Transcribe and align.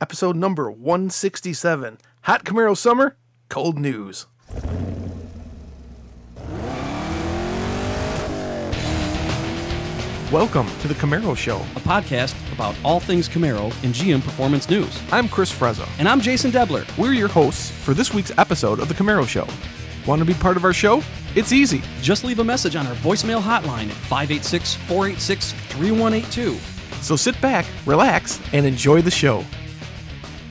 episode 0.00 0.36
number 0.36 0.70
167 0.70 1.98
Hot 2.22 2.44
Camaro 2.44 2.76
Summer, 2.76 3.16
Cold 3.48 3.78
News. 3.78 4.26
Welcome 10.32 10.66
to 10.80 10.88
the 10.88 10.94
Camaro 10.94 11.36
Show. 11.36 11.58
a 11.76 11.80
podcast 11.80 12.34
about 12.52 12.74
all 12.84 12.98
things 12.98 13.28
Camaro 13.28 13.66
and 13.84 13.94
GM 13.94 14.22
Performance 14.22 14.68
News. 14.68 15.00
I'm 15.12 15.28
Chris 15.28 15.52
Frezzo. 15.52 15.88
And 16.00 16.08
I'm 16.08 16.20
Jason 16.20 16.50
Debler. 16.50 16.84
We're 16.98 17.12
your 17.12 17.28
hosts 17.28 17.70
for 17.70 17.94
this 17.94 18.12
week's 18.12 18.36
episode 18.36 18.80
of 18.80 18.88
the 18.88 18.94
Camaro 18.94 19.26
Show. 19.26 19.46
Want 20.06 20.18
to 20.18 20.24
be 20.24 20.34
part 20.34 20.56
of 20.56 20.64
our 20.64 20.72
show? 20.72 21.00
It's 21.36 21.52
easy. 21.52 21.80
Just 22.02 22.24
leave 22.24 22.40
a 22.40 22.44
message 22.44 22.74
on 22.74 22.86
our 22.86 22.94
voicemail 22.96 23.40
hotline 23.40 23.88
at 23.88 23.96
586 24.08 24.74
486 24.74 25.52
3182. 25.52 26.54
So 27.02 27.14
sit 27.14 27.40
back, 27.40 27.64
relax, 27.86 28.40
and 28.52 28.66
enjoy 28.66 29.02
the 29.02 29.10
show. 29.10 29.44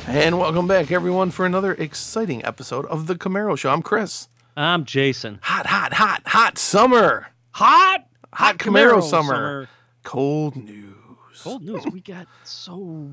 And 0.08 0.38
welcome 0.38 0.68
back, 0.68 0.92
everyone, 0.92 1.32
for 1.32 1.46
another 1.46 1.74
exciting 1.74 2.46
episode 2.46 2.86
of 2.86 3.08
the 3.08 3.16
Camaro 3.16 3.58
Show. 3.58 3.72
I'm 3.72 3.82
Chris. 3.82 4.28
I'm 4.56 4.86
Jason. 4.86 5.40
Hot, 5.42 5.66
hot, 5.66 5.94
hot, 5.94 6.22
hot 6.28 6.58
summer. 6.58 7.28
Hot! 7.52 8.06
Hot 8.34 8.58
Camaro, 8.58 9.02
summer. 9.02 9.68
Cold 10.04 10.56
news. 10.58 10.96
Cold 11.42 11.64
news. 11.64 11.86
We 11.92 12.02
got 12.02 12.28
so 12.44 13.12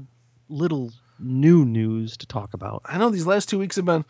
little 0.49 0.93
new 1.19 1.65
news 1.65 2.17
to 2.19 2.27
talk 2.27 2.53
about. 2.53 2.83
I 2.85 2.99
know 2.99 3.09
these 3.09 3.27
last 3.27 3.49
two 3.49 3.59
weeks 3.59 3.77
have 3.77 3.87
been. 3.87 4.05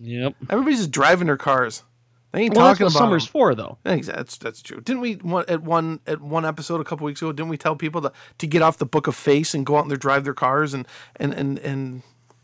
Yep. 0.00 0.34
Everybody's 0.48 0.78
just 0.78 0.90
driving 0.90 1.26
their 1.26 1.36
cars. 1.36 1.84
They 2.32 2.42
ain't 2.42 2.54
Well, 2.56 2.66
that's 2.66 2.78
talking 2.78 2.84
what 2.86 2.92
about. 2.92 2.98
summer's 3.06 3.24
them. 3.24 3.32
for, 3.32 3.54
though. 3.54 3.78
That's 3.82 4.38
that's 4.38 4.62
true. 4.62 4.80
Didn't 4.80 5.00
we 5.02 5.14
one, 5.14 5.44
at 5.48 5.62
one 5.62 5.98
at 6.06 6.20
one 6.20 6.44
episode 6.44 6.80
a 6.80 6.84
couple 6.84 7.04
weeks 7.06 7.20
ago? 7.20 7.32
Didn't 7.32 7.48
we 7.50 7.56
tell 7.58 7.74
people 7.74 8.00
to, 8.02 8.12
to 8.38 8.46
get 8.46 8.62
off 8.62 8.78
the 8.78 8.86
book 8.86 9.06
of 9.08 9.16
face 9.16 9.52
and 9.54 9.66
go 9.66 9.76
out 9.78 9.86
and 9.90 9.98
drive 9.98 10.22
their 10.24 10.34
cars 10.34 10.72
and 10.72 10.86
and 11.16 11.34
and 11.34 11.58
and 11.58 12.02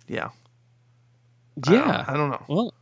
yeah. 0.09 0.31
I 1.67 1.71
don't- 1.71 1.75
Yeah. 1.89 2.05
I 2.09 2.15
don't 2.17 2.31
know. 2.31 2.43
Well, 2.49 2.75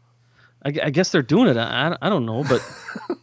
I, 0.65 0.69
I 0.85 0.91
guess 0.91 1.11
they're 1.11 1.23
doing 1.23 1.49
it. 1.49 1.57
I- 1.59 1.97
I 2.01 2.09
don't 2.09 2.25
know, 2.27 2.43
but. 2.49 2.63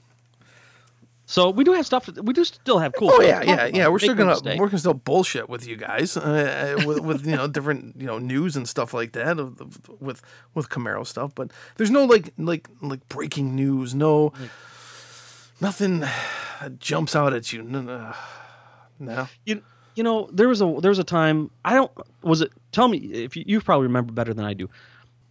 so 1.32 1.50
we 1.50 1.64
do 1.64 1.72
have 1.72 1.86
stuff. 1.86 2.10
We 2.22 2.34
do 2.34 2.44
still 2.44 2.80
have 2.80 2.92
cool. 3.00 3.10
Oh 3.14 3.22
yeah, 3.22 3.42
yeah, 3.42 3.66
yeah. 3.68 3.88
We're 3.88 4.00
still 4.00 4.10
Make 4.10 4.18
no 4.18 4.24
gonna 4.24 4.32
mistake. 4.34 4.60
we're 4.60 4.68
gonna 4.68 4.80
still 4.80 4.94
bullshit 4.94 5.48
with 5.48 5.66
you 5.66 5.78
guys 5.78 6.18
uh, 6.18 6.76
uh, 6.78 6.86
with, 6.86 7.00
with 7.00 7.26
you 7.26 7.38
know 7.38 7.48
different 7.56 7.96
you 7.98 8.06
know 8.06 8.20
news 8.20 8.58
and 8.58 8.68
stuff 8.68 8.94
like 8.94 9.14
that 9.14 9.40
of, 9.40 9.62
of- 9.62 9.80
with 10.02 10.22
with 10.54 10.68
Camaro 10.68 11.08
stuff. 11.08 11.34
But 11.34 11.52
there's 11.78 11.90
no 11.90 12.04
like 12.04 12.34
like 12.38 12.68
like 12.82 13.08
breaking 13.08 13.56
news. 13.56 13.96
No, 13.96 14.34
nothing 15.62 16.04
jumps 16.80 17.16
out 17.16 17.32
at 17.34 17.54
you. 17.54 17.64
No, 17.64 17.82
no. 17.82 18.14
no. 19.00 19.28
you 19.46 19.62
you 19.96 20.04
know 20.04 20.30
there 20.34 20.50
was 20.50 20.62
a 20.62 20.78
there 20.82 20.92
was 20.92 21.00
a 21.00 21.04
time 21.06 21.50
I 21.64 21.76
don't 21.76 21.92
was 22.24 22.42
it 22.42 22.52
tell 22.74 22.90
me 22.90 22.98
if 22.98 23.38
you, 23.38 23.46
you 23.48 23.62
probably 23.62 23.88
remember 23.88 24.12
better 24.12 24.34
than 24.34 24.44
I 24.44 24.54
do 24.54 24.70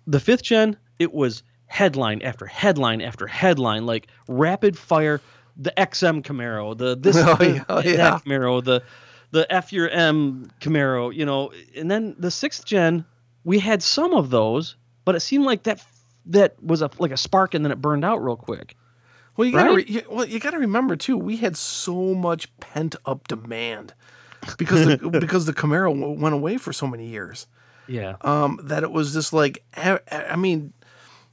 the 0.07 0.19
fifth 0.21 0.43
gen 0.45 0.79
it 0.99 1.13
was 1.13 1.43
headline 1.67 2.21
after 2.23 2.47
headline 2.47 3.01
after 3.01 3.27
headline 3.27 3.85
like 3.87 4.09
rapid 4.29 4.77
fire 4.79 5.21
the 5.57 5.73
XM 5.77 6.23
Camaro 6.23 6.77
the 6.77 6.97
this 6.97 7.17
Oh, 7.21 7.35
the, 7.37 7.51
yeah, 7.55 7.65
oh, 7.69 7.83
that. 7.83 8.25
Camaro 8.25 8.63
the 8.65 8.83
the 9.33 9.51
F 9.53 9.73
your 9.73 9.89
M 9.89 10.51
Camaro 10.61 11.15
you 11.15 11.25
know 11.25 11.53
and 11.77 11.91
then 11.91 12.15
the 12.19 12.31
sixth 12.31 12.65
gen 12.65 13.05
we 13.45 13.59
had 13.59 13.83
some 13.83 14.13
of 14.15 14.31
those 14.31 14.77
but 15.05 15.15
it 15.15 15.21
seemed 15.21 15.45
like 15.45 15.63
that 15.65 15.85
that 16.27 16.63
was 16.63 16.83
a 16.83 16.91
like 16.99 17.11
a 17.11 17.17
spark 17.17 17.55
and 17.55 17.65
then 17.65 17.73
it 17.73 17.81
burned 17.81 18.05
out 18.05 18.19
real 18.23 18.37
quick 18.37 18.77
Well, 19.37 19.47
you 19.47 19.53
gotta 19.53 19.71
Right? 19.75 19.89
re- 19.89 20.03
well 20.11 20.27
you 20.27 20.39
gotta 20.41 20.59
remember 20.59 20.97
too. 20.97 21.17
We 21.17 21.37
had 21.39 21.57
so 21.57 22.15
much 22.15 22.55
pent 22.61 22.97
up 23.07 23.27
demand 23.29 23.95
because 24.59 24.87
the, 24.87 25.11
because 25.21 25.47
the 25.47 25.53
Camaro 25.55 25.95
w- 25.99 26.21
went 26.21 26.35
away 26.35 26.57
for 26.59 26.73
so 26.73 26.87
many 26.87 27.07
years. 27.09 27.47
yeah 27.89 28.17
um, 28.23 28.59
that 28.65 28.83
it 28.83 28.91
was 28.91 29.13
just 29.15 29.33
like 29.33 29.63
I 29.77 30.37
mean 30.37 30.73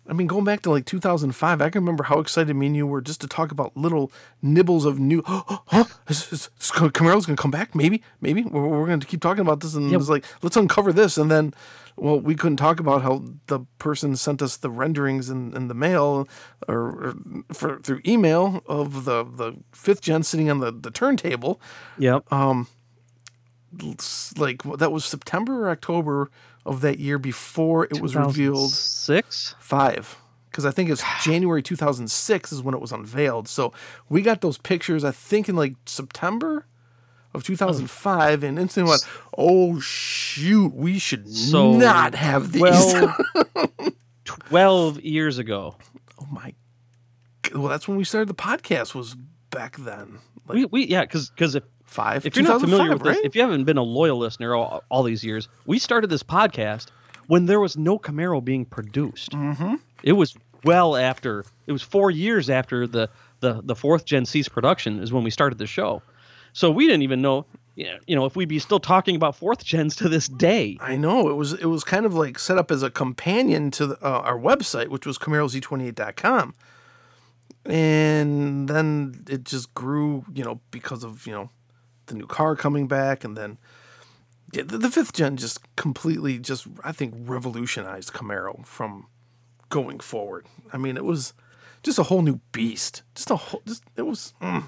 I 0.10 0.14
mean 0.14 0.28
going 0.28 0.44
back 0.46 0.62
to 0.62 0.70
like 0.72 0.86
2005 0.86 1.62
I 1.62 1.70
can 1.70 1.82
remember 1.82 2.04
how 2.06 2.20
excited 2.20 2.56
me 2.56 2.68
and 2.68 2.76
you 2.76 2.88
were 2.88 3.02
just 3.02 3.22
to 3.22 3.28
talk 3.28 3.52
about 3.52 3.76
little 3.76 4.12
nibbles 4.42 4.86
of 4.86 5.00
new 5.00 5.22
huh? 5.28 5.86
Is, 6.08 6.32
is, 6.32 6.50
is 6.60 6.72
Camaro's 6.72 7.26
gonna 7.26 7.36
come 7.38 7.52
back? 7.52 7.76
Maybe 7.76 8.02
maybe. 8.22 8.44
We're, 8.44 8.68
we're 8.68 8.88
gonna 8.88 9.06
keep 9.06 9.22
talking 9.22 9.42
about 9.42 9.60
this 9.60 9.76
and 9.76 9.90
Yeah. 9.92 9.98
it's 9.98 10.10
like 10.10 10.26
let's 10.42 10.56
uncover 10.58 10.94
this. 10.94 11.18
And 11.18 11.30
then 11.30 11.54
well 11.96 12.20
we 12.20 12.36
couldn't 12.36 12.58
talk 12.58 12.80
about 12.80 13.02
how 13.02 13.24
the 13.48 13.62
person 13.80 14.16
sent 14.16 14.42
us 14.42 14.56
the 14.58 14.70
renderings 14.70 15.30
in, 15.30 15.56
in 15.56 15.68
the 15.68 15.74
mail 15.74 16.28
or, 16.68 16.76
or 16.78 17.16
for 17.52 17.80
through 17.80 18.02
email 18.06 18.62
of 18.68 19.06
the 19.06 19.24
the 19.24 19.54
fifth 19.74 20.02
gen 20.02 20.24
sitting 20.24 20.50
on 20.50 20.60
the, 20.60 20.72
the 20.72 20.92
turntable. 20.92 21.60
Yep. 21.98 22.24
It's 22.32 22.68
like 24.38 24.64
that 24.78 24.92
was 24.92 25.06
September 25.06 25.66
or 25.66 25.70
October 25.70 26.30
of 26.66 26.82
that 26.82 27.00
year 27.00 27.18
before 27.18 27.86
it 27.86 28.02
was 28.02 28.16
revealed 28.16 28.72
six 28.72 29.56
five 29.60 30.18
because 30.58 30.66
I 30.66 30.72
think 30.72 30.90
it's 30.90 31.04
January 31.24 31.62
2006 31.62 32.52
is 32.52 32.64
when 32.64 32.74
it 32.74 32.82
was 32.82 32.92
unveiled. 32.92 33.48
So 33.48 33.74
we 34.10 34.24
got 34.24 34.42
those 34.42 34.58
pictures, 34.58 35.04
I 35.04 35.12
think, 35.12 35.48
in 35.48 35.56
like 35.56 35.76
September 35.86 36.66
of 37.36 37.44
2005, 37.44 38.40
hmm. 38.40 38.46
and 38.46 38.58
instantly 38.58 38.90
went, 38.90 39.08
"Oh 39.38 39.80
shoot, 39.80 40.74
we 40.74 40.98
should 40.98 41.30
So, 41.30 41.74
not 41.74 42.16
have 42.16 42.52
these." 42.54 42.62
Well, 42.64 43.16
12 44.26 45.02
years 45.02 45.38
ago. 45.38 45.76
oh 46.20 46.28
my, 46.32 46.56
well, 47.54 47.68
that's 47.68 47.88
when 47.88 47.98
we 47.98 48.04
started 48.04 48.28
the 48.28 48.34
podcast. 48.34 48.96
Was 48.96 49.16
back 49.52 49.78
then, 49.78 50.18
like 50.48 50.56
We, 50.56 50.66
we 50.66 50.88
yeah, 50.88 51.02
because 51.02 51.30
because 51.30 51.54
if, 51.54 51.64
five. 51.88 52.26
if 52.26 52.36
you're 52.36 52.46
not 52.46 52.62
familiar 52.62 52.92
with 52.92 53.00
2005, 53.00 53.16
this, 53.16 53.26
if 53.26 53.36
you 53.36 53.42
haven't 53.42 53.64
been 53.64 53.78
a 53.78 53.84
loyal 53.84 54.18
listener 54.18 54.54
all, 54.56 54.84
all 54.90 55.04
these 55.04 55.24
years, 55.24 55.48
we 55.66 55.80
started 55.80 56.10
this 56.10 56.24
podcast 56.24 56.88
when 57.28 57.46
there 57.46 57.60
was 57.60 57.78
no 57.78 57.98
Camaro 57.98 58.44
being 58.44 58.66
produced. 58.66 59.32
Mm-hmm. 59.32 59.76
It 60.04 60.14
was 60.14 60.36
well 60.64 60.96
after, 60.96 61.46
it 61.66 61.72
was 61.72 61.82
four 61.82 62.12
years 62.12 62.50
after 62.50 62.88
the, 62.88 63.10
the, 63.40 63.62
the 63.64 63.76
fourth 63.76 64.06
gen 64.06 64.26
ceased 64.26 64.52
production 64.52 65.00
is 65.00 65.12
when 65.12 65.24
we 65.24 65.32
started 65.32 65.58
the 65.58 65.68
show. 65.68 66.02
So 66.54 66.72
we 66.72 66.88
didn't 66.88 67.04
even 67.04 67.22
know, 67.22 67.46
you 67.76 67.86
know, 67.86 67.98
you 68.08 68.16
know, 68.16 68.26
if 68.26 68.36
we'd 68.36 68.50
be 68.50 68.60
still 68.60 68.80
talking 68.80 69.16
about 69.16 69.36
fourth 69.36 69.64
gens 69.64 69.96
to 69.98 70.10
this 70.10 70.28
day. 70.28 70.78
I 70.82 70.98
know 70.98 71.30
it 71.30 71.36
was 71.36 71.54
it 71.54 71.68
was 71.68 71.84
kind 71.84 72.06
of 72.06 72.16
like 72.16 72.40
set 72.40 72.58
up 72.58 72.72
as 72.72 72.82
a 72.82 72.90
companion 72.90 73.70
to 73.72 73.88
the, 73.88 73.96
uh, 74.04 74.22
our 74.22 74.40
website, 74.40 74.88
which 74.88 75.06
was 75.06 75.20
CamaroZ28.com, 75.20 76.56
and 77.66 78.68
then 78.68 79.24
it 79.30 79.44
just 79.44 79.72
grew, 79.76 80.26
you 80.34 80.44
know, 80.44 80.60
because 80.72 81.04
of 81.04 81.28
you 81.28 81.34
know 81.34 81.52
the 82.08 82.16
new 82.16 82.28
car 82.28 82.56
coming 82.56 82.88
back, 82.88 83.24
and 83.24 83.38
then 83.38 83.58
yeah, 84.54 84.64
the, 84.64 84.78
the 84.78 84.90
fifth 84.90 85.14
gen 85.14 85.38
just 85.38 85.60
completely 85.76 86.40
just 86.40 86.68
I 86.84 86.92
think 86.92 87.14
revolutionized 87.18 88.14
Camaro 88.14 88.66
from 88.66 89.08
going 89.70 90.00
forward. 90.00 90.46
I 90.74 90.78
mean, 90.78 90.98
it 90.98 91.06
was 91.06 91.34
just 91.84 92.00
a 92.00 92.04
whole 92.04 92.22
new 92.22 92.40
beast. 92.52 93.04
Just 93.16 93.32
a 93.32 93.36
whole, 93.36 93.62
just 93.66 93.84
it 93.96 94.04
was. 94.04 94.34
Mm. 94.42 94.66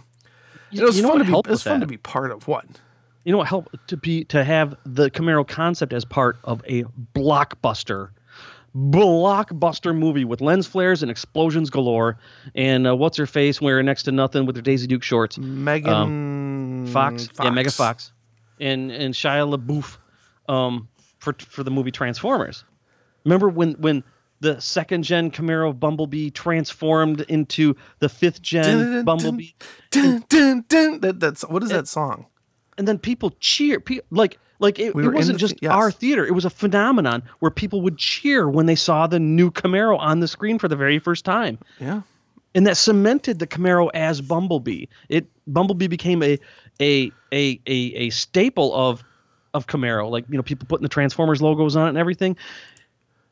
It 0.72 0.83
was 0.83 0.97
you 0.97 1.03
know 1.03 1.09
fun 1.09 1.19
to 1.19 1.25
be. 1.25 1.31
It 1.31 1.47
was 1.47 1.63
fun 1.63 1.79
that? 1.79 1.85
to 1.85 1.89
be 1.89 1.97
part 1.97 2.31
of. 2.31 2.47
What? 2.47 2.66
you 3.23 3.31
know 3.31 3.38
what 3.38 3.47
helped 3.47 3.75
to 3.88 3.97
be 3.97 4.23
to 4.25 4.44
have 4.44 4.75
the 4.85 5.11
Camaro 5.11 5.47
concept 5.47 5.94
as 5.94 6.06
part 6.06 6.38
of 6.44 6.63
a 6.67 6.83
blockbuster 7.13 8.09
blockbuster 8.75 9.95
movie 9.95 10.25
with 10.25 10.41
lens 10.41 10.67
flares 10.67 11.01
and 11.01 11.09
explosions 11.09 11.69
galore 11.71 12.17
and 12.53 12.88
uh, 12.88 12.95
what's 12.95 13.17
her 13.17 13.25
face 13.25 13.59
wearing 13.59 13.85
next 13.85 14.03
to 14.03 14.11
nothing 14.11 14.45
with 14.45 14.56
her 14.56 14.61
Daisy 14.61 14.85
Duke 14.85 15.03
shorts 15.03 15.38
Megan 15.38 15.94
Fox, 16.89 17.29
yeah 17.44 17.50
Mega 17.50 17.72
Fox 17.72 18.11
and 18.59 18.91
and 18.91 19.13
Shia 19.13 19.45
LaBeouf 19.55 19.97
um 20.51 20.88
for 21.19 21.33
for 21.39 21.63
the 21.63 21.72
movie 21.72 21.91
Transformers 21.91 22.63
remember 23.25 23.50
when 23.50 23.73
when 23.73 24.03
the 24.41 24.59
second 24.61 25.03
gen 25.03 25.31
Camaro 25.31 25.77
Bumblebee 25.77 26.29
transformed 26.29 27.22
into 27.22 27.75
the 28.00 28.07
fifth 28.09 28.41
gen 28.41 29.03
Bumblebee 29.03 29.50
Dun, 29.91 30.23
dun, 30.29 30.63
dun. 30.67 31.00
That, 31.01 31.19
that's 31.19 31.41
what 31.44 31.63
is 31.63 31.69
that 31.69 31.88
song? 31.88 32.25
and 32.77 32.88
then 32.88 32.97
people 32.97 33.31
cheer 33.41 33.83
like 34.09 34.39
like 34.59 34.79
it, 34.79 34.95
We 34.95 35.06
it 35.06 35.13
wasn't 35.13 35.38
the 35.38 35.39
just 35.39 35.56
yes. 35.62 35.71
our 35.71 35.91
theater 35.91 36.25
it 36.25 36.31
was 36.33 36.45
a 36.45 36.50
phenomenon 36.50 37.24
where 37.39 37.51
people 37.51 37.81
would 37.81 37.97
cheer 37.97 38.50
when 38.50 38.65
they 38.68 38.75
saw 38.75 39.06
the 39.07 39.19
new 39.19 39.51
camaro 39.51 39.97
on 40.00 40.19
the 40.21 40.27
screen 40.30 40.57
for 40.59 40.68
the 40.69 40.75
very 40.77 41.00
first 41.00 41.25
time 41.25 41.59
Yeah. 41.81 42.01
and 42.56 42.65
that 42.68 42.77
cemented 42.77 43.39
the 43.39 43.47
camaro 43.47 43.89
as 43.94 44.21
bumblebee 44.21 44.86
it 45.09 45.27
bumblebee 45.47 45.88
became 45.88 46.24
a 46.24 46.39
a 46.81 47.11
a 47.31 47.59
a, 47.67 47.93
a 47.95 48.09
staple 48.09 48.73
of 48.73 49.03
of 49.53 49.67
camaro 49.67 50.09
like 50.09 50.25
you 50.29 50.37
know 50.37 50.43
people 50.43 50.67
putting 50.67 50.83
the 50.83 50.89
transformers 50.89 51.41
logos 51.41 51.75
on 51.75 51.85
it 51.87 51.89
and 51.89 51.97
everything 51.97 52.37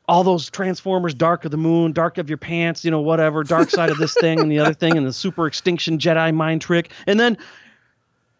all 0.10 0.24
those 0.24 0.50
transformers 0.50 1.14
dark 1.14 1.46
of 1.46 1.52
the 1.52 1.58
moon 1.58 1.92
dark 1.92 2.18
of 2.18 2.30
your 2.30 2.38
pants 2.38 2.84
you 2.84 2.92
know 2.92 3.02
whatever 3.02 3.44
dark 3.44 3.70
side 3.70 3.90
of 3.90 3.98
this 3.98 4.14
thing 4.20 4.40
and 4.40 4.52
the 4.52 4.60
other 4.60 4.74
thing 4.74 4.98
and 4.98 5.06
the 5.06 5.14
super 5.14 5.46
extinction 5.48 5.98
jedi 5.98 6.34
mind 6.34 6.62
trick 6.62 6.92
and 7.06 7.20
then 7.20 7.38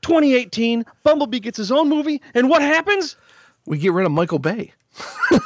2018 0.02 0.86
bumblebee 1.04 1.40
gets 1.40 1.58
his 1.58 1.72
own 1.72 1.88
movie 1.90 2.22
and 2.34 2.50
what 2.50 2.62
happens 2.62 3.16
We 3.66 3.78
get 3.78 3.92
rid 3.92 4.06
of 4.06 4.14
Michael 4.14 4.40
Bay. 4.40 4.74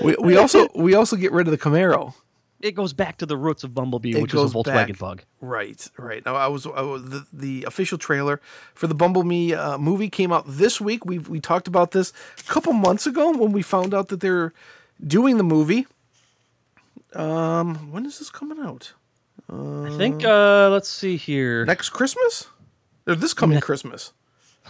we, 0.00 0.16
we 0.20 0.36
also 0.36 0.68
we 0.74 0.94
also 0.94 1.16
get 1.16 1.32
rid 1.32 1.46
of 1.46 1.50
the 1.50 1.58
Camaro. 1.58 2.14
It 2.60 2.72
goes 2.74 2.92
back 2.92 3.18
to 3.18 3.26
the 3.26 3.36
roots 3.36 3.64
of 3.64 3.74
Bumblebee, 3.74 4.16
It 4.16 4.22
which 4.22 4.34
is 4.34 4.40
a 4.50 4.54
Volkswagen 4.54 4.64
back. 4.88 4.98
bug. 4.98 5.22
Right, 5.40 5.86
right. 5.98 6.24
Now, 6.24 6.34
I 6.36 6.46
was, 6.48 6.66
I 6.66 6.80
was 6.82 7.04
the, 7.10 7.26
the 7.32 7.64
official 7.64 7.98
trailer 7.98 8.40
for 8.74 8.86
the 8.86 8.94
Bumblebee 8.94 9.54
uh, 9.54 9.78
movie 9.78 10.08
came 10.08 10.32
out 10.32 10.44
this 10.46 10.80
week. 10.80 11.04
We 11.04 11.18
we 11.18 11.40
talked 11.40 11.68
about 11.68 11.90
this 11.90 12.12
a 12.38 12.50
couple 12.50 12.72
months 12.72 13.06
ago 13.06 13.30
when 13.36 13.52
we 13.52 13.62
found 13.62 13.92
out 13.94 14.08
that 14.08 14.20
they're 14.20 14.52
doing 15.06 15.36
the 15.36 15.44
movie. 15.44 15.86
Um, 17.14 17.90
when 17.92 18.06
is 18.06 18.18
this 18.18 18.30
coming 18.30 18.58
out? 18.60 18.92
I 19.48 19.94
think. 19.96 20.24
Uh, 20.24 20.70
let's 20.70 20.88
see 20.88 21.16
here. 21.16 21.64
Next 21.64 21.90
Christmas? 21.90 22.48
Or 23.06 23.14
this 23.14 23.32
coming 23.34 23.60
Christmas? 23.60 24.12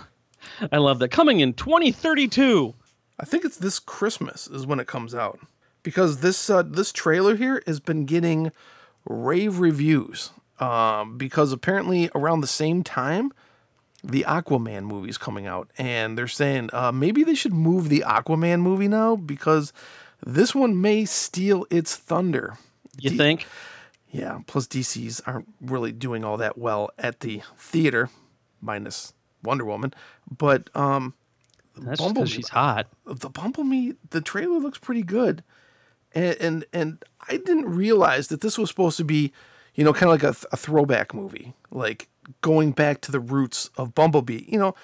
I 0.73 0.77
love 0.79 0.99
that. 0.99 1.09
Coming 1.11 1.41
in 1.41 1.55
2032. 1.55 2.75
I 3.19 3.25
think 3.25 3.45
it's 3.47 3.57
this 3.57 3.79
Christmas 3.79 4.47
is 4.47 4.67
when 4.67 4.79
it 4.79 4.87
comes 4.87 5.15
out 5.15 5.39
because 5.87 6.19
this 6.19 6.51
uh, 6.51 6.63
this 6.63 6.91
trailer 6.93 7.37
here 7.37 7.63
has 7.65 7.79
been 7.79 8.05
getting 8.07 8.51
rave 9.09 9.61
reviews 9.61 10.31
um, 10.59 11.17
because 11.17 11.53
apparently 11.53 12.11
around 12.13 12.41
the 12.41 12.47
same 12.49 12.83
time 12.83 13.33
the 14.03 14.25
Aquaman 14.27 14.83
movie's 14.83 15.17
coming 15.17 15.47
out 15.47 15.71
and 15.79 16.19
they're 16.19 16.27
saying 16.27 16.71
uh, 16.73 16.91
maybe 16.91 17.23
they 17.23 17.37
should 17.37 17.53
move 17.55 17.89
the 17.89 18.03
Aquaman 18.05 18.61
movie 18.63 18.89
now 18.89 19.15
because 19.15 19.73
this 20.27 20.55
one 20.57 20.81
may 20.81 21.05
steal 21.05 21.67
its 21.71 21.95
thunder. 21.95 22.59
You 22.99 23.11
D- 23.11 23.17
think? 23.17 23.47
Yeah, 24.11 24.41
plus 24.49 24.67
DC's 24.67 25.21
aren't 25.27 25.47
really 25.61 25.93
doing 25.93 26.25
all 26.25 26.37
that 26.39 26.59
well 26.59 26.91
at 26.99 27.21
the 27.21 27.43
theater, 27.57 28.09
minus 28.61 29.13
Wonder 29.45 29.65
Woman. 29.65 29.93
But 30.37 30.71
um, 30.75 31.15
That's 31.77 32.01
Bumblebee- 32.01 32.15
because 32.21 32.31
she's 32.33 32.49
hot. 32.49 32.87
the 33.05 33.29
Bumblebee, 33.29 33.93
the 34.11 34.21
trailer 34.23 34.59
looks 34.59 34.79
pretty 34.79 35.03
good, 35.03 35.45
and 36.17 36.37
and, 36.41 36.65
and 36.73 37.05
I 37.29 37.37
didn't 37.37 37.67
realize 37.67 38.29
that 38.29 38.41
this 38.41 38.59
was 38.59 38.69
supposed 38.71 38.97
to 38.97 39.05
be, 39.05 39.33
you 39.75 39.85
know, 39.85 39.93
kind 39.93 40.05
of 40.05 40.11
like 40.11 40.23
a, 40.23 40.33
th- 40.35 40.47
a 40.53 40.57
throwback 40.57 41.15
movie, 41.15 41.55
like 41.71 42.09
going 42.41 42.73
back 42.73 43.01
to 43.03 43.13
the 43.13 43.21
roots 43.21 43.71
of 43.77 43.95
Bumblebee. 43.95 44.45
You 44.49 44.59
know, 44.59 44.75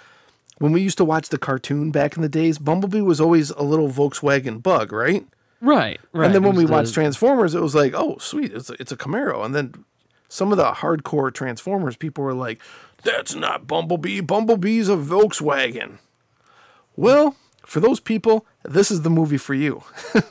when 0.59 0.73
we 0.73 0.81
used 0.81 0.99
to 0.99 1.05
watch 1.05 1.29
the 1.31 1.39
cartoon 1.39 1.91
back 1.91 2.15
in 2.17 2.23
the 2.23 2.29
days, 2.29 2.59
Bumblebee 2.59 3.01
was 3.01 3.21
always 3.21 3.51
a 3.51 3.63
little 3.63 3.89
Volkswagen 3.89 4.63
bug, 4.63 4.93
right? 4.93 5.27
Right, 5.61 6.01
right. 6.13 6.27
And 6.27 6.35
then 6.35 6.43
when 6.43 6.57
we 6.57 6.67
the- 6.67 6.73
watched 6.73 6.95
Transformers, 6.95 7.55
it 7.55 7.63
was 7.63 7.75
like, 7.75 7.95
oh, 7.95 8.19
sweet, 8.19 8.53
it's 8.53 8.69
a, 8.71 8.75
it's 8.81 8.93
a 8.93 8.97
Camaro. 8.97 9.45
And 9.45 9.55
then 9.55 9.85
some 10.29 10.51
of 10.51 10.59
the 10.59 10.73
hardcore 10.73 11.33
Transformers 11.33 11.97
people 11.97 12.25
were 12.25 12.35
like, 12.35 12.61
that's 13.05 13.35
not 13.35 13.67
Bumblebee. 13.67 14.21
Bumblebee's 14.21 14.89
a 14.89 14.97
Volkswagen. 14.97 15.99
Well, 16.97 17.37
for 17.65 17.81
those 17.81 18.01
people, 18.01 18.45
this 18.65 18.91
is 18.91 19.03
the 19.03 19.11
movie 19.11 19.39
for 19.39 19.55
you. 19.55 19.83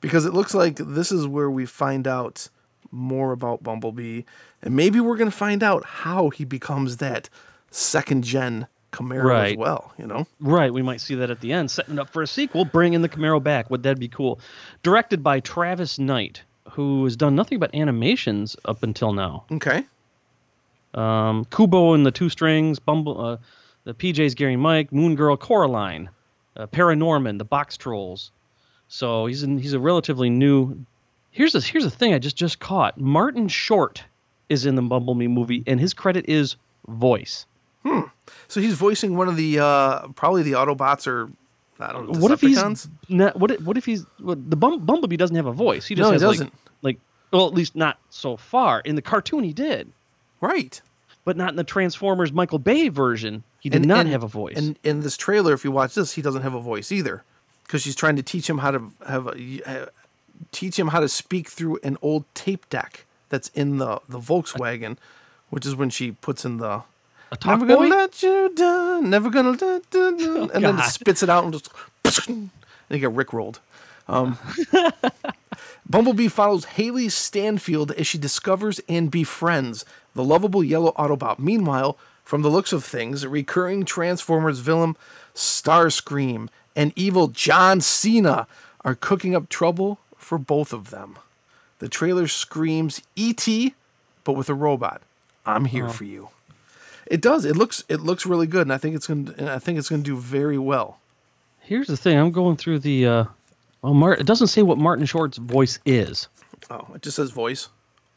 because 0.00 0.24
it 0.26 0.34
looks 0.34 0.54
like 0.54 0.76
this 0.76 1.12
is 1.12 1.26
where 1.26 1.50
we 1.50 1.66
find 1.66 2.06
out 2.06 2.48
more 2.90 3.32
about 3.32 3.62
Bumblebee. 3.62 4.22
And 4.62 4.74
maybe 4.74 5.00
we're 5.00 5.16
going 5.16 5.30
to 5.30 5.36
find 5.36 5.62
out 5.62 5.84
how 5.84 6.30
he 6.30 6.44
becomes 6.44 6.98
that 6.98 7.28
second 7.70 8.24
gen 8.24 8.66
Camaro 8.92 9.50
as 9.50 9.56
well, 9.56 9.92
you 9.98 10.06
know? 10.06 10.26
Right, 10.40 10.72
we 10.72 10.82
might 10.82 11.00
see 11.00 11.14
that 11.14 11.30
at 11.30 11.40
the 11.40 11.52
end, 11.52 11.70
setting 11.70 11.98
up 11.98 12.10
for 12.10 12.22
a 12.22 12.26
sequel, 12.26 12.64
bringing 12.64 13.02
the 13.02 13.08
Camaro 13.08 13.42
back. 13.42 13.70
Would 13.70 13.82
that 13.84 13.98
be 13.98 14.08
cool? 14.08 14.40
Directed 14.82 15.22
by 15.22 15.40
Travis 15.40 15.98
Knight, 15.98 16.42
who 16.68 17.04
has 17.04 17.16
done 17.16 17.34
nothing 17.36 17.58
but 17.58 17.74
animations 17.74 18.56
up 18.64 18.82
until 18.82 19.12
now. 19.12 19.44
Okay. 19.52 19.84
Um, 20.94 21.44
Kubo 21.46 21.94
and 21.94 22.04
the 22.04 22.10
Two 22.10 22.28
Strings, 22.28 22.80
Bumble, 22.80 23.24
uh, 23.24 23.36
the 23.84 23.94
PJ's 23.94 24.34
Gary 24.34 24.56
Mike, 24.56 24.92
Moon 24.92 25.14
Girl, 25.14 25.36
Coraline, 25.36 26.10
uh, 26.56 26.66
Paranorman, 26.66 27.38
the 27.38 27.44
Box 27.44 27.76
Trolls. 27.76 28.32
So 28.92 29.26
he's 29.26 29.44
in, 29.44 29.56
he's 29.56 29.72
a 29.72 29.78
relatively 29.80 30.28
new. 30.28 30.84
Here's 31.30 31.54
a 31.54 31.60
here's 31.60 31.84
a 31.84 31.90
thing 31.90 32.12
I 32.12 32.18
just 32.18 32.34
just 32.36 32.58
caught. 32.58 33.00
Martin 33.00 33.46
Short 33.46 34.02
is 34.48 34.66
in 34.66 34.74
the 34.74 34.82
Bumblebee 34.82 35.28
movie, 35.28 35.62
and 35.68 35.78
his 35.78 35.94
credit 35.94 36.28
is 36.28 36.56
voice. 36.88 37.46
Hmm. 37.84 38.00
So 38.48 38.60
he's 38.60 38.74
voicing 38.74 39.16
one 39.16 39.28
of 39.28 39.36
the, 39.36 39.60
uh, 39.60 40.08
probably 40.08 40.42
the 40.42 40.52
Autobots 40.52 41.06
or, 41.06 41.30
I 41.78 41.92
don't 41.92 42.10
know, 42.12 42.18
what 42.20 42.32
if 42.32 42.40
he's 42.40 42.60
not, 43.08 43.36
what 43.38 43.52
if, 43.52 43.60
what 43.62 43.76
if 43.78 43.84
he's 43.86 44.04
well, 44.20 44.34
the 44.36 44.56
Bum, 44.56 44.84
Bumblebee 44.84 45.16
doesn't 45.16 45.36
have 45.36 45.46
a 45.46 45.52
voice? 45.52 45.86
He 45.86 45.94
just 45.94 46.04
No, 46.04 46.08
he 46.10 46.14
has 46.14 46.22
like- 46.22 46.32
doesn't. 46.38 46.52
Like, 46.82 46.98
well, 47.32 47.46
at 47.46 47.54
least 47.54 47.76
not 47.76 47.98
so 48.10 48.36
far. 48.36 48.80
In 48.80 48.96
the 48.96 49.02
cartoon, 49.02 49.44
he 49.44 49.52
did, 49.52 49.90
Right. 50.40 50.80
but 51.24 51.36
not 51.36 51.50
in 51.50 51.56
the 51.56 51.64
Transformers 51.64 52.32
Michael 52.32 52.58
Bay 52.58 52.88
version. 52.88 53.44
He 53.60 53.68
did 53.68 53.76
And- 53.82 53.86
not 53.88 54.00
and- 54.00 54.08
have 54.10 54.24
a 54.24 54.28
voice. 54.28 54.56
And 54.56 54.76
in 54.82 55.00
this 55.00 55.16
trailer, 55.16 55.52
if 55.54 55.64
you 55.64 55.70
watch 55.70 55.94
this, 55.94 56.12
he 56.14 56.22
doesn't 56.22 56.42
have 56.42 56.54
a 56.54 56.60
voice 56.60 56.90
either, 56.90 57.22
because 57.70 57.82
she's 57.82 57.94
trying 57.94 58.16
to 58.16 58.22
teach 58.22 58.50
him 58.50 58.58
how 58.58 58.72
to 58.72 58.90
have 59.06 59.28
a, 59.28 59.62
uh, 59.64 59.86
teach 60.50 60.76
him 60.76 60.88
how 60.88 60.98
to 60.98 61.08
speak 61.08 61.46
through 61.48 61.78
an 61.84 61.96
old 62.02 62.24
tape 62.34 62.68
deck 62.68 63.04
that's 63.28 63.46
in 63.54 63.78
the 63.78 64.00
the 64.08 64.18
Volkswagen, 64.18 64.96
which 65.50 65.64
is 65.64 65.76
when 65.76 65.88
she 65.88 66.10
puts 66.10 66.44
in 66.44 66.56
the 66.56 66.82
"Never 67.46 67.64
boy. 67.64 67.74
gonna 67.76 67.88
let 67.88 68.22
you 68.24 68.52
down, 68.56 69.08
never 69.08 69.30
gonna 69.30 69.50
let 69.52 69.84
you 69.94 70.18
down," 70.18 70.50
and 70.54 70.64
then 70.64 70.76
God. 70.76 70.88
spits 70.90 71.22
it 71.22 71.30
out 71.30 71.44
and 71.44 71.52
just 71.52 71.70
and 72.28 72.50
you 72.88 72.98
get 72.98 73.12
rickrolled. 73.12 73.60
Um, 74.08 74.36
Bumblebee 75.88 76.26
follows 76.26 76.66
Hailee 76.66 77.12
Steinfeld 77.12 77.92
as 77.92 78.08
she 78.08 78.18
discovers 78.18 78.80
and 78.88 79.12
befriends 79.12 79.84
the 80.14 80.24
lovable 80.24 80.64
yellow 80.64 80.90
Autobot. 80.98 81.38
Meanwhile, 81.38 81.96
from 82.24 82.42
the 82.42 82.50
looks 82.50 82.72
of 82.72 82.84
things, 82.84 83.22
a 83.22 83.28
recurring 83.28 83.84
Transformers 83.84 84.58
villain 84.58 84.96
Starscream 85.34 86.48
and 86.76 86.92
evil 86.96 87.28
John 87.28 87.80
Cena 87.80 88.46
are 88.84 88.94
cooking 88.94 89.34
up 89.34 89.48
trouble 89.48 89.98
for 90.16 90.38
both 90.38 90.72
of 90.72 90.90
them. 90.90 91.18
The 91.78 91.88
trailer 91.88 92.28
screams 92.28 93.00
E.T., 93.16 93.74
but 94.24 94.32
with 94.34 94.48
a 94.48 94.54
robot. 94.54 95.02
I'm 95.46 95.64
here 95.64 95.88
for 95.88 96.04
you. 96.04 96.28
It 97.06 97.20
does. 97.20 97.44
It 97.44 97.56
looks. 97.56 97.82
It 97.88 98.00
looks 98.00 98.24
really 98.26 98.46
good, 98.46 98.62
and 98.62 98.72
I 98.72 98.78
think 98.78 98.94
it's 98.94 99.06
gonna. 99.06 99.34
And 99.36 99.48
I 99.48 99.58
think 99.58 99.78
it's 99.78 99.88
gonna 99.88 100.02
do 100.02 100.16
very 100.16 100.58
well. 100.58 100.98
Here's 101.60 101.88
the 101.88 101.96
thing. 101.96 102.18
I'm 102.18 102.30
going 102.30 102.56
through 102.56 102.80
the. 102.80 103.06
Uh, 103.06 103.24
well, 103.82 103.94
Mart, 103.94 104.20
it 104.20 104.26
doesn't 104.26 104.48
say 104.48 104.62
what 104.62 104.78
Martin 104.78 105.06
Short's 105.06 105.38
voice 105.38 105.78
is. 105.86 106.28
Oh, 106.70 106.86
it 106.94 107.02
just 107.02 107.16
says 107.16 107.30
voice. 107.30 107.68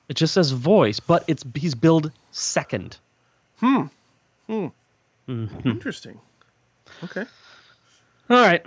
It 0.10 0.16
just 0.16 0.34
says 0.34 0.52
voice, 0.52 1.00
but 1.00 1.24
it's 1.28 1.44
he's 1.56 1.74
billed 1.74 2.12
second. 2.32 2.98
hmm 3.60 3.84
hmm 4.48 4.68
hmm 5.26 5.48
Interesting. 5.64 6.20
Okay. 7.04 7.26
All 8.30 8.38
right. 8.38 8.66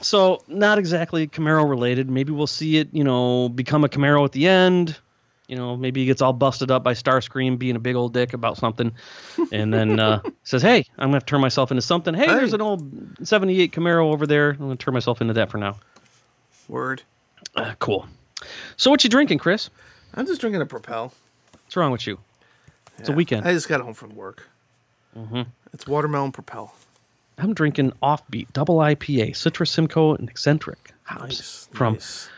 So 0.00 0.42
not 0.46 0.78
exactly 0.78 1.26
Camaro 1.26 1.68
related. 1.68 2.08
Maybe 2.08 2.32
we'll 2.32 2.46
see 2.46 2.76
it, 2.76 2.88
you 2.92 3.04
know, 3.04 3.48
become 3.48 3.84
a 3.84 3.88
Camaro 3.88 4.24
at 4.24 4.32
the 4.32 4.46
end. 4.46 4.98
You 5.48 5.56
know, 5.56 5.76
maybe 5.76 6.00
he 6.00 6.06
gets 6.06 6.20
all 6.20 6.34
busted 6.34 6.70
up 6.70 6.84
by 6.84 6.92
Starscream 6.92 7.58
being 7.58 7.74
a 7.74 7.78
big 7.78 7.96
old 7.96 8.12
dick 8.12 8.34
about 8.34 8.58
something, 8.58 8.92
and 9.50 9.72
then 9.72 9.98
uh, 9.98 10.20
says, 10.44 10.60
"Hey, 10.60 10.84
I'm 10.98 11.06
gonna 11.06 11.16
have 11.16 11.24
to 11.24 11.30
turn 11.30 11.40
myself 11.40 11.70
into 11.70 11.80
something. 11.80 12.12
Hey, 12.12 12.26
there's 12.26 12.52
an 12.52 12.60
old 12.60 13.26
'78 13.26 13.72
Camaro 13.72 14.12
over 14.12 14.26
there. 14.26 14.50
I'm 14.50 14.58
gonna 14.58 14.76
turn 14.76 14.92
myself 14.92 15.22
into 15.22 15.32
that 15.32 15.50
for 15.50 15.56
now." 15.56 15.76
Word. 16.68 17.02
Uh, 17.56 17.72
cool. 17.78 18.06
So 18.76 18.90
what 18.90 19.02
you 19.04 19.08
drinking, 19.08 19.38
Chris? 19.38 19.70
I'm 20.12 20.26
just 20.26 20.42
drinking 20.42 20.60
a 20.60 20.66
Propel. 20.66 21.14
What's 21.64 21.76
wrong 21.76 21.92
with 21.92 22.06
you? 22.06 22.18
It's 22.98 23.08
a 23.08 23.12
weekend. 23.12 23.46
I 23.46 23.52
just 23.52 23.68
got 23.68 23.80
home 23.80 23.94
from 23.94 24.14
work. 24.14 24.46
Mm-hmm. 25.16 25.42
It's 25.72 25.86
watermelon 25.86 26.32
Propel. 26.32 26.74
I'm 27.38 27.54
drinking 27.54 27.92
Offbeat 28.02 28.52
Double 28.52 28.76
IPA, 28.78 29.36
Citrus 29.36 29.70
Simcoe 29.70 30.14
and 30.14 30.28
Eccentric 30.28 30.92
hops 31.04 31.22
Nice. 31.22 31.68
from 31.72 31.94
nice. 31.94 32.28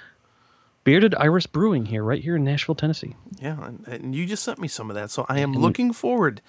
Bearded 0.85 1.15
Iris 1.15 1.47
Brewing 1.47 1.87
here, 1.87 2.03
right 2.03 2.23
here 2.23 2.37
in 2.37 2.45
Nashville, 2.45 2.75
Tennessee. 2.75 3.15
Yeah, 3.41 3.63
and, 3.67 3.87
and 3.87 4.15
you 4.15 4.27
just 4.27 4.43
sent 4.43 4.59
me 4.59 4.69
some 4.69 4.91
of 4.91 4.95
that, 4.97 5.11
so 5.11 5.27
I 5.29 5.41
am 5.41 5.53
looking 5.53 5.93
forward 5.93 6.41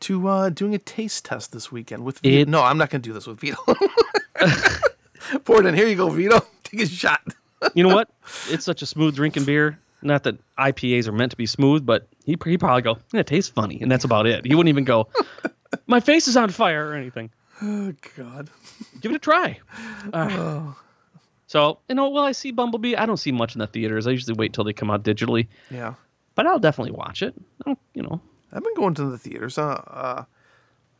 to 0.00 0.28
uh, 0.28 0.48
doing 0.50 0.74
a 0.74 0.78
taste 0.78 1.24
test 1.26 1.52
this 1.52 1.70
weekend 1.72 2.04
with 2.04 2.18
Vito. 2.20 2.42
It- 2.42 2.48
no, 2.48 2.62
I'm 2.62 2.78
not 2.78 2.90
going 2.90 3.02
to 3.02 3.08
do 3.08 3.12
this 3.12 3.26
with 3.26 3.38
Vito. 3.40 3.56
Pour 5.44 5.60
it 5.60 5.66
in. 5.66 5.74
Here 5.74 5.86
you 5.88 5.96
go, 5.96 6.08
Vito. 6.08 6.40
Take 6.64 6.80
a 6.82 6.86
shot. 6.86 7.20
You 7.74 7.82
know 7.86 7.94
what? 7.94 8.08
It's 8.50 8.64
such 8.64 8.82
a 8.82 8.86
smooth 8.86 9.14
drinking 9.14 9.44
beer. 9.44 9.78
Not 10.02 10.22
that 10.24 10.36
IPAs 10.58 11.06
are 11.08 11.12
meant 11.12 11.30
to 11.32 11.36
be 11.36 11.46
smooth, 11.46 11.84
but 11.86 12.06
he 12.24 12.36
he 12.44 12.58
probably 12.58 12.82
go, 12.82 12.98
yeah, 13.12 13.20
it 13.20 13.26
tastes 13.26 13.50
funny, 13.50 13.80
and 13.80 13.90
that's 13.90 14.04
about 14.04 14.26
it. 14.26 14.44
He 14.46 14.54
wouldn't 14.54 14.68
even 14.68 14.84
go, 14.84 15.08
my 15.86 16.00
face 16.00 16.28
is 16.28 16.36
on 16.36 16.50
fire 16.50 16.88
or 16.88 16.94
anything. 16.94 17.30
Oh 17.62 17.92
God. 18.16 18.50
Give 19.00 19.12
it 19.12 19.16
a 19.16 19.18
try. 19.18 19.60
Uh, 20.12 20.72
So 21.46 21.78
you 21.88 21.94
know, 21.94 22.08
well, 22.10 22.24
I 22.24 22.32
see 22.32 22.50
Bumblebee. 22.50 22.96
I 22.96 23.06
don't 23.06 23.16
see 23.16 23.32
much 23.32 23.54
in 23.54 23.60
the 23.60 23.66
theaters. 23.66 24.06
I 24.06 24.10
usually 24.10 24.34
wait 24.34 24.52
till 24.52 24.64
they 24.64 24.72
come 24.72 24.90
out 24.90 25.02
digitally, 25.04 25.46
Yeah, 25.70 25.94
but 26.34 26.46
I'll 26.46 26.58
definitely 26.58 26.92
watch 26.92 27.22
it. 27.22 27.34
I'll, 27.66 27.78
you 27.94 28.02
know, 28.02 28.20
I've 28.52 28.62
been 28.64 28.74
going 28.74 28.94
to 28.94 29.04
the 29.10 29.18
theaters. 29.18 29.56
Uh, 29.58 29.80
uh, 29.86 30.24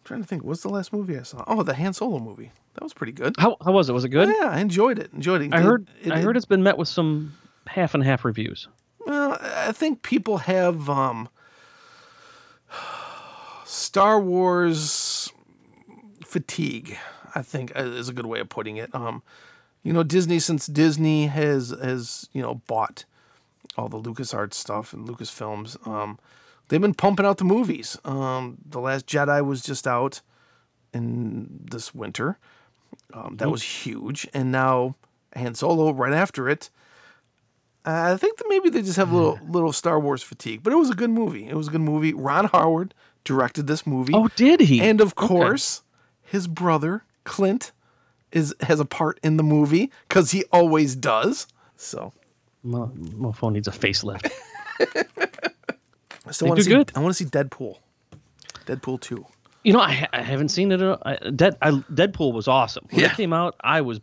trying 0.04 0.22
to 0.22 0.26
think. 0.26 0.44
What's 0.44 0.62
the 0.62 0.68
last 0.68 0.92
movie 0.92 1.18
I 1.18 1.22
saw? 1.24 1.42
Oh, 1.48 1.62
the 1.64 1.74
Han 1.74 1.92
Solo 1.92 2.18
movie. 2.20 2.52
That 2.74 2.82
was 2.84 2.94
pretty 2.94 3.12
good. 3.12 3.34
how 3.38 3.56
how 3.64 3.72
was 3.72 3.88
it? 3.88 3.92
Was 3.92 4.04
it 4.04 4.10
good? 4.10 4.28
Yeah, 4.28 4.50
I 4.50 4.60
enjoyed 4.60 4.98
it. 4.98 5.12
Enjoyed 5.12 5.42
it. 5.42 5.52
I 5.52 5.58
It- 5.58 5.64
heard 5.64 5.88
it- 6.02 6.12
I 6.12 6.18
it- 6.18 6.24
heard 6.24 6.36
it's 6.36 6.46
been 6.46 6.62
met 6.62 6.78
with 6.78 6.88
some 6.88 7.32
half 7.66 7.94
and 7.94 8.04
half 8.04 8.24
reviews. 8.24 8.68
Well, 9.04 9.36
I 9.40 9.72
think 9.72 10.02
people 10.02 10.38
have 10.38 10.88
um, 10.88 11.28
Star 13.64 14.20
Wars 14.20 14.80
fatigue. 16.26 16.98
I 17.34 17.42
think 17.42 17.76
uh, 17.76 17.82
is 17.82 18.08
a 18.08 18.12
good 18.12 18.26
way 18.26 18.40
of 18.40 18.48
putting 18.48 18.76
it. 18.76 18.94
Um, 18.94 19.22
you 19.82 19.92
know, 19.92 20.02
Disney 20.02 20.38
since 20.38 20.66
Disney 20.66 21.26
has 21.26 21.70
has 21.70 22.28
you 22.32 22.42
know 22.42 22.62
bought 22.66 23.04
all 23.76 23.88
the 23.88 24.00
LucasArts 24.00 24.54
stuff 24.54 24.92
and 24.92 25.06
Lucasfilms. 25.06 25.86
Um, 25.86 26.18
they've 26.68 26.80
been 26.80 26.94
pumping 26.94 27.26
out 27.26 27.38
the 27.38 27.44
movies. 27.44 27.98
Um, 28.04 28.58
the 28.64 28.80
Last 28.80 29.06
Jedi 29.06 29.44
was 29.44 29.62
just 29.62 29.86
out 29.86 30.20
in 30.92 31.60
this 31.70 31.94
winter. 31.94 32.38
Um, 33.12 33.36
that 33.38 33.50
was 33.50 33.62
huge, 33.62 34.26
and 34.34 34.50
now 34.50 34.96
Han 35.34 35.54
Solo 35.54 35.92
right 35.92 36.12
after 36.12 36.48
it. 36.48 36.70
Uh, 37.84 38.14
I 38.14 38.16
think 38.16 38.38
that 38.38 38.46
maybe 38.48 38.68
they 38.68 38.82
just 38.82 38.96
have 38.96 39.12
a 39.12 39.16
little 39.16 39.38
little 39.48 39.72
Star 39.72 40.00
Wars 40.00 40.22
fatigue, 40.22 40.62
but 40.62 40.72
it 40.72 40.76
was 40.76 40.90
a 40.90 40.94
good 40.94 41.10
movie. 41.10 41.46
It 41.46 41.54
was 41.54 41.68
a 41.68 41.70
good 41.70 41.82
movie. 41.82 42.12
Ron 42.12 42.46
Howard 42.46 42.94
directed 43.22 43.66
this 43.66 43.86
movie. 43.86 44.14
Oh, 44.14 44.28
did 44.34 44.60
he? 44.60 44.80
And 44.80 45.00
of 45.00 45.14
course, 45.14 45.82
his 46.26 46.46
brother 46.46 47.04
Clint 47.24 47.72
is 48.32 48.54
has 48.60 48.80
a 48.80 48.84
part 48.84 49.18
in 49.22 49.36
the 49.38 49.42
movie 49.42 49.90
because 50.08 50.30
he 50.32 50.44
always 50.52 50.94
does. 50.96 51.46
So, 51.76 52.12
Mo- 52.62 52.92
Mofo 52.96 53.50
needs 53.52 53.68
a 53.68 53.70
facelift. 53.70 54.30
I 56.26 56.32
still 56.32 56.48
want 56.48 56.58
to 56.58 56.64
see. 56.64 56.70
good. 56.70 56.92
I 56.94 57.00
want 57.00 57.14
to 57.16 57.24
see 57.24 57.28
Deadpool. 57.30 57.78
Deadpool 58.66 59.00
two. 59.00 59.24
you 59.62 59.72
know, 59.72 59.80
I, 59.80 60.08
I 60.12 60.22
haven't 60.22 60.48
seen 60.48 60.72
it. 60.72 60.82
uh, 60.82 60.96
I, 61.04 61.16
Dead, 61.30 61.56
I, 61.62 61.70
Deadpool 61.70 62.32
was 62.32 62.48
awesome. 62.48 62.86
When 62.90 63.00
Yeah. 63.02 63.12
it 63.12 63.16
came 63.16 63.32
out, 63.32 63.54
I 63.60 63.80
was 63.82 64.00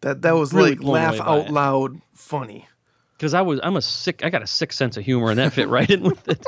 That 0.00 0.22
that 0.22 0.32
was 0.32 0.52
Really 0.54 0.74
like 0.76 0.82
laugh 0.82 1.20
out 1.20 1.46
it. 1.46 1.52
loud 1.52 2.00
funny. 2.14 2.66
because 3.18 3.34
I 3.34 3.42
was 3.42 3.60
I'm 3.62 3.76
a 3.76 3.82
sick. 3.82 4.24
I 4.24 4.30
got 4.30 4.42
a 4.42 4.46
sick 4.46 4.72
sense 4.72 4.96
of 4.96 5.04
humor, 5.04 5.30
and 5.30 5.38
that 5.38 5.52
fit 5.52 5.68
right 5.68 5.88
in 5.90 6.02
with 6.02 6.26
it. 6.28 6.44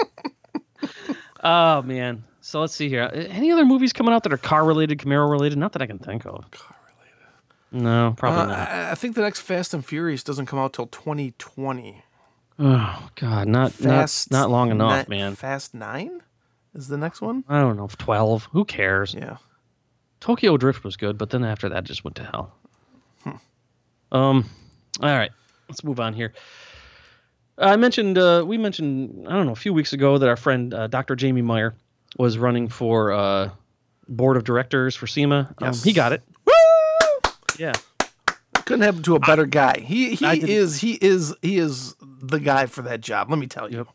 oh 1.42 1.82
man. 1.82 2.24
So 2.40 2.60
let's 2.60 2.74
see 2.74 2.88
here. 2.88 3.10
Any 3.12 3.50
other 3.52 3.64
movies 3.64 3.92
coming 3.92 4.14
out 4.14 4.22
that 4.22 4.32
are 4.32 4.38
car 4.38 4.64
related, 4.64 4.98
Camaro 4.98 5.30
related? 5.30 5.58
Not 5.58 5.72
that 5.72 5.82
I 5.82 5.86
can 5.86 5.98
think 5.98 6.24
of. 6.24 6.50
Car 6.50 6.76
related. 6.96 7.84
No, 7.84 8.14
probably 8.16 8.40
Uh, 8.42 8.46
not. 8.46 8.68
I, 8.68 8.90
I 8.92 8.94
think 8.94 9.14
the 9.16 9.20
next 9.22 9.40
Fast 9.40 9.74
and 9.74 9.84
Furious 9.84 10.22
doesn't 10.22 10.46
come 10.46 10.58
out 10.58 10.72
till 10.72 10.86
2020. 10.86 12.02
Oh 12.60 13.08
God, 13.16 13.48
not 13.48 13.72
Fast 13.72 14.30
not 14.30 14.42
not 14.42 14.50
long 14.50 14.70
enough, 14.70 15.08
Ni- 15.08 15.16
man. 15.18 15.34
Fast 15.36 15.74
Nine 15.74 16.22
is 16.74 16.88
the 16.88 16.96
next 16.96 17.20
one. 17.20 17.44
I 17.48 17.60
don't 17.60 17.76
know, 17.76 17.88
twelve. 17.98 18.48
Who 18.52 18.64
cares? 18.64 19.14
Yeah. 19.14 19.36
Tokyo 20.20 20.56
Drift 20.56 20.82
was 20.82 20.96
good, 20.96 21.16
but 21.18 21.30
then 21.30 21.44
after 21.44 21.68
that, 21.68 21.78
it 21.78 21.84
just 21.84 22.02
went 22.04 22.16
to 22.16 22.24
hell. 22.24 22.54
Um, 24.10 24.48
all 25.00 25.08
right, 25.16 25.30
let's 25.68 25.84
move 25.84 26.00
on 26.00 26.14
here. 26.14 26.32
I 27.58 27.76
mentioned 27.76 28.18
uh, 28.18 28.44
we 28.46 28.58
mentioned 28.58 29.26
I 29.28 29.32
don't 29.32 29.46
know 29.46 29.52
a 29.52 29.56
few 29.56 29.72
weeks 29.72 29.92
ago 29.92 30.18
that 30.18 30.28
our 30.28 30.36
friend 30.36 30.72
uh, 30.72 30.86
Dr. 30.86 31.16
Jamie 31.16 31.42
Meyer 31.42 31.74
was 32.16 32.38
running 32.38 32.68
for 32.68 33.12
uh, 33.12 33.50
board 34.08 34.36
of 34.36 34.44
directors 34.44 34.94
for 34.94 35.06
SEMA. 35.06 35.54
Um, 35.58 35.74
he 35.74 35.92
got 35.92 36.12
it. 36.12 36.22
Woo! 36.44 37.32
Yeah, 37.58 37.72
Couldn't 38.64 38.82
happen 38.82 39.02
to 39.02 39.16
a 39.16 39.20
better 39.20 39.46
guy. 39.46 39.80
He 39.80 40.14
he 40.14 40.52
is 40.52 40.80
he 40.80 40.92
is 41.00 41.34
he 41.42 41.58
is 41.58 41.96
the 42.00 42.38
guy 42.38 42.66
for 42.66 42.82
that 42.82 43.00
job. 43.00 43.30
Let 43.30 43.38
me 43.38 43.46
tell 43.46 43.70
you. 43.70 43.78
Yep. 43.78 43.88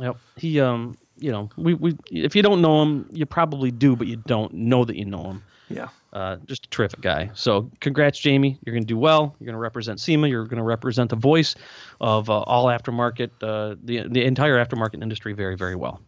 yep. 0.00 0.16
He 0.36 0.60
um, 0.60 0.96
you 1.16 1.30
know, 1.30 1.50
we 1.56 1.74
we 1.74 1.96
if 2.10 2.34
you 2.34 2.42
don't 2.42 2.60
know 2.60 2.82
him, 2.82 3.08
you 3.12 3.26
probably 3.26 3.70
do, 3.70 3.94
but 3.96 4.06
you 4.08 4.16
don't 4.16 4.52
know 4.52 4.84
that 4.84 4.96
you 4.96 5.04
know 5.04 5.22
him. 5.22 5.42
Yeah. 5.68 5.88
Uh, 6.12 6.36
just 6.46 6.66
a 6.66 6.70
terrific 6.70 7.00
guy. 7.00 7.30
So, 7.34 7.70
congrats, 7.80 8.18
Jamie. 8.18 8.58
You're 8.64 8.74
going 8.74 8.84
to 8.84 8.86
do 8.86 8.98
well. 8.98 9.34
You're 9.38 9.46
going 9.46 9.54
to 9.54 9.60
represent 9.60 9.98
SEMA. 10.00 10.28
You're 10.28 10.44
going 10.44 10.58
to 10.58 10.62
represent 10.64 11.10
the 11.10 11.16
voice 11.16 11.54
of 12.00 12.30
uh, 12.30 12.40
all 12.40 12.66
aftermarket, 12.66 13.30
uh, 13.42 13.76
the 13.82 14.06
the 14.08 14.24
entire 14.24 14.62
aftermarket 14.64 15.02
industry, 15.02 15.32
very, 15.32 15.56
very 15.56 15.74
well. 15.74 16.00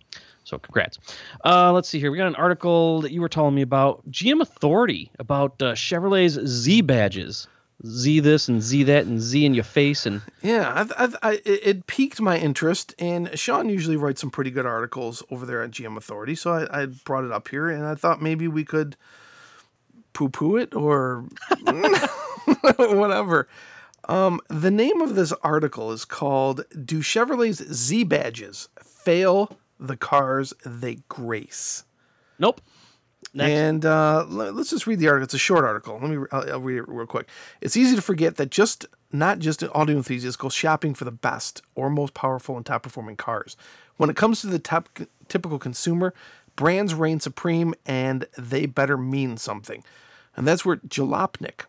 So, 0.44 0.58
congrats. 0.58 0.98
Uh, 1.44 1.72
let's 1.72 1.88
see 1.88 1.98
here. 1.98 2.10
We 2.12 2.18
got 2.18 2.28
an 2.28 2.36
article 2.36 3.00
that 3.00 3.12
you 3.12 3.20
were 3.20 3.28
telling 3.28 3.54
me 3.54 3.62
about 3.62 4.08
GM 4.10 4.40
Authority 4.40 5.10
about 5.18 5.60
uh, 5.60 5.75
Chevrolet's 5.75 6.34
Z 6.46 6.82
badges. 6.82 7.48
Z 7.84 8.20
this 8.20 8.48
and 8.48 8.62
Z 8.62 8.84
that 8.84 9.04
and 9.04 9.20
Z 9.20 9.44
in 9.44 9.52
your 9.52 9.64
face 9.64 10.06
and 10.06 10.22
Yeah, 10.40 10.86
I, 10.96 11.04
I, 11.04 11.08
I, 11.22 11.32
it 11.44 11.66
it 11.66 11.86
piqued 11.86 12.20
my 12.20 12.38
interest, 12.38 12.94
and 12.98 13.38
Sean 13.38 13.68
usually 13.68 13.96
writes 13.96 14.20
some 14.20 14.30
pretty 14.30 14.50
good 14.50 14.64
articles 14.64 15.22
over 15.30 15.44
there 15.44 15.62
at 15.62 15.72
GM 15.72 15.96
Authority, 15.96 16.34
so 16.36 16.52
I, 16.52 16.82
I 16.82 16.86
brought 16.86 17.25
it 17.25 17.32
up 17.32 17.48
here, 17.48 17.68
and 17.68 17.84
I 17.84 17.94
thought 17.94 18.22
maybe 18.22 18.48
we 18.48 18.64
could 18.64 18.96
poo-poo 20.16 20.56
it 20.56 20.75
or 20.75 21.26
whatever. 22.78 23.49
Um, 24.08 24.40
the 24.49 24.70
name 24.70 25.02
of 25.02 25.14
this 25.14 25.32
article 25.42 25.92
is 25.92 26.06
called 26.06 26.64
"Do 26.85 27.00
Chevrolet's 27.00 27.62
Z 27.70 28.04
badges 28.04 28.70
fail 28.82 29.58
the 29.78 29.96
cars 29.96 30.54
they 30.64 30.99
grace?" 31.08 31.85
nope. 32.38 32.62
Next. 33.35 33.50
And 33.50 33.85
uh, 33.85 34.25
let's 34.28 34.70
just 34.70 34.87
read 34.87 34.99
the 34.99 35.08
article. 35.08 35.25
It's 35.25 35.35
a 35.35 35.38
short 35.38 35.64
article. 35.64 35.99
Let 36.00 36.11
me. 36.11 36.25
I'll, 36.32 36.52
I'll 36.52 36.61
read 36.61 36.78
it 36.78 36.88
real 36.88 37.06
quick. 37.06 37.28
It's 37.61 37.76
easy 37.76 37.94
to 37.94 38.00
forget 38.00 38.37
that 38.37 38.50
just 38.50 38.87
not 39.12 39.38
just 39.38 39.62
audio 39.75 39.96
enthusiasts 39.96 40.37
go 40.37 40.49
shopping 40.49 40.94
for 40.94 41.04
the 41.04 41.11
best 41.11 41.61
or 41.75 41.90
most 41.90 42.14
powerful 42.14 42.56
and 42.56 42.64
top 42.64 42.85
performing 42.85 43.16
cars. 43.16 43.56
When 43.99 44.08
it 44.08 44.16
comes 44.16 44.40
to 44.40 44.46
the 44.46 44.58
top 44.58 44.88
typical 45.28 45.58
consumer, 45.58 46.14
brands 46.54 46.94
reign 46.94 47.20
supreme, 47.20 47.75
and 47.85 48.26
they 48.38 48.64
better 48.64 48.96
mean 48.96 49.37
something. 49.37 49.85
And 50.36 50.46
that's 50.46 50.64
where 50.64 50.76
Jalopnik 50.76 51.64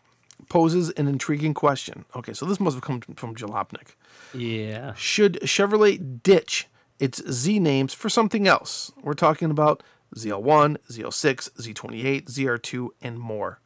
poses 0.48 0.90
an 0.90 1.08
intriguing 1.08 1.54
question. 1.54 2.04
Okay, 2.14 2.32
so 2.32 2.46
this 2.46 2.60
must 2.60 2.74
have 2.74 2.82
come 2.82 3.00
from 3.00 3.34
Jalopnik. 3.34 3.94
yeah. 4.34 4.94
Should 4.94 5.40
Chevrolet 5.42 6.22
ditch 6.22 6.68
its 6.98 7.22
Z 7.30 7.58
names 7.58 7.94
for 7.94 8.08
something 8.08 8.46
else? 8.46 8.92
We're 9.02 9.14
talking 9.14 9.50
about 9.50 9.82
ZL1, 10.14 10.78
Z06, 10.90 11.50
Z28, 11.52 12.24
ZR2, 12.26 12.88
and 13.02 13.18
more. 13.18 13.60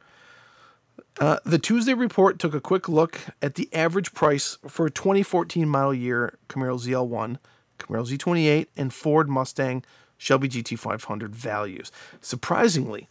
Uh, 1.20 1.38
the 1.44 1.58
Tuesday 1.58 1.94
report 1.94 2.38
took 2.38 2.54
a 2.54 2.60
quick 2.60 2.88
look 2.88 3.20
at 3.40 3.54
the 3.54 3.68
average 3.72 4.14
price 4.14 4.58
for 4.66 4.86
a 4.86 4.90
2014 4.90 5.68
model 5.68 5.94
year 5.94 6.38
Camaro 6.48 6.80
ZL1, 6.80 7.38
Camaro 7.78 8.06
Z28, 8.08 8.66
and 8.76 8.92
Ford 8.92 9.28
Mustang 9.28 9.84
Shelby 10.16 10.48
GT500 10.48 11.30
values. 11.30 11.90
Surprisingly, 12.20 13.08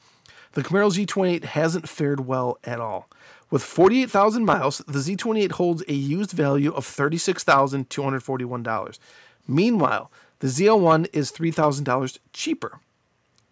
the 0.54 0.64
Camaro 0.64 0.90
Z28 0.92 1.44
hasn't 1.44 1.90
fared 1.90 2.28
well 2.28 2.60
at 2.64 2.80
all. 2.80 3.10
With 3.50 3.64
48,000 3.64 4.46
miles, 4.46 4.78
the 4.80 5.00
Z28 5.00 5.54
holds 5.54 5.84
a 5.88 5.94
used 5.94 6.32
value 6.32 6.74
of 6.74 6.86
$36,241. 6.86 9.00
Meanwhile, 9.48 10.12
the 10.40 10.48
ZL1 10.48 11.08
is 11.14 11.32
$3,000 11.32 12.18
cheaper. 12.34 12.82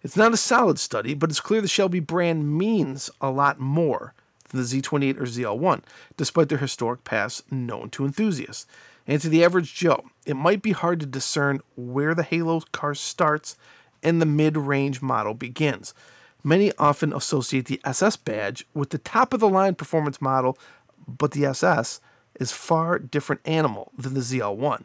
It's 0.03 0.17
not 0.17 0.33
a 0.33 0.37
solid 0.37 0.79
study, 0.79 1.15
but 1.15 1.31
it's 1.31 1.41
clear 1.41 1.61
the 1.61 1.69
Shelby 1.69 2.01
brand 2.01 2.57
means 2.57 3.11
a 3.21 3.31
lot 3.31 3.59
more 3.59 4.15
than 4.51 4.61
the 4.61 4.67
Z28 4.67 5.19
or 5.19 5.25
ZL1, 5.25 5.83
despite 6.17 6.49
their 6.49 6.59
historic 6.59 7.03
past 7.05 7.51
known 7.51 7.91
to 7.91 8.05
enthusiasts. 8.05 8.67
And 9.07 9.21
to 9.21 9.29
the 9.29 9.45
average 9.45 9.75
Joe, 9.75 10.05
it 10.25 10.35
might 10.35 10.63
be 10.63 10.73
hard 10.73 11.01
to 11.01 11.07
discern 11.07 11.61
where 11.77 12.15
the 12.15 12.23
Halo 12.23 12.61
car 12.73 12.95
starts 12.95 13.57
and 14.03 14.21
the 14.21 14.27
mid 14.27 14.57
range 14.57 15.03
model 15.03 15.35
begins. 15.35 15.95
Many 16.43 16.73
often 16.79 17.13
associate 17.13 17.67
the 17.67 17.81
SS 17.85 18.17
badge 18.17 18.67
with 18.75 18.91
the 18.91 18.99
top 18.99 19.33
of 19.33 19.41
the 19.41 19.49
line 19.49 19.75
performance 19.75 20.21
model, 20.21 20.59
but 21.07 21.33
the 21.33 21.47
SS 21.47 22.01
is 22.39 22.53
far 22.53 22.99
different 22.99 23.41
animal 23.47 23.93
than 23.97 24.15
the 24.15 24.21
ZL1. 24.21 24.85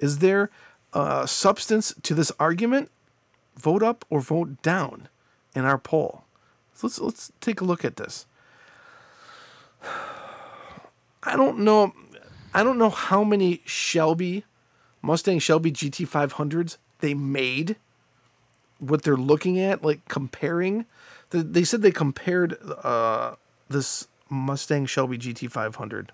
Is 0.00 0.18
there 0.18 0.50
uh, 0.92 1.26
substance 1.26 1.94
to 2.02 2.14
this 2.14 2.32
argument? 2.40 2.90
Vote 3.56 3.82
up 3.82 4.04
or 4.08 4.20
vote 4.20 4.62
down 4.62 5.08
in 5.54 5.64
our 5.64 5.78
poll. 5.78 6.24
So 6.74 6.86
let's 6.86 7.00
let's 7.00 7.32
take 7.40 7.60
a 7.60 7.64
look 7.64 7.84
at 7.84 7.96
this. 7.96 8.26
I 11.22 11.36
don't 11.36 11.58
know. 11.58 11.92
I 12.54 12.62
don't 12.62 12.78
know 12.78 12.90
how 12.90 13.24
many 13.24 13.62
Shelby 13.64 14.44
Mustang 15.02 15.38
Shelby 15.38 15.70
GT500s 15.72 16.76
they 17.00 17.14
made. 17.14 17.76
What 18.78 19.02
they're 19.02 19.16
looking 19.16 19.58
at, 19.58 19.82
like 19.84 20.06
comparing, 20.08 20.86
they, 21.30 21.42
they 21.42 21.64
said 21.64 21.82
they 21.82 21.90
compared 21.90 22.56
uh, 22.84 23.34
this 23.68 24.06
Mustang 24.30 24.86
Shelby 24.86 25.18
GT500 25.18 26.08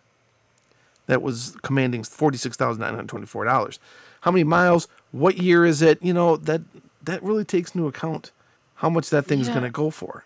that 1.07 1.21
was 1.21 1.57
commanding 1.63 2.03
forty-six 2.05 2.57
thousand 2.57 2.81
nine 2.81 2.95
hundred 2.95 3.09
twenty-four 3.11 3.45
dollars. 3.45 3.79
How 4.23 4.31
many 4.31 4.45
miles? 4.45 4.89
What 5.13 5.37
year 5.37 5.67
is 5.67 5.83
it? 5.83 6.03
You 6.03 6.15
know 6.15 6.37
that 6.39 6.63
that 7.03 7.23
really 7.23 7.45
takes 7.45 7.75
into 7.75 7.87
account 7.87 8.33
how 8.77 8.89
much 8.89 9.11
that 9.11 9.27
thing's 9.27 9.49
Yeah. 9.49 9.55
going 9.55 9.65
to 9.65 9.71
go 9.71 9.91
for. 9.91 10.25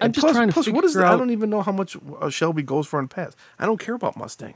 I'm 0.00 0.06
And 0.06 0.14
just 0.14 0.24
plus, 0.24 0.34
trying 0.34 0.48
to 0.48 0.52
plus, 0.54 0.68
what 0.68 0.84
is 0.84 0.92
figure 0.92 1.02
that? 1.02 1.14
I 1.14 1.16
don't 1.16 1.30
even 1.30 1.50
know 1.50 1.62
how 1.62 1.70
much 1.72 1.96
a 2.20 2.30
Shelby 2.32 2.62
goes 2.62 2.88
for 2.88 2.98
in 2.98 3.04
the 3.06 3.14
past. 3.14 3.36
I 3.60 3.66
don't 3.66 3.78
care 3.78 3.94
about 3.94 4.16
Mustang. 4.16 4.54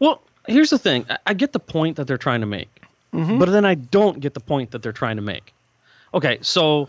Well, 0.00 0.22
here's 0.46 0.70
the 0.70 0.78
thing. 0.78 1.06
I- 1.08 1.18
I 1.26 1.34
get 1.34 1.52
the 1.52 1.60
point 1.60 1.96
that 1.96 2.06
they're 2.06 2.18
trying 2.18 2.40
to 2.40 2.46
make, 2.46 2.68
Mm-hmm. 3.12 3.38
but 3.38 3.48
then 3.50 3.64
I 3.64 3.74
don't 3.76 4.18
get 4.20 4.34
the 4.34 4.40
point 4.40 4.72
that 4.72 4.82
they're 4.82 4.92
trying 4.92 5.16
to 5.16 5.22
make. 5.22 5.54
Okay, 6.12 6.38
so 6.40 6.88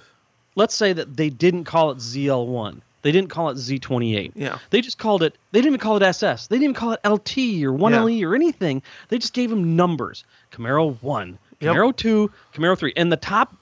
let's 0.55 0.73
say 0.75 0.91
that 0.93 1.15
they 1.17 1.29
didn't 1.29 1.65
call 1.65 1.91
it 1.91 1.97
ZL1. 1.97 2.81
They 3.03 3.11
didn't 3.11 3.29
call 3.29 3.49
it 3.49 3.55
Z28. 3.57 4.31
Yeah. 4.35 4.57
They 4.71 4.81
just 4.81 4.97
called 4.97 5.21
it. 5.21 5.35
They 5.51 5.59
didn't 5.59 5.67
even 5.75 5.79
call 5.79 5.97
it 5.97 6.01
SS. 6.03 6.47
They 6.47 6.55
didn't 6.55 6.63
even 6.63 6.73
call 6.75 6.93
it 6.93 6.99
LT 7.07 7.63
or 7.63 7.71
1LE 7.71 8.23
or 8.25 8.33
anything. 8.33 8.81
They 9.09 9.19
just 9.19 9.33
gave 9.33 9.51
them 9.51 9.75
numbers. 9.75 10.23
Camaro 10.51 10.95
one, 11.03 11.37
Yep. 11.59 11.75
Camaro 11.75 11.95
two, 11.95 12.31
Camaro 12.53 12.75
three, 12.77 12.93
and 12.95 13.11
the 13.11 13.17
top 13.17 13.55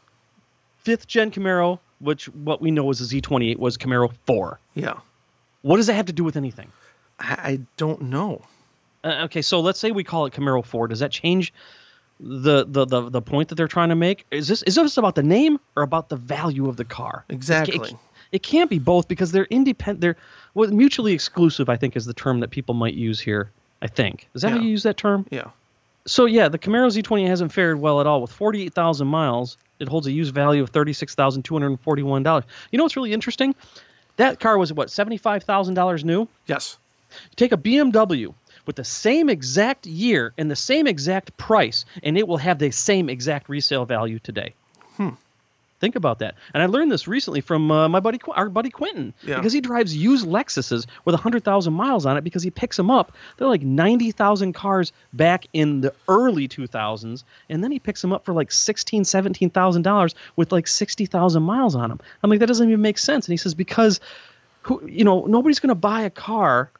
fifth 0.79 1.07
gen 1.07 1.31
Camaro, 1.31 1.79
which 2.00 2.25
what 2.29 2.62
we 2.62 2.72
know 2.72 2.89
is 2.89 3.01
a 3.01 3.03
Z28, 3.15 3.57
was 3.57 3.77
Camaro 3.77 4.13
four. 4.25 4.60
Yeah, 4.75 4.93
What 5.62 5.77
does 5.77 5.88
that 5.88 5.93
have 5.95 6.05
to 6.05 6.13
do 6.13 6.24
with 6.24 6.38
anything? 6.38 6.72
I, 7.20 7.34
I 7.34 7.60
don't 7.77 8.03
know. 8.03 8.41
Uh, 9.03 9.24
okay, 9.25 9.41
so 9.41 9.60
let's 9.60 9.79
say 9.79 9.91
we 9.91 10.03
call 10.03 10.25
it 10.25 10.34
Camaro 10.34 10.63
4. 10.63 10.88
Does 10.88 11.00
that 11.00 11.12
change 11.12 11.53
the, 12.20 12.65
the 12.65 12.86
the 12.86 13.10
the 13.10 13.22
point 13.22 13.50
that 13.50 13.55
they're 13.55 13.67
trying 13.67 13.89
to 13.89 13.96
make? 13.96 14.25
Is 14.32 14.48
this 14.48 14.63
is 14.63 14.75
this 14.75 14.98
about 14.98 15.15
the 15.15 15.24
name 15.24 15.60
or 15.75 15.84
about 15.84 16.10
the 16.10 16.15
value 16.15 16.70
of 16.70 16.77
the 16.77 16.86
car? 16.86 17.25
Exactly. 17.29 17.89
It, 17.89 17.96
it 18.32 18.43
can't 18.43 18.70
be 18.70 18.79
both 18.79 19.08
because 19.08 19.32
they're 19.32 19.46
independent. 19.46 20.01
They're 20.01 20.15
well, 20.53 20.70
mutually 20.72 21.13
exclusive. 21.13 21.70
I 21.70 21.75
think 21.75 21.96
is 21.96 22.05
the 22.05 22.13
term 22.13 22.39
that 22.39 22.50
people 22.50 22.75
might 22.75 22.93
use 22.93 23.20
here. 23.20 23.51
I 23.82 23.88
think 23.88 24.29
is 24.34 24.43
that 24.43 24.51
how 24.51 24.58
you 24.60 24.70
use 24.70 24.84
that 24.84 24.98
term? 24.98 25.25
Yeah. 25.29 25.50
So 26.05 26.25
yeah, 26.25 26.48
the 26.50 26.60
Camaro 26.60 26.88
Z20 26.88 27.27
hasn't 27.27 27.51
fared 27.51 27.79
well 27.79 28.00
at 28.01 28.08
all. 28.08 28.22
With 28.22 28.32
48,000 28.32 29.08
miles, 29.08 29.58
it 29.79 29.88
holds 29.88 30.08
a 30.08 30.12
used 30.12 30.34
value 30.34 30.62
of 30.62 30.72
$36,241. 30.72 32.43
You 32.72 32.77
know 32.77 32.84
what's 32.84 32.96
really 32.96 33.13
interesting? 33.13 33.55
That 34.17 34.39
car 34.39 34.58
was 34.58 34.72
what 34.74 34.89
$75,000 34.89 36.03
new. 36.03 36.27
Yes. 36.46 36.77
Take 37.36 37.51
a 37.51 37.58
BMW 37.58 38.34
with 38.65 38.75
the 38.77 38.84
same 38.84 39.29
exact 39.29 39.86
year 39.86 40.34
and 40.38 40.50
the 40.50 40.55
same 40.55 40.88
exact 40.88 41.36
price, 41.38 41.86
and 42.01 42.17
it 42.17 42.27
will 42.27 42.38
have 42.38 42.60
the 42.60 42.72
same 42.72 43.10
exact 43.10 43.50
resale 43.50 43.86
value 43.86 44.20
today. 44.20 44.53
Think 45.79 45.98
about 45.98 46.20
that. 46.20 46.36
And 46.53 46.63
I 46.63 46.67
learned 46.67 46.93
this 46.93 47.10
recently 47.10 47.41
from 47.41 47.70
uh, 47.70 47.89
my 47.89 48.00
buddy, 48.00 48.17
our 48.29 48.48
buddy 48.48 48.70
Quentin, 48.70 49.13
Yeah. 49.22 49.36
because 49.36 49.51
he 49.51 49.60
drives 49.60 49.93
used 49.93 50.25
Lexuses 50.25 50.86
with 51.03 51.12
100,000 51.12 51.74
miles 51.74 52.05
on 52.05 52.15
it 52.15 52.24
because 52.24 52.41
he 52.41 52.51
picks 52.51 52.77
them 52.77 52.89
up. 52.89 53.12
They're 53.36 53.50
like 53.50 53.63
90,000 53.63 54.53
cars 54.53 54.93
back 55.12 55.46
in 55.51 55.82
the 55.82 55.93
early 56.08 56.48
2000s, 56.48 57.25
and 57.50 57.62
then 57.62 57.70
he 57.70 57.79
picks 57.79 58.01
them 58.01 58.13
up 58.13 58.24
for 58.24 58.32
like 58.34 58.50
16, 58.53 59.03
17,000 59.03 59.82
dollars 59.82 60.15
with 60.38 60.53
like 60.53 60.67
60,000 60.67 61.43
miles 61.43 61.75
on 61.75 61.89
them. 61.89 62.00
I'm 62.24 62.29
like, 62.29 62.39
that 62.39 62.48
doesn't 62.48 62.65
even 62.70 62.82
make 62.82 62.98
sense. 62.98 63.27
And 63.27 63.34
he 63.34 63.38
says 63.38 63.53
because, 63.53 64.00
who, 64.62 64.88
you 64.88 65.03
know, 65.03 65.25
nobody's 65.25 65.60
going 65.60 65.67
to 65.67 65.75
buy 65.75 66.03
a 66.03 66.10
car 66.10 66.72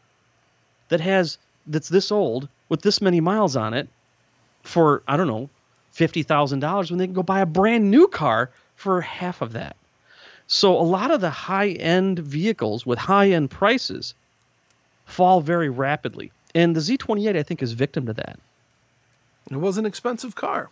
that 0.90 1.02
has 1.02 1.38
that's 1.68 1.90
this 1.90 2.12
old 2.12 2.48
with 2.70 2.82
this 2.82 3.02
many 3.02 3.22
miles 3.22 3.56
on 3.56 3.74
it 3.74 3.88
for 4.64 5.04
I 5.08 5.18
don't 5.18 5.28
know 5.28 5.50
fifty 5.92 6.24
thousand 6.24 6.60
dollars 6.60 6.90
when 6.92 6.98
they 6.98 7.06
can 7.08 7.14
go 7.14 7.24
buy 7.24 7.40
a 7.42 7.46
brand 7.46 7.90
new 7.90 8.08
car 8.08 8.50
for 8.76 9.02
half 9.02 9.42
of 9.42 9.54
that. 9.54 9.76
So 10.48 10.78
a 10.78 10.84
lot 10.84 11.12
of 11.12 11.22
the 11.22 11.30
high 11.30 11.70
end 11.70 12.20
vehicles 12.20 12.86
with 12.86 13.00
high 13.00 13.32
end 13.32 13.50
prices 13.50 14.14
fall 15.06 15.42
very 15.42 15.70
rapidly, 15.70 16.32
and 16.54 16.76
the 16.76 16.80
Z28 16.80 17.36
I 17.38 17.44
think 17.44 17.62
is 17.62 17.74
victim 17.74 18.06
to 18.08 18.14
that. 18.14 18.40
It 19.52 19.58
was 19.58 19.78
an 19.78 19.86
expensive 19.86 20.36
car. 20.36 20.70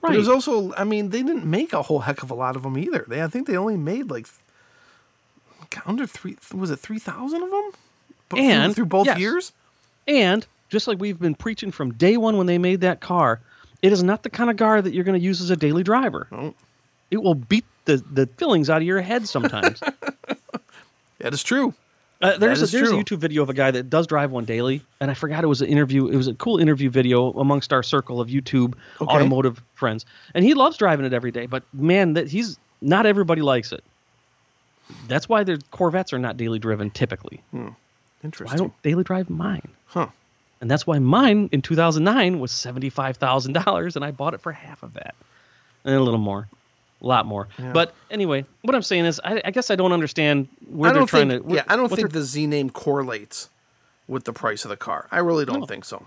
But 0.00 0.10
Right. 0.10 0.14
it 0.14 0.18
was 0.18 0.28
also, 0.28 0.72
I 0.74 0.84
mean, 0.84 1.10
they 1.10 1.22
didn't 1.22 1.44
make 1.44 1.72
a 1.72 1.82
whole 1.82 2.00
heck 2.00 2.22
of 2.22 2.30
a 2.30 2.34
lot 2.34 2.54
of 2.54 2.62
them 2.62 2.78
either. 2.78 3.04
They, 3.08 3.20
I 3.22 3.26
think 3.26 3.46
they 3.46 3.56
only 3.56 3.76
made 3.76 4.10
like 4.10 4.28
under 5.84 6.06
three. 6.06 6.36
Was 6.54 6.70
it 6.70 6.78
three 6.78 6.98
thousand 7.00 7.42
of 7.42 7.50
them? 7.50 7.70
But 8.28 8.40
And- 8.40 8.74
through, 8.74 8.86
both 8.86 9.06
yes. 9.06 9.18
years. 9.18 9.52
And 10.06 10.46
just 10.68 10.86
like 10.88 10.98
we've 10.98 11.18
been 11.18 11.34
preaching 11.34 11.70
from 11.70 11.92
day 11.94 12.16
one 12.16 12.36
when 12.36 12.46
they 12.46 12.58
made 12.58 12.80
that 12.82 13.00
car, 13.00 13.40
it 13.82 13.92
is 13.92 14.02
not 14.02 14.22
the 14.22 14.30
kind 14.30 14.50
of 14.50 14.56
car 14.56 14.80
that 14.82 14.92
you're 14.92 15.04
going 15.04 15.18
to 15.18 15.24
use 15.24 15.40
as 15.40 15.50
a 15.50 15.56
daily 15.56 15.82
driver. 15.82 16.26
No. 16.30 16.54
It 17.10 17.22
will 17.22 17.34
beat 17.34 17.64
the, 17.86 18.02
the 18.12 18.26
fillings 18.26 18.68
out 18.68 18.78
of 18.78 18.82
your 18.82 19.00
head 19.00 19.26
sometimes. 19.28 19.80
That 21.20 21.34
is 21.34 21.42
true. 21.42 21.74
Uh, 22.22 22.36
there's 22.38 22.62
a, 22.62 22.66
there's 22.66 22.90
a. 22.90 22.94
YouTube 22.94 23.18
video 23.18 23.42
of 23.42 23.50
a 23.50 23.54
guy 23.54 23.70
that 23.72 23.90
does 23.90 24.06
drive 24.06 24.30
one 24.30 24.44
daily, 24.44 24.82
and 25.00 25.10
I 25.10 25.14
forgot 25.14 25.42
it 25.42 25.48
was 25.48 25.60
an 25.62 25.68
interview. 25.68 26.06
It 26.06 26.16
was 26.16 26.28
a 26.28 26.34
cool 26.34 26.58
interview 26.58 26.90
video 26.90 27.32
amongst 27.32 27.72
our 27.72 27.82
circle 27.82 28.20
of 28.20 28.28
YouTube 28.28 28.74
Okay. 29.00 29.12
automotive 29.12 29.60
friends, 29.74 30.06
and 30.34 30.44
he 30.44 30.54
loves 30.54 30.76
driving 30.76 31.04
it 31.06 31.12
every 31.12 31.30
day. 31.32 31.46
But 31.46 31.62
man, 31.72 32.12
that 32.14 32.28
he's 32.28 32.56
not 32.80 33.04
everybody 33.06 33.42
likes 33.42 33.72
it. 33.72 33.82
That's 35.08 35.28
why 35.28 35.42
their 35.44 35.58
Corvettes 35.72 36.12
are 36.12 36.18
not 36.20 36.36
daily 36.36 36.58
driven 36.60 36.90
typically. 36.90 37.42
I 37.52 37.72
Interesting. 38.24 38.52
Why 38.52 38.56
don't 38.58 38.82
daily 38.82 39.04
drive 39.04 39.30
mine, 39.30 39.68
Huh. 39.86 40.08
and 40.60 40.70
that's 40.70 40.86
why 40.86 40.98
mine 40.98 41.48
in 41.52 41.62
2009 41.62 42.40
was 42.40 42.50
seventy 42.50 42.90
five 42.90 43.16
thousand 43.16 43.52
dollars, 43.54 43.96
and 43.96 44.04
I 44.04 44.10
bought 44.10 44.34
it 44.34 44.40
for 44.40 44.52
half 44.52 44.82
of 44.82 44.94
that, 44.94 45.14
and 45.84 45.94
a 45.94 46.00
little 46.00 46.18
more, 46.18 46.48
a 47.00 47.06
lot 47.06 47.26
more. 47.26 47.48
Yeah. 47.58 47.72
But 47.72 47.94
anyway, 48.10 48.44
what 48.62 48.74
I'm 48.74 48.82
saying 48.82 49.04
is, 49.04 49.20
I, 49.22 49.40
I 49.44 49.50
guess 49.52 49.70
I 49.70 49.76
don't 49.76 49.92
understand 49.92 50.48
where 50.68 50.90
I 50.90 50.92
they're 50.92 51.00
don't 51.00 51.06
trying 51.06 51.28
think. 51.28 51.46
to. 51.48 51.54
yeah, 51.54 51.62
I 51.68 51.76
don't 51.76 51.90
think 51.94 52.10
the 52.12 52.22
Z 52.22 52.46
name 52.48 52.70
correlates 52.70 53.48
with 54.08 54.24
the 54.24 54.32
price 54.32 54.64
of 54.64 54.70
the 54.70 54.76
car. 54.76 55.06
I 55.12 55.18
really 55.18 55.44
don't 55.44 55.60
No. 55.60 55.66
think 55.66 55.84
so. 55.84 56.06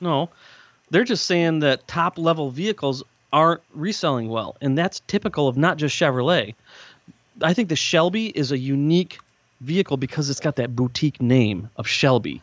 No, 0.00 0.30
they're 0.90 1.04
just 1.04 1.26
saying 1.26 1.58
that 1.60 1.88
top 1.88 2.16
level 2.18 2.50
vehicles 2.50 3.02
aren't 3.32 3.60
reselling 3.74 4.28
well, 4.28 4.56
and 4.60 4.78
that's 4.78 5.00
typical 5.08 5.48
of 5.48 5.56
not 5.56 5.76
just 5.78 5.96
Chevrolet. 5.96 6.54
I 7.42 7.54
think 7.54 7.68
the 7.68 7.76
Shelby 7.76 8.28
is 8.28 8.52
a 8.52 8.58
unique 8.58 9.18
vehicle 9.60 9.96
because 9.96 10.30
it's 10.30 10.40
got 10.40 10.56
that 10.56 10.74
boutique 10.76 11.20
name 11.20 11.70
of 11.76 11.86
Shelby. 11.86 12.42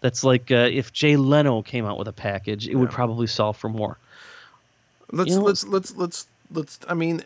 That's 0.00 0.24
like 0.24 0.50
uh, 0.50 0.68
if 0.72 0.92
Jay 0.92 1.16
Leno 1.16 1.62
came 1.62 1.84
out 1.84 1.98
with 1.98 2.08
a 2.08 2.12
package, 2.12 2.66
it 2.68 2.74
would 2.76 2.90
probably 2.90 3.26
sell 3.26 3.52
for 3.52 3.68
more. 3.68 3.98
Let's 5.12 5.30
You 5.30 5.36
know- 5.38 5.44
let's 5.44 5.66
let's 5.66 5.94
let's 5.96 6.26
let's. 6.52 6.78
I 6.88 6.94
mean, 6.94 7.24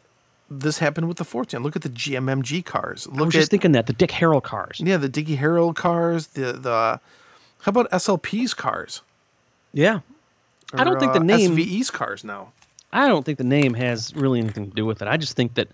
this 0.51 0.79
happened 0.79 1.07
with 1.07 1.19
the 1.19 1.25
Fortune. 1.25 1.63
Look 1.63 1.77
at 1.77 1.83
the 1.83 1.89
GMMG 1.89 2.65
cars. 2.65 3.07
I 3.07 3.15
Look 3.15 3.27
was 3.27 3.35
at 3.37 3.39
just 3.41 3.51
thinking 3.51 3.73
that 3.73 3.87
the 3.87 3.93
Dick 3.93 4.11
Harrell 4.11 4.43
cars. 4.43 4.81
yeah, 4.83 4.97
the 4.97 5.09
Dick 5.09 5.27
Harrell 5.27 5.75
cars. 5.75 6.29
The 6.29 6.53
the 6.55 7.01
how 7.61 7.71
about 7.71 7.91
SLP's 7.93 8.55
cars? 8.55 9.03
Yeah, 9.73 10.01
I 10.73 10.83
don't 10.85 10.97
Or, 10.97 11.01
think 11.01 11.13
the 11.13 11.21
uh, 11.21 11.23
name- 11.23 11.57
SVE's 11.57 11.91
cars 11.91 12.25
now. 12.25 12.53
I 12.93 13.09
don't 13.09 13.25
think 13.25 13.39
the 13.39 13.45
name 13.45 13.75
has 13.75 14.15
really 14.15 14.39
anything 14.41 14.69
to 14.71 14.75
do 14.75 14.87
with 14.87 15.03
it. 15.03 15.09
I 15.09 15.17
just 15.17 15.35
think 15.35 15.55
that 15.55 15.69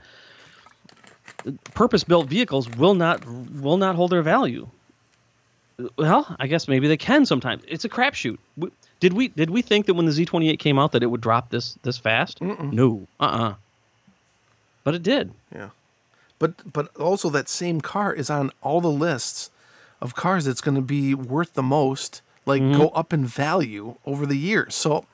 purpose-built 1.74 2.29
vehicles 2.29 2.68
will 2.70 2.94
not 2.94 3.24
will 3.26 3.76
not 3.76 3.94
hold 3.94 4.11
their 4.12 4.22
value. 4.22 4.68
Well, 5.96 6.37
I 6.38 6.46
guess 6.46 6.68
maybe 6.68 6.88
they 6.88 6.96
can 6.98 7.24
sometimes. 7.24 7.62
It's 7.66 7.85
a 7.85 7.88
crapshoot. 7.88 8.38
Did 9.00 9.14
we 9.14 9.29
did 9.29 9.48
we 9.50 9.62
think 9.62 9.87
that 9.87 9.94
when 9.94 10.05
the 10.07 10.12
Z28 10.12 10.59
came 10.59 10.79
out 10.79 10.92
that 10.92 11.03
it 11.03 11.07
would 11.07 11.22
drop 11.22 11.50
this 11.50 11.79
this 11.83 11.96
fast? 11.96 12.40
No. 12.40 13.07
Uh-uh. 13.18 13.55
But 14.85 14.94
it 14.94 15.03
did. 15.03 15.33
Yeah, 15.55 15.70
but 16.38 16.70
but 16.72 16.94
also 16.96 17.31
that 17.31 17.48
same 17.48 17.81
car 17.81 18.12
is 18.12 18.29
on 18.31 18.50
all 18.62 18.81
the 18.81 18.90
lists 18.90 19.50
of 20.00 20.14
cars 20.14 20.44
that's 20.46 20.61
going 20.61 20.74
to 20.74 20.81
be 20.83 21.14
worth 21.14 21.55
the 21.55 21.62
most, 21.62 22.22
like 22.46 22.62
Mm-hmm. 22.62 22.79
go 22.81 22.88
up 22.88 23.12
in 23.12 23.24
value 23.26 23.96
over 24.07 24.24
the 24.26 24.37
years. 24.37 24.74
So 24.74 25.05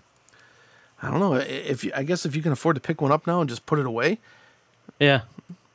I 1.02 1.10
don't 1.10 1.20
know 1.20 1.34
if 1.34 1.84
you, 1.84 1.92
I 1.94 2.02
guess 2.04 2.24
if 2.26 2.34
you 2.34 2.42
can 2.42 2.52
afford 2.52 2.74
to 2.76 2.80
pick 2.80 3.00
one 3.00 3.12
up 3.12 3.26
now 3.26 3.40
and 3.40 3.48
just 3.50 3.66
put 3.66 3.78
it 3.78 3.86
away. 3.86 4.18
Yeah. 4.98 5.22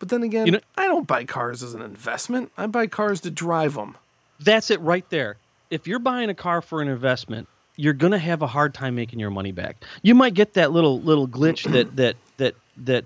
But 0.01 0.09
then 0.09 0.23
again, 0.23 0.47
You 0.47 0.53
know- 0.53 0.59
I 0.75 0.87
don't 0.87 1.05
buy 1.05 1.25
cars 1.25 1.61
as 1.61 1.75
an 1.75 1.83
investment. 1.83 2.51
I 2.57 2.65
buy 2.65 2.87
cars 2.87 3.21
to 3.21 3.29
drive 3.29 3.75
them. 3.75 3.95
That's 4.39 4.71
it 4.71 4.81
right 4.81 5.07
there. 5.11 5.37
If 5.69 5.85
you're 5.87 5.99
buying 5.99 6.27
a 6.31 6.33
car 6.33 6.63
for 6.63 6.81
an 6.81 6.87
investment, 6.87 7.47
you're 7.75 7.93
gonna 7.93 8.17
have 8.17 8.41
a 8.41 8.47
hard 8.47 8.73
time 8.73 8.95
making 8.95 9.19
your 9.19 9.29
money 9.29 9.51
back. 9.51 9.77
You 10.01 10.15
might 10.15 10.33
get 10.33 10.55
that 10.55 10.71
little 10.71 10.99
little 10.99 11.27
glitch 11.27 11.71
that 11.71 11.95
that 11.97 12.15
that 12.37 12.55
that 12.77 13.05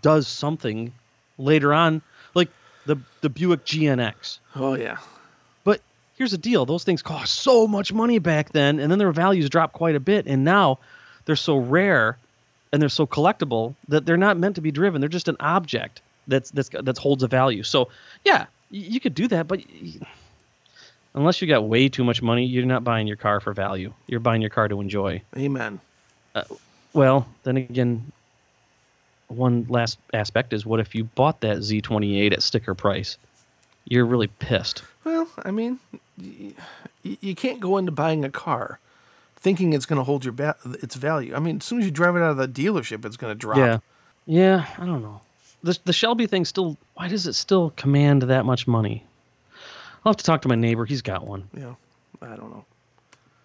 does 0.00 0.26
something 0.26 0.90
later 1.36 1.74
on, 1.74 2.00
like 2.34 2.48
the 2.86 2.96
the 3.20 3.28
Buick 3.28 3.66
GNX. 3.66 4.38
Oh 4.54 4.72
yeah, 4.74 4.96
But 5.64 5.82
here's 6.16 6.30
the 6.30 6.38
deal: 6.38 6.64
those 6.64 6.82
things 6.82 7.02
cost 7.02 7.34
so 7.40 7.66
much 7.66 7.92
money 7.92 8.18
back 8.18 8.52
then, 8.52 8.80
and 8.80 8.90
then 8.90 8.98
their 8.98 9.12
values 9.12 9.50
drop 9.50 9.74
quite 9.74 9.94
a 9.96 10.00
bit, 10.00 10.24
and 10.26 10.44
now 10.44 10.78
they're 11.26 11.36
so 11.36 11.58
rare 11.58 12.16
and 12.72 12.80
they're 12.80 12.88
so 12.88 13.06
collectible 13.06 13.74
that 13.88 14.06
they're 14.06 14.16
not 14.16 14.38
meant 14.38 14.54
to 14.54 14.62
be 14.62 14.70
driven. 14.70 15.00
They're 15.02 15.08
just 15.10 15.28
an 15.28 15.36
object 15.40 16.00
that's 16.28 16.50
that's 16.50 16.68
that 16.70 16.98
holds 16.98 17.22
a 17.22 17.28
value. 17.28 17.62
So 17.62 17.88
yeah, 18.24 18.46
you 18.70 19.00
could 19.00 19.14
do 19.14 19.28
that, 19.28 19.46
but 19.48 19.60
unless 21.14 21.40
you 21.40 21.48
got 21.48 21.66
way 21.68 21.88
too 21.88 22.04
much 22.04 22.22
money, 22.22 22.44
you're 22.44 22.64
not 22.66 22.84
buying 22.84 23.06
your 23.06 23.16
car 23.16 23.40
for 23.40 23.52
value. 23.52 23.92
You're 24.06 24.20
buying 24.20 24.40
your 24.40 24.50
car 24.50 24.68
to 24.68 24.80
enjoy. 24.80 25.22
amen. 25.36 25.80
Uh, 26.34 26.42
well, 26.92 27.26
then 27.44 27.56
again, 27.56 28.12
one 29.28 29.66
last 29.68 29.98
aspect 30.12 30.52
is 30.52 30.64
what 30.66 30.80
if 30.80 30.94
you 30.94 31.04
bought 31.04 31.40
that 31.40 31.58
Z28 31.58 32.32
at 32.32 32.42
sticker 32.42 32.74
price? 32.74 33.16
You're 33.86 34.04
really 34.06 34.26
pissed. 34.26 34.82
Well, 35.04 35.28
I 35.44 35.50
mean, 35.50 35.78
y- 36.18 36.52
y- 37.04 37.18
you 37.20 37.34
can't 37.34 37.60
go 37.60 37.76
into 37.78 37.92
buying 37.92 38.24
a 38.24 38.30
car 38.30 38.80
thinking 39.36 39.72
it's 39.72 39.86
going 39.86 39.98
to 39.98 40.02
hold 40.04 40.24
your 40.24 40.32
ba- 40.32 40.56
its 40.82 40.96
value. 40.96 41.34
I 41.34 41.38
mean, 41.38 41.58
as 41.58 41.64
soon 41.64 41.78
as 41.78 41.84
you 41.84 41.90
drive 41.92 42.16
it 42.16 42.22
out 42.22 42.32
of 42.32 42.36
the 42.36 42.48
dealership, 42.48 43.04
it's 43.04 43.16
going 43.16 43.30
to 43.30 43.38
drop. 43.38 43.58
Yeah, 43.58 43.78
yeah. 44.26 44.66
I 44.78 44.84
don't 44.86 45.02
know. 45.02 45.20
The 45.66 45.78
the 45.84 45.92
Shelby 45.92 46.26
thing 46.26 46.44
still. 46.44 46.76
Why 46.94 47.08
does 47.08 47.26
it 47.26 47.34
still 47.34 47.70
command 47.76 48.22
that 48.22 48.44
much 48.44 48.66
money? 48.66 49.04
I'll 50.04 50.10
have 50.12 50.16
to 50.18 50.24
talk 50.24 50.42
to 50.42 50.48
my 50.48 50.54
neighbor. 50.54 50.84
He's 50.84 51.02
got 51.02 51.26
one. 51.26 51.48
Yeah, 51.56 51.74
I 52.22 52.36
don't 52.36 52.50
know. 52.50 52.64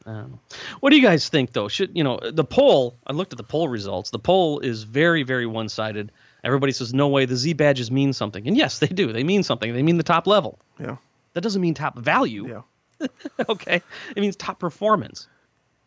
I 0.05 0.11
don't 0.11 0.31
know. 0.31 0.39
What 0.79 0.89
do 0.91 0.95
you 0.97 1.01
guys 1.01 1.29
think, 1.29 1.51
though? 1.53 1.67
Should 1.67 1.95
you 1.97 2.03
know 2.03 2.19
the 2.23 2.43
poll? 2.43 2.95
I 3.05 3.13
looked 3.13 3.33
at 3.33 3.37
the 3.37 3.43
poll 3.43 3.67
results. 3.67 4.09
The 4.11 4.19
poll 4.19 4.59
is 4.59 4.83
very, 4.83 5.23
very 5.23 5.45
one-sided. 5.45 6.11
Everybody 6.43 6.71
says 6.71 6.93
no 6.93 7.07
way. 7.07 7.25
The 7.25 7.35
Z 7.35 7.53
badges 7.53 7.91
mean 7.91 8.13
something, 8.13 8.47
and 8.47 8.55
yes, 8.57 8.79
they 8.79 8.87
do. 8.87 9.11
They 9.13 9.23
mean 9.23 9.43
something. 9.43 9.73
They 9.73 9.83
mean 9.83 9.97
the 9.97 10.03
top 10.03 10.25
level. 10.27 10.57
Yeah, 10.79 10.97
That 11.33 11.41
doesn't 11.41 11.61
mean 11.61 11.73
top 11.75 11.97
value. 11.97 12.63
yeah. 13.01 13.07
okay, 13.49 13.81
it 14.15 14.21
means 14.21 14.35
top 14.35 14.59
performance. 14.59 15.27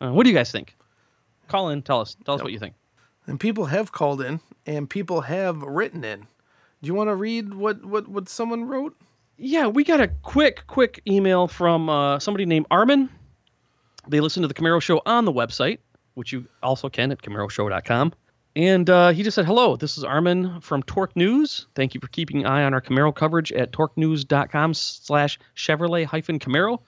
Uh, 0.01 0.11
what 0.13 0.25
do 0.25 0.31
you 0.31 0.37
guys 0.37 0.51
think? 0.51 0.77
Call 1.49 1.69
in. 1.71 1.83
Tell 1.83 2.01
us. 2.01 2.17
Tell 2.25 2.35
us 2.35 2.39
Yep. 2.41 2.45
what 2.45 2.53
you 2.53 2.59
think. 2.59 2.75
And 3.27 3.41
people 3.41 3.67
have 3.67 3.93
called 3.93 4.21
in, 4.21 4.41
and 4.67 4.89
people 4.89 5.23
have 5.23 5.63
written 5.63 6.05
in. 6.05 6.21
Do 6.21 6.87
you 6.87 6.95
want 6.95 7.09
to 7.09 7.15
read 7.15 7.55
what 7.55 7.85
what 7.85 8.09
what 8.09 8.29
someone 8.29 8.65
wrote? 8.65 8.97
yeah, 9.37 9.67
we 9.67 9.85
got 9.85 10.01
a 10.01 10.09
quick, 10.09 10.67
quick 10.67 11.01
email 11.07 11.49
from 11.49 11.89
uh, 11.89 12.19
somebody 12.19 12.47
named 12.47 12.67
Armin. 12.71 13.09
They 14.07 14.21
listen 14.21 14.43
to 14.43 14.49
the 14.49 14.55
Camaro 14.55 14.81
Show 14.81 15.03
on 15.07 15.25
the 15.25 15.33
website, 15.33 15.79
which 16.15 16.33
you 16.33 16.47
also 16.63 16.89
can 16.89 17.11
at 17.11 17.23
CamaroShow.com. 17.23 18.13
And 18.57 18.89
uh, 18.89 19.11
he 19.11 19.25
just 19.25 19.35
said, 19.35 19.47
Hello, 19.47 19.75
this 19.75 19.99
is 19.99 20.05
Armin 20.05 20.61
from 20.61 20.83
Torque 20.85 21.17
News. 21.17 21.67
Thank 21.75 21.95
you 21.95 22.01
for 22.01 22.07
keeping 22.09 22.41
an 22.41 22.47
eye 22.47 22.63
on 22.63 22.73
our 22.73 22.81
Camaro 22.81 23.13
coverage 23.13 23.51
at 23.53 23.73
torquenews.com 23.73 24.75
slash 24.75 25.41
Chevrolet 25.57 26.05
hyphen 26.05 26.39
Camaro 26.39 26.79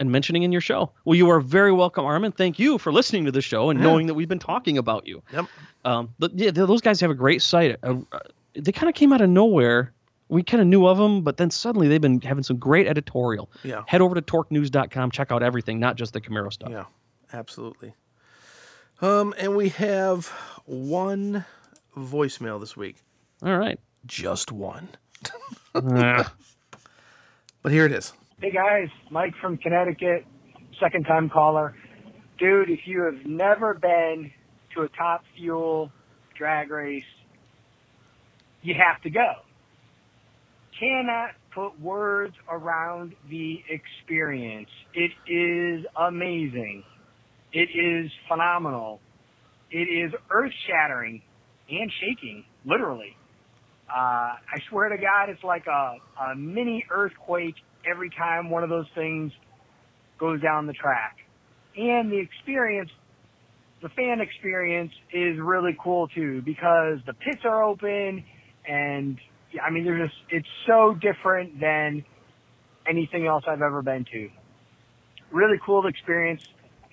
and 0.00 0.10
mentioning 0.10 0.42
in 0.42 0.52
your 0.52 0.60
show. 0.60 0.90
Well, 1.04 1.14
you 1.16 1.30
are 1.30 1.40
very 1.40 1.72
welcome, 1.72 2.04
Armin. 2.04 2.32
Thank 2.32 2.58
you 2.58 2.78
for 2.78 2.92
listening 2.92 3.24
to 3.26 3.32
the 3.32 3.40
show 3.40 3.70
and 3.70 3.78
Yeah. 3.78 3.84
knowing 3.86 4.06
that 4.08 4.14
we've 4.14 4.28
been 4.28 4.38
talking 4.38 4.76
about 4.78 5.06
you. 5.06 5.22
Yep. 5.32 5.46
Um, 5.84 6.14
but 6.18 6.36
yeah, 6.38 6.50
those 6.50 6.80
guys 6.80 7.00
have 7.00 7.10
a 7.10 7.14
great 7.14 7.42
site. 7.42 7.76
Uh, 7.82 7.96
uh, 8.12 8.18
they 8.54 8.72
kind 8.72 8.88
of 8.88 8.94
came 8.94 9.12
out 9.12 9.20
of 9.20 9.28
nowhere. 9.30 9.92
We 10.28 10.42
kind 10.42 10.60
of 10.60 10.66
knew 10.66 10.86
of 10.86 10.96
them, 10.98 11.22
but 11.22 11.36
then 11.36 11.50
suddenly 11.50 11.86
they've 11.88 12.00
been 12.00 12.20
having 12.22 12.42
some 12.42 12.56
great 12.56 12.86
editorial. 12.88 13.50
Yeah. 13.62 13.82
Head 13.86 14.00
over 14.00 14.14
to 14.14 14.22
torquenews.com, 14.22 15.10
check 15.10 15.30
out 15.30 15.42
everything, 15.42 15.78
not 15.78 15.96
just 15.96 16.12
the 16.12 16.20
Camaro 16.20 16.52
stuff. 16.52 16.70
Yeah, 16.70 16.84
absolutely. 17.32 17.94
Um, 19.00 19.34
and 19.38 19.54
we 19.54 19.68
have 19.70 20.26
one 20.64 21.44
voicemail 21.96 22.58
this 22.58 22.76
week. 22.76 23.02
All 23.44 23.58
right. 23.58 23.78
Just 24.06 24.50
one. 24.50 24.88
Ah, 25.74 26.32
But 27.62 27.72
here 27.72 27.86
it 27.86 27.92
is. 27.92 28.12
Hey 28.40 28.50
guys, 28.50 28.88
Mike 29.12 29.32
from 29.40 29.56
Connecticut, 29.58 30.26
second 30.82 31.04
time 31.04 31.30
caller. 31.30 31.72
Dude, 32.38 32.68
if 32.68 32.80
you 32.84 33.02
have 33.02 33.24
never 33.24 33.74
been 33.74 34.32
to 34.74 34.82
a 34.82 34.88
top 34.88 35.22
fuel 35.36 35.92
drag 36.36 36.68
race, 36.70 37.04
you 38.62 38.74
have 38.74 39.00
to 39.02 39.10
go. 39.10 39.34
Cannot 40.78 41.30
put 41.54 41.80
words 41.80 42.34
around 42.50 43.14
the 43.30 43.60
experience. 43.70 44.68
It 44.94 45.12
is 45.32 45.86
amazing. 45.96 46.82
It 47.52 47.68
is 47.72 48.10
phenomenal. 48.28 48.98
It 49.70 49.88
is 49.88 50.12
earth 50.30 50.52
shattering 50.66 51.22
and 51.70 51.90
shaking, 52.00 52.44
literally. 52.66 53.16
Uh, 53.88 54.34
I 54.34 54.58
swear 54.70 54.88
to 54.88 54.96
God, 54.96 55.28
it's 55.28 55.44
like 55.44 55.66
a, 55.68 55.98
a 56.32 56.34
mini 56.34 56.84
earthquake 56.90 57.54
every 57.88 58.10
time 58.10 58.50
one 58.50 58.62
of 58.62 58.70
those 58.70 58.86
things 58.94 59.32
goes 60.18 60.40
down 60.40 60.66
the 60.66 60.72
track. 60.72 61.16
And 61.76 62.10
the 62.10 62.18
experience, 62.18 62.90
the 63.82 63.88
fan 63.90 64.20
experience 64.20 64.92
is 65.12 65.38
really 65.40 65.76
cool 65.82 66.08
too 66.08 66.42
because 66.42 66.98
the 67.06 67.14
pits 67.14 67.42
are 67.44 67.62
open 67.62 68.24
and 68.66 69.18
I 69.62 69.70
mean, 69.70 69.84
they're 69.84 70.06
just, 70.06 70.18
it's 70.30 70.48
so 70.66 70.96
different 71.00 71.60
than 71.60 72.04
anything 72.88 73.26
else 73.26 73.44
I've 73.46 73.62
ever 73.62 73.82
been 73.82 74.04
to. 74.12 74.28
Really 75.30 75.58
cool 75.64 75.86
experience. 75.86 76.42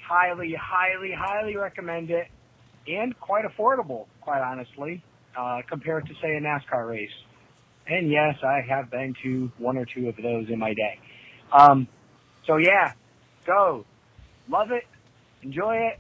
Highly, 0.07 0.53
highly, 0.59 1.11
highly 1.17 1.55
recommend 1.55 2.11
it 2.11 2.27
and 2.87 3.17
quite 3.19 3.45
affordable, 3.45 4.05
quite 4.21 4.41
honestly, 4.41 5.03
uh, 5.37 5.61
compared 5.69 6.07
to 6.07 6.13
say 6.21 6.35
a 6.35 6.41
NASCAR 6.41 6.89
race. 6.89 7.09
And 7.87 8.09
yes, 8.09 8.35
I 8.43 8.61
have 8.67 8.89
been 8.89 9.15
to 9.23 9.51
one 9.57 9.77
or 9.77 9.85
two 9.85 10.07
of 10.07 10.15
those 10.15 10.49
in 10.49 10.59
my 10.59 10.73
day. 10.73 10.99
Um, 11.51 11.87
so 12.45 12.57
yeah, 12.57 12.93
go, 13.45 13.85
love 14.49 14.71
it, 14.71 14.83
enjoy 15.41 15.75
it. 15.75 15.99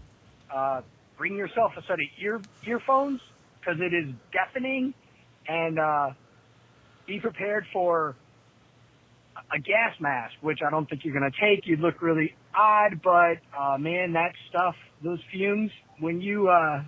Uh, 0.53 0.81
bring 1.17 1.35
yourself 1.35 1.73
a 1.77 1.81
set 1.83 1.93
of 1.93 2.05
ear 2.21 2.41
earphones 2.65 3.21
because 3.59 3.79
it 3.79 3.93
is 3.93 4.13
deafening, 4.31 4.93
and 5.47 5.79
uh, 5.79 6.09
be 7.05 7.19
prepared 7.19 7.65
for 7.71 8.15
a 9.53 9.59
gas 9.59 9.95
mask, 9.99 10.33
which 10.41 10.59
I 10.65 10.69
don't 10.69 10.89
think 10.89 11.03
you're 11.03 11.17
going 11.17 11.29
to 11.29 11.37
take. 11.39 11.67
You'd 11.67 11.79
look 11.79 12.01
really 12.01 12.33
odd, 12.55 13.01
but 13.03 13.37
uh, 13.57 13.77
man, 13.77 14.13
that 14.13 14.33
stuff, 14.49 14.75
those 15.03 15.19
fumes, 15.31 15.71
when 15.99 16.21
you 16.21 16.49
uh, 16.49 16.83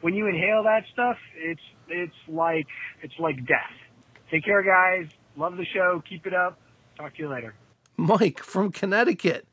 when 0.00 0.14
you 0.14 0.26
inhale 0.26 0.64
that 0.64 0.84
stuff, 0.92 1.16
it's 1.36 1.60
it's 1.88 2.14
like 2.28 2.66
it's 3.02 3.14
like 3.18 3.36
death. 3.46 3.85
Take 4.30 4.44
care, 4.44 4.62
guys. 4.62 5.08
Love 5.36 5.56
the 5.56 5.64
show. 5.64 6.02
Keep 6.08 6.26
it 6.26 6.34
up. 6.34 6.58
Talk 6.96 7.14
to 7.16 7.22
you 7.22 7.28
later. 7.28 7.54
Mike 7.96 8.42
from 8.42 8.72
Connecticut. 8.72 9.46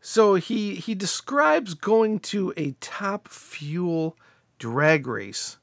So 0.00 0.34
he 0.34 0.76
he 0.76 0.94
describes 0.94 1.74
going 1.74 2.20
to 2.20 2.54
a 2.56 2.72
top 2.80 3.28
fuel 3.28 4.16
drag 4.58 5.06
race 5.06 5.58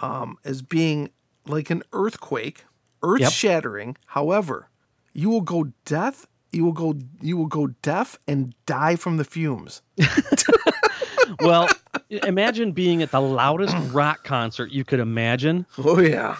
um, 0.00 0.38
as 0.44 0.62
being 0.62 1.10
like 1.46 1.70
an 1.70 1.82
earthquake, 1.92 2.64
earth 3.02 3.32
shattering. 3.32 3.96
However, 4.06 4.68
you 5.12 5.30
will 5.30 5.40
go 5.42 5.72
deaf. 5.84 6.26
You 6.50 6.64
will 6.64 6.72
go. 6.72 6.94
You 7.20 7.36
will 7.36 7.46
go 7.46 7.68
deaf 7.82 8.18
and 8.26 8.54
die 8.66 8.96
from 8.96 9.18
the 9.18 9.24
fumes. 9.24 9.82
well, 11.40 11.68
imagine 12.08 12.72
being 12.72 13.02
at 13.02 13.12
the 13.12 13.20
loudest 13.20 13.76
rock 13.92 14.24
concert 14.24 14.72
you 14.72 14.84
could 14.84 15.00
imagine, 15.00 15.66
Oh 15.78 16.00
yeah. 16.00 16.38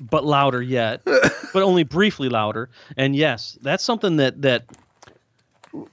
But 0.00 0.24
louder 0.24 0.62
yet, 0.62 1.04
but 1.04 1.62
only 1.62 1.84
briefly 1.84 2.28
louder. 2.28 2.68
And 2.96 3.14
yes, 3.14 3.58
that's 3.62 3.84
something 3.84 4.16
that 4.16 4.42
that 4.42 4.64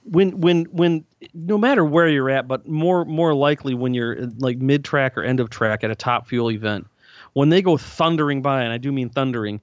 when 0.04 0.40
when 0.40 0.64
when 0.66 1.04
no 1.34 1.58
matter 1.58 1.84
where 1.84 2.08
you're 2.08 2.30
at, 2.30 2.46
but 2.46 2.68
more 2.68 3.04
more 3.04 3.34
likely 3.34 3.74
when 3.74 3.94
you're 3.94 4.22
uh, 4.22 4.26
like 4.38 4.58
mid 4.58 4.84
track 4.84 5.16
or 5.16 5.22
end 5.22 5.40
of 5.40 5.50
track 5.50 5.84
at 5.84 5.90
a 5.90 5.94
top 5.94 6.26
fuel 6.26 6.50
event, 6.50 6.86
when 7.32 7.48
they 7.48 7.62
go 7.62 7.76
thundering 7.76 8.42
by, 8.42 8.62
and 8.62 8.72
I 8.72 8.78
do 8.78 8.92
mean 8.92 9.08
thundering, 9.08 9.60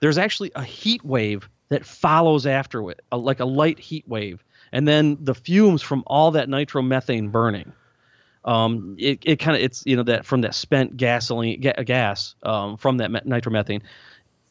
there's 0.00 0.18
actually 0.18 0.52
a 0.54 0.64
heat 0.64 1.04
wave 1.04 1.48
that 1.68 1.84
follows 1.84 2.46
after 2.46 2.90
it, 2.90 3.00
a, 3.12 3.16
like 3.16 3.40
a 3.40 3.44
light 3.44 3.78
heat 3.78 4.06
wave, 4.08 4.42
and 4.72 4.86
then 4.86 5.18
the 5.20 5.34
fumes 5.34 5.82
from 5.82 6.04
all 6.06 6.30
that 6.32 6.48
nitromethane 6.48 7.30
burning. 7.30 7.72
Um, 8.46 8.94
it, 8.98 9.18
it 9.24 9.36
kind 9.36 9.56
of 9.56 9.62
it's 9.62 9.82
you 9.86 9.96
know 9.96 10.04
that 10.04 10.24
from 10.24 10.40
that 10.42 10.54
spent 10.54 10.96
gasoline 10.96 11.60
ga- 11.60 11.82
gas 11.84 12.34
um, 12.44 12.76
from 12.76 12.98
that 12.98 13.10
nitromethane. 13.10 13.82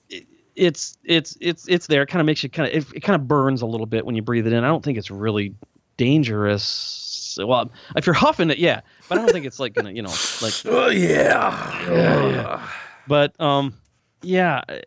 It, 0.09 0.25
it's 0.55 0.97
it's 1.05 1.37
it's 1.39 1.65
it's 1.67 1.87
there. 1.87 2.03
It 2.03 2.07
kind 2.07 2.19
of 2.19 2.25
makes 2.25 2.43
you 2.43 2.49
kind 2.49 2.69
of 2.69 2.75
it, 2.75 2.93
it 2.97 2.99
kind 2.99 3.15
of 3.19 3.27
burns 3.27 3.61
a 3.61 3.65
little 3.65 3.85
bit 3.85 4.05
when 4.05 4.15
you 4.15 4.21
breathe 4.21 4.45
it 4.47 4.53
in. 4.53 4.63
I 4.63 4.67
don't 4.67 4.83
think 4.83 4.97
it's 4.97 5.09
really 5.09 5.55
dangerous. 5.97 7.37
Well, 7.41 7.71
if 7.95 8.05
you're 8.05 8.13
huffing 8.13 8.49
it, 8.49 8.57
yeah, 8.57 8.81
but 9.09 9.17
I 9.17 9.21
don't 9.21 9.31
think 9.31 9.45
it's 9.45 9.59
like 9.59 9.73
gonna 9.73 9.91
you 9.91 10.01
know 10.01 10.13
like 10.41 10.53
Oh 10.65 10.89
yeah. 10.89 11.91
Yeah. 11.91 12.69
but 13.07 13.39
um 13.39 13.73
yeah 14.21 14.61
uh, 14.67 14.77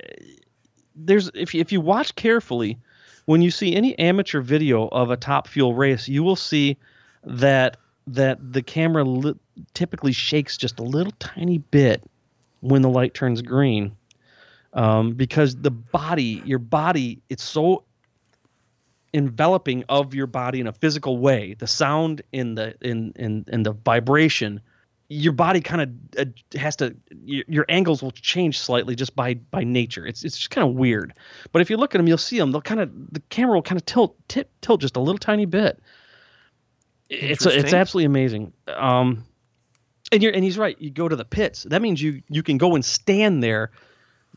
there's 0.96 1.30
if 1.34 1.54
you, 1.54 1.60
if 1.60 1.72
you 1.72 1.80
watch 1.80 2.14
carefully 2.14 2.78
when 3.26 3.40
you 3.42 3.50
see 3.50 3.74
any 3.74 3.98
amateur 3.98 4.40
video 4.40 4.88
of 4.88 5.10
a 5.10 5.16
top 5.16 5.46
fuel 5.46 5.74
race 5.74 6.08
you 6.08 6.22
will 6.22 6.36
see 6.36 6.76
that 7.24 7.76
that 8.14 8.52
the 8.52 8.62
camera 8.62 9.04
li- 9.04 9.38
typically 9.74 10.12
shakes 10.12 10.56
just 10.56 10.78
a 10.78 10.82
little 10.82 11.12
tiny 11.18 11.58
bit 11.58 12.02
when 12.60 12.82
the 12.82 12.88
light 12.88 13.14
turns 13.14 13.42
green 13.42 13.96
um, 14.72 15.12
because 15.12 15.56
the 15.56 15.70
body 15.70 16.42
your 16.44 16.58
body 16.58 17.20
it's 17.28 17.42
so 17.42 17.84
enveloping 19.12 19.84
of 19.88 20.14
your 20.14 20.26
body 20.26 20.60
in 20.60 20.66
a 20.66 20.72
physical 20.72 21.18
way. 21.18 21.54
The 21.58 21.66
sound 21.66 22.22
in 22.32 22.54
the 22.54 22.74
in 22.80 23.12
in, 23.16 23.44
in 23.48 23.62
the 23.62 23.72
vibration 23.72 24.60
your 25.10 25.32
body 25.32 25.62
kind 25.62 25.80
of 25.80 25.90
uh, 26.18 26.58
has 26.58 26.76
to 26.76 26.94
your, 27.24 27.42
your 27.48 27.64
angles 27.70 28.02
will 28.02 28.10
change 28.10 28.58
slightly 28.60 28.94
just 28.94 29.16
by 29.16 29.34
by 29.34 29.64
nature. 29.64 30.06
It's 30.06 30.22
it's 30.24 30.36
just 30.36 30.50
kind 30.50 30.68
of 30.68 30.74
weird. 30.74 31.14
But 31.52 31.62
if 31.62 31.70
you 31.70 31.76
look 31.78 31.94
at 31.94 31.98
them 31.98 32.06
you'll 32.06 32.18
see 32.18 32.38
them 32.38 32.52
they'll 32.52 32.60
kind 32.60 32.80
of 32.80 32.90
the 33.12 33.20
camera 33.30 33.54
will 33.54 33.62
kind 33.62 33.80
of 33.80 33.86
tilt 33.86 34.16
tip, 34.28 34.50
tilt 34.60 34.80
just 34.80 34.96
a 34.96 35.00
little 35.00 35.18
tiny 35.18 35.46
bit 35.46 35.80
it's 37.08 37.46
it's 37.46 37.72
absolutely 37.72 38.06
amazing. 38.06 38.52
Um 38.66 39.24
and 40.10 40.22
you're 40.22 40.32
and 40.32 40.44
he's 40.44 40.58
right. 40.58 40.80
You 40.80 40.90
go 40.90 41.08
to 41.08 41.16
the 41.16 41.24
pits. 41.24 41.64
That 41.64 41.82
means 41.82 42.00
you 42.00 42.22
you 42.28 42.42
can 42.42 42.58
go 42.58 42.74
and 42.74 42.84
stand 42.84 43.42
there 43.42 43.70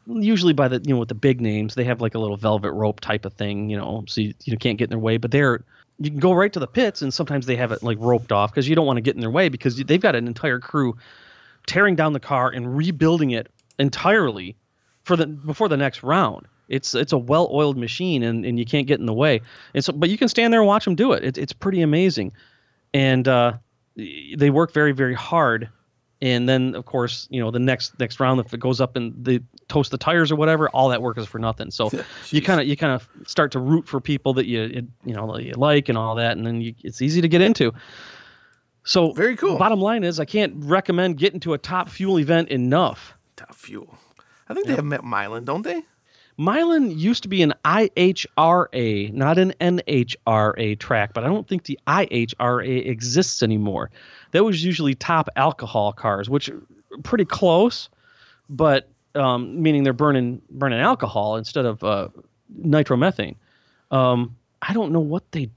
usually 0.08 0.54
by 0.54 0.68
the 0.68 0.82
you 0.84 0.94
know 0.94 1.00
with 1.00 1.10
the 1.10 1.16
big 1.16 1.42
names. 1.42 1.76
They 1.76 1.84
have 1.86 2.02
like 2.02 2.16
a 2.16 2.20
little 2.20 2.38
velvet 2.38 2.72
rope 2.72 3.00
type 3.00 3.26
of 3.26 3.34
thing 3.34 3.70
you 3.70 3.78
know 3.78 4.04
so 4.08 4.22
you, 4.22 4.34
you 4.44 4.58
can't 4.58 4.78
get 4.78 4.86
in 4.86 4.90
their 4.90 5.00
way. 5.00 5.18
But 5.18 5.32
they're 5.32 5.64
you 6.00 6.10
can 6.10 6.20
go 6.20 6.34
right 6.34 6.52
to 6.54 6.60
the 6.60 6.68
pits 6.68 7.02
and 7.02 7.14
sometimes 7.14 7.46
they 7.46 7.56
have 7.56 7.72
it 7.72 7.84
like 7.84 7.98
roped 8.00 8.32
off 8.32 8.52
because 8.52 8.68
you 8.68 8.76
don't 8.76 8.86
want 8.86 8.98
to 8.98 9.02
get 9.02 9.16
in 9.16 9.22
their 9.22 9.30
way 9.30 9.50
because 9.50 9.78
they've 9.78 10.02
got 10.02 10.16
an 10.16 10.28
entire 10.28 10.60
crew 10.60 10.98
tearing 11.68 11.96
down 11.96 12.14
the 12.14 12.20
car 12.20 12.50
and 12.50 12.76
rebuilding 12.76 13.32
it 13.32 13.50
entirely 13.78 14.56
for 15.04 15.16
the 15.16 15.28
before 15.28 15.70
the 15.70 15.78
next 15.78 16.04
round. 16.04 16.48
It's 16.68 16.96
it's 16.96 17.12
a 17.12 17.18
well-oiled 17.18 17.78
machine 17.78 18.24
and, 18.24 18.46
and 18.46 18.58
you 18.58 18.66
can't 18.66 18.88
get 18.88 19.00
in 19.00 19.06
the 19.06 19.14
way. 19.14 19.42
And 19.74 19.84
so 19.84 19.94
but 19.94 20.10
you 20.10 20.18
can 20.18 20.28
stand 20.28 20.52
there 20.52 20.62
and 20.62 20.68
watch 20.68 20.86
them 20.86 20.96
do 20.96 21.14
it, 21.14 21.24
it 21.24 21.38
it's 21.38 21.54
pretty 21.54 21.82
amazing 21.82 22.32
and 22.94 23.28
uh, 23.28 23.54
they 23.96 24.50
work 24.50 24.74
very 24.74 24.92
very 24.92 25.14
hard 25.14 25.70
and 26.22 26.48
then 26.48 26.76
of 26.76 26.86
course 26.86 27.28
you 27.32 27.42
know 27.42 27.52
the 27.52 27.60
next 27.60 27.98
next 28.00 28.20
round 28.20 28.40
if 28.40 28.54
it 28.54 28.60
goes 28.60 28.80
up 28.80 28.96
and 28.96 29.14
they 29.26 29.40
toast 29.68 29.92
the 29.92 29.98
tires 29.98 30.32
or 30.32 30.36
whatever 30.36 30.70
all 30.70 30.90
that 30.90 31.02
work 31.02 31.18
is 31.18 31.26
for 31.28 31.40
nothing 31.40 31.72
so 31.72 31.90
you 32.30 32.42
kind 32.42 32.60
of 32.62 32.68
you 32.68 32.76
kind 32.78 32.94
of 32.94 33.08
start 33.28 33.52
to 33.52 33.60
root 33.60 33.88
for 33.88 34.00
people 34.00 34.34
that 34.34 34.46
you 34.46 34.62
you- 35.06 35.14
know 35.14 35.34
that 35.36 35.44
you 35.44 35.54
like 35.54 35.90
and 35.90 35.98
all 35.98 36.16
that 36.16 36.38
and 36.38 36.46
then 36.46 36.62
you, 36.62 36.74
it's 36.84 37.02
easy 37.02 37.22
to 37.22 37.28
get 37.28 37.42
into 37.42 37.72
so 38.84 39.12
Very 39.14 39.36
cool. 39.36 39.58
bottom 39.58 39.80
line 39.80 40.04
is 40.04 40.20
i 40.20 40.26
can't 40.26 40.54
recommend 40.58 41.18
getting 41.18 41.40
to 41.42 41.54
a 41.54 41.58
top 41.58 41.90
fuel 41.90 42.20
event 42.20 42.50
enough 42.50 43.14
Top 43.38 43.56
fuel. 43.56 43.98
I 44.50 44.54
think 44.54 44.68
they 44.68 44.76
have 44.76 44.86
Met 44.86 45.04
Milan, 45.04 45.46
don't 45.46 45.62
they? 45.64 45.82
Milan 46.42 46.98
used 46.98 47.22
to 47.22 47.30
be 47.30 47.44
an 47.44 47.54
IHRA, 47.64 49.14
not 49.14 49.38
an 49.38 49.54
NHRA 49.62 50.80
track, 50.80 51.14
but 51.14 51.24
I 51.24 51.28
don't 51.28 51.48
think 51.48 51.66
the 51.66 51.78
IHRA 51.86 52.88
exists 52.88 53.44
anymore. 53.44 53.92
That 54.32 54.44
was 54.44 54.64
usually 54.64 54.96
top 54.96 55.30
alcohol 55.36 55.94
cars, 55.94 56.32
which 56.32 56.50
are 56.50 56.60
pretty 57.04 57.26
close, 57.26 57.90
but 58.50 58.90
um, 59.14 59.62
meaning 59.62 59.84
they're 59.84 59.94
burning 59.94 60.42
burning 60.50 60.80
alcohol 60.80 61.36
instead 61.36 61.66
of 61.66 61.84
uh, 61.84 62.10
nitromethane. 62.60 63.36
Um, 63.92 64.36
I 64.64 64.74
don't 64.74 64.92
know 64.92 65.00
what 65.00 65.32
they 65.32 65.48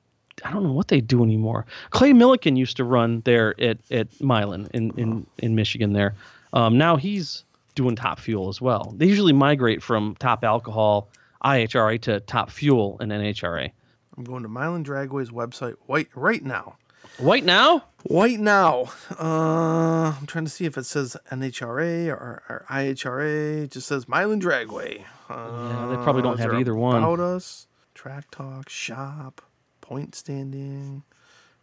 I 0.44 0.52
don't 0.52 0.64
know 0.64 0.72
what 0.72 0.88
they 0.88 1.00
do 1.00 1.24
anymore. 1.24 1.64
Clay 1.90 2.12
Millican 2.12 2.58
used 2.58 2.76
to 2.76 2.84
run 2.84 3.20
there 3.20 3.54
at 3.58 3.78
at 3.90 4.20
Milan 4.20 4.68
in 4.74 4.90
in, 4.98 5.26
in 5.38 5.54
Michigan 5.54 5.94
there. 5.94 6.14
Um, 6.52 6.76
now 6.76 6.96
he's 6.96 7.43
doing 7.74 7.96
top 7.96 8.18
fuel 8.20 8.48
as 8.48 8.60
well. 8.60 8.94
They 8.96 9.06
usually 9.06 9.32
migrate 9.32 9.82
from 9.82 10.16
top 10.18 10.44
alcohol 10.44 11.10
IHRA 11.44 12.00
to 12.02 12.20
top 12.20 12.50
fuel 12.50 12.96
and 13.00 13.10
NHRA. 13.12 13.70
I'm 14.16 14.24
going 14.24 14.42
to 14.44 14.48
Milan 14.48 14.84
Dragway's 14.84 15.30
website 15.30 15.74
right 15.88 16.08
right 16.14 16.42
now. 16.42 16.76
White 17.18 17.44
now? 17.44 17.84
Right 18.10 18.40
now, 18.40 18.90
uh, 19.20 20.14
I'm 20.18 20.26
trying 20.26 20.44
to 20.46 20.50
see 20.50 20.64
if 20.64 20.76
it 20.76 20.84
says 20.84 21.16
NHRA 21.30 22.08
or, 22.08 22.42
or 22.48 22.66
IHRA. 22.68 23.64
It 23.64 23.70
just 23.70 23.86
says 23.86 24.08
Milan 24.08 24.40
Dragway. 24.40 25.04
Uh, 25.28 25.68
Yeah, 25.70 25.86
they 25.96 26.02
probably 26.02 26.22
don't 26.22 26.38
have 26.40 26.50
there 26.50 26.60
either 26.60 26.74
one. 26.74 26.96
About 27.02 27.20
us, 27.20 27.66
track 27.94 28.30
talk, 28.30 28.68
shop, 28.68 29.42
point 29.80 30.14
standing, 30.14 31.02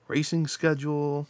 racing 0.07 0.47
schedule. 0.47 1.27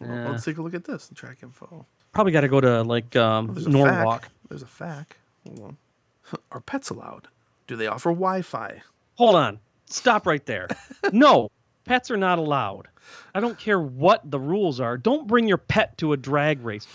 Yeah. 0.00 0.30
Let's 0.30 0.44
take 0.44 0.56
a 0.58 0.62
look 0.62 0.74
at 0.74 0.84
this. 0.84 1.10
Track 1.14 1.38
info. 1.42 1.84
Probably 2.18 2.32
got 2.32 2.40
to 2.40 2.48
go 2.48 2.60
to 2.60 2.82
like 2.82 3.14
um, 3.14 3.54
There's 3.54 3.66
a 3.66 3.70
Norwalk. 3.70 4.28
There's 4.48 4.62
a 4.62 4.66
FAQ. 4.66 5.06
Hold 5.46 5.60
on. 5.60 5.76
Are 6.50 6.58
pets 6.58 6.90
allowed? 6.90 7.28
Do 7.68 7.76
they 7.76 7.86
offer 7.86 8.10
Wi-Fi? 8.10 8.82
Hold 9.14 9.36
on. 9.36 9.60
Stop 9.86 10.26
right 10.26 10.44
there. 10.44 10.66
no, 11.12 11.48
pets 11.84 12.10
are 12.10 12.16
not 12.16 12.40
allowed. 12.40 12.88
I 13.36 13.38
don't 13.38 13.56
care 13.56 13.78
what 13.78 14.28
the 14.28 14.40
rules 14.40 14.80
are. 14.80 14.98
Don't 14.98 15.28
bring 15.28 15.46
your 15.46 15.58
pet 15.58 15.96
to 15.98 16.12
a 16.12 16.16
drag 16.16 16.60
race. 16.64 16.88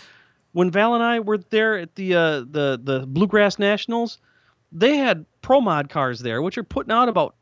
When 0.52 0.70
Val 0.70 0.94
and 0.94 1.02
I 1.02 1.20
were 1.20 1.38
there 1.38 1.78
at 1.78 1.94
the 1.94 2.14
uh, 2.14 2.40
the 2.40 2.78
the 2.82 3.06
Bluegrass 3.06 3.58
Nationals, 3.58 4.18
they 4.72 4.98
had 4.98 5.24
pro 5.40 5.62
mod 5.62 5.88
cars 5.88 6.20
there, 6.20 6.42
which 6.42 6.58
are 6.58 6.64
putting 6.64 6.92
out 6.92 7.08
about 7.08 7.34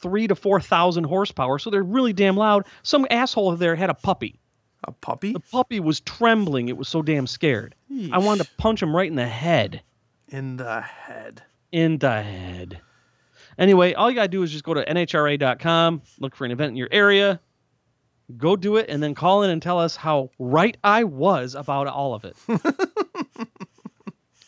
three 0.00 0.28
to 0.28 0.36
four 0.36 0.60
thousand 0.60 1.02
horsepower, 1.02 1.58
so 1.58 1.68
they're 1.68 1.82
really 1.82 2.12
damn 2.12 2.36
loud. 2.36 2.64
Some 2.84 3.08
asshole 3.10 3.56
there 3.56 3.74
had 3.74 3.90
a 3.90 3.94
puppy. 3.94 4.38
A 4.86 4.92
puppy? 4.92 5.32
The 5.32 5.40
puppy 5.40 5.80
was 5.80 6.00
trembling. 6.00 6.68
It 6.68 6.76
was 6.76 6.88
so 6.88 7.02
damn 7.02 7.26
scared. 7.26 7.74
I 8.12 8.18
wanted 8.18 8.44
to 8.44 8.50
punch 8.58 8.82
him 8.82 8.94
right 8.94 9.08
in 9.08 9.16
the 9.16 9.26
head. 9.26 9.82
In 10.28 10.56
the 10.56 10.80
head. 10.80 11.42
in 11.72 11.98
the 11.98 12.22
head. 12.22 12.80
Anyway, 13.58 13.94
all 13.94 14.10
you 14.10 14.16
gotta 14.16 14.28
do 14.28 14.42
is 14.42 14.50
just 14.50 14.64
go 14.64 14.74
to 14.74 14.84
nhra.com, 14.84 16.02
look 16.18 16.34
for 16.34 16.44
an 16.44 16.50
event 16.50 16.70
in 16.70 16.76
your 16.76 16.88
area, 16.90 17.40
go 18.36 18.56
do 18.56 18.76
it, 18.76 18.88
and 18.88 19.02
then 19.02 19.14
call 19.14 19.42
in 19.44 19.50
and 19.50 19.62
tell 19.62 19.78
us 19.78 19.94
how 19.94 20.30
right 20.38 20.76
I 20.82 21.04
was 21.04 21.54
about 21.54 21.86
all 21.86 22.14
of 22.14 22.24
it. 22.24 22.36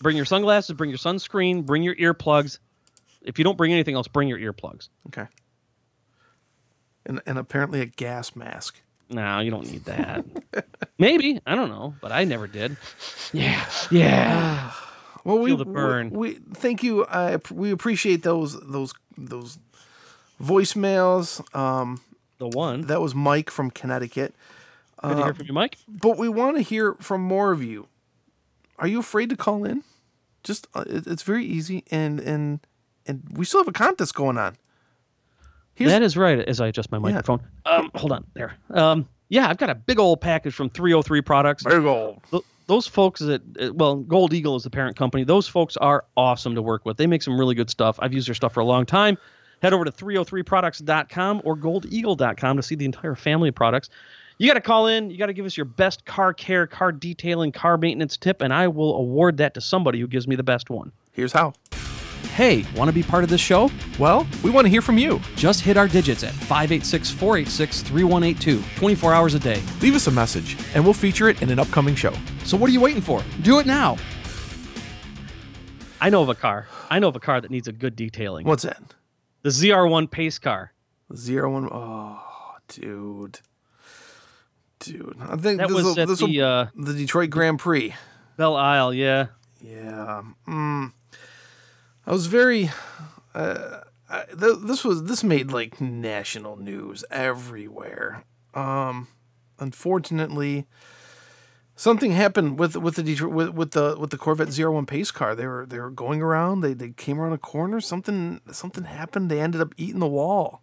bring 0.01 0.17
your 0.17 0.25
sunglasses, 0.27 0.75
bring 0.75 0.91
your 0.91 0.99
sunscreen, 0.99 1.65
bring 1.65 1.83
your 1.83 1.95
earplugs. 1.95 2.59
If 3.23 3.39
you 3.39 3.45
don't 3.45 3.57
bring 3.57 3.73
anything 3.73 3.95
else, 3.95 4.09
bring 4.09 4.29
your 4.29 4.39
earplugs. 4.39 4.89
Okay. 5.09 5.27
And 7.05 7.21
and 7.27 7.39
apparently 7.39 7.81
a 7.81 7.87
gas 7.87 8.35
mask. 8.35 8.81
No, 9.09 9.41
you 9.41 9.51
don't 9.51 9.71
need 9.71 9.85
that. 9.85 10.25
Maybe 10.99 11.41
I 11.47 11.55
don't 11.55 11.69
know, 11.71 11.95
but 12.01 12.11
I 12.13 12.25
never 12.25 12.47
did. 12.47 12.77
Yeah, 13.33 13.65
yeah. 13.91 14.73
Well, 15.25 15.41
we, 15.41 15.51
Feel 15.51 15.57
the 15.57 15.65
burn. 15.65 16.11
we, 16.11 16.35
we 16.35 16.39
thank 16.55 16.85
you. 16.85 17.05
I 17.05 17.39
we 17.51 17.73
appreciate 17.73 18.23
those 18.23 18.57
those 18.61 18.93
those 19.19 19.59
voicemails. 20.41 21.43
Um, 21.55 22.01
The 22.39 22.47
one. 22.49 22.83
that 22.83 23.01
was 23.01 23.13
Mike 23.15 23.51
from 23.51 23.71
Connecticut. 23.73 24.35
Good 25.03 25.17
to 25.17 25.25
hear 25.25 25.35
from 25.35 25.47
you, 25.47 25.53
Mike. 25.53 25.79
But 25.89 26.17
we 26.17 26.29
want 26.29 26.57
to 26.59 26.63
hear 26.63 26.95
from 27.01 27.23
more 27.23 27.51
of 27.53 27.61
you. 27.63 27.89
Are 28.79 28.87
you 28.87 29.01
afraid 29.01 29.31
to 29.31 29.37
call 29.37 29.65
in? 29.65 29.83
Just 30.45 30.69
uh, 30.75 30.85
it, 30.87 31.07
it's 31.09 31.23
very 31.25 31.45
easy, 31.45 31.83
and 31.91 32.21
and 32.21 32.61
and 33.07 33.23
we 33.33 33.45
still 33.45 33.61
have 33.61 33.69
a 33.69 33.73
contest 33.73 34.15
going 34.15 34.39
on. 34.39 34.57
Here's, 35.77 35.91
That 35.93 36.03
is 36.03 36.17
right. 36.17 36.41
As 36.41 36.61
I 36.61 36.69
adjust 36.69 36.91
my 36.91 36.99
microphone. 36.99 37.41
Um, 37.67 37.91
hold 37.95 38.13
on 38.13 38.25
there. 38.35 38.57
Um, 38.71 39.07
yeah, 39.29 39.49
I've 39.49 39.59
got 39.59 39.71
a 39.71 39.75
big 39.75 39.99
old 39.99 40.21
package 40.21 40.55
from 40.55 40.71
303 40.71 41.21
Products. 41.21 41.63
big 41.63 41.85
old. 41.85 42.21
Th- 42.31 42.43
those 42.67 42.87
folks 42.87 43.21
that 43.21 43.43
uh, 43.61 43.73
well 43.75 43.97
gold 43.97 44.33
eagle 44.33 44.57
is 44.57 44.65
the 44.65 44.71
parent 44.71 44.97
company 44.97 45.23
those 45.23 45.47
folks 45.47 45.77
are 45.77 46.05
awesome 46.17 46.57
to 46.57 46.63
work 46.63 46.85
with 46.85 46.97
they 46.97 47.07
make 47.07 47.23
some 47.23 47.39
really 47.39 47.55
good 47.55 47.71
stuff 47.71 47.97
i've 48.01 48.13
used 48.13 48.27
their 48.27 48.35
stuff 48.35 48.53
for 48.53 48.59
a 48.59 48.65
long 48.65 48.85
time 48.85 49.17
head 49.63 49.73
over 49.73 49.85
to 49.85 49.93
303products.com 49.93 51.43
or 51.45 51.57
goldeagle.com 51.57 52.57
to 52.57 52.63
see 52.65 52.75
the 52.75 52.85
entire 52.85 53.15
family 53.15 53.51
of 53.51 53.55
products 53.55 53.89
you 54.39 54.49
got 54.49 54.55
to 54.55 54.61
call 54.61 54.89
in 54.89 55.11
you 55.11 55.17
got 55.17 55.27
to 55.27 55.33
give 55.33 55.47
us 55.47 55.57
your 55.57 55.65
best 55.65 56.05
car 56.07 56.35
care 56.35 56.67
car 56.67 56.91
detailing 56.91 57.53
car 57.53 57.79
maintenance 57.79 58.17
tip 58.17 58.43
and 58.43 58.53
i 58.53 58.67
will 58.67 58.97
award 58.97 59.37
that 59.37 59.55
to 59.55 59.61
somebody 59.61 60.01
who 60.01 60.09
gives 60.09 60.27
me 60.27 60.35
the 60.35 60.43
best 60.43 60.69
one 60.69 60.91
Here's 61.17 61.33
how. 61.33 61.55
Hey, 62.35 62.67
want 62.77 62.89
to 62.89 62.93
be 62.93 63.03
part 63.03 63.25
of 63.25 63.31
this 63.31 63.41
show? 63.41 63.71
Well, 63.99 64.27
we 64.43 64.51
want 64.51 64.67
to 64.67 64.69
hear 64.69 64.83
from 64.83 64.99
you. 64.99 65.21
Just 65.37 65.63
hit 65.63 65.77
our 65.79 65.89
digits 65.89 66.23
at 66.23 66.33
586 66.35 67.11
486 67.13 67.81
3182, 67.83 68.63
24 68.77 69.15
hours 69.15 69.35
a 69.35 69.39
day. 69.39 69.63
Leave 69.81 69.95
us 69.95 70.07
a 70.07 70.11
message, 70.11 70.57
and 70.75 70.85
we'll 70.85 70.93
feature 70.93 71.29
it 71.31 71.41
in 71.41 71.49
an 71.51 71.59
upcoming 71.59 71.95
show. 71.95 72.13
So 72.45 72.57
what 72.59 72.69
are 72.69 72.73
you 72.75 72.81
waiting 72.81 73.01
for? 73.01 73.23
Do 73.43 73.59
it 73.59 73.67
now. 73.67 73.97
i 75.99 76.11
know 76.11 76.21
of 76.23 76.29
a 76.29 76.35
car 76.35 76.69
i 76.91 76.99
know 76.99 77.09
of 77.09 77.17
a 77.17 77.21
car 77.21 77.41
that 77.41 77.51
needs 77.51 77.69
a 77.69 77.73
good 77.73 77.97
detailing 77.97 78.45
What's 78.47 78.65
that? 78.65 78.83
the 79.43 79.49
zr1 79.49 80.11
pace 80.11 80.39
car 80.39 80.73
Zero 81.15 81.53
one. 81.53 81.69
Oh, 81.71 82.21
dude, 82.69 83.39
dude. 84.81 85.17
I 85.21 85.37
think 85.37 85.59
that 85.59 85.69
this 85.69 85.71
was 85.77 85.85
will, 85.85 86.01
at 86.01 86.09
this 86.09 86.21
will, 86.21 86.27
the 86.29 86.43
uh, 86.43 86.67
the 86.75 86.93
Detroit 86.93 87.31
Grand 87.31 87.59
Prix. 87.61 87.95
belle 88.37 88.57
isle 88.57 88.93
yeah 88.93 89.27
Yeah. 89.63 90.23
Mm. 90.49 90.93
I 92.07 92.13
was 92.13 92.27
very. 92.27 92.71
Uh, 93.35 93.81
I, 94.09 94.25
th- 94.27 94.59
this 94.63 94.85
was 94.85 95.05
this 95.05 95.25
made 95.25 95.51
like 95.51 95.81
national 95.81 96.57
news 96.57 97.05
everywhere. 97.11 98.25
Um, 98.55 99.09
unfortunately, 99.59 100.67
something 101.75 102.13
happened 102.13 102.59
with 102.59 102.77
with 102.77 102.95
the 102.95 103.03
Detroit 103.03 103.33
with, 103.33 103.49
with 103.51 103.71
the 103.73 103.97
with 103.99 104.11
the 104.11 104.19
Corvette 104.19 104.49
ZR1 104.49 104.87
pace 104.87 105.11
car. 105.11 105.35
They 105.35 105.47
were 105.47 105.67
they 105.67 105.79
were 105.81 105.91
going 105.91 106.23
around. 106.23 106.61
They 106.61 106.73
they 106.75 106.91
came 106.91 107.21
around 107.21 107.33
a 107.33 107.39
corner. 107.39 107.81
Something 107.81 108.41
something 108.53 108.85
happened. 108.85 109.31
They 109.31 109.41
ended 109.41 109.61
up 109.61 109.75
eating 109.77 110.01
the 110.01 110.07
wall. 110.07 110.63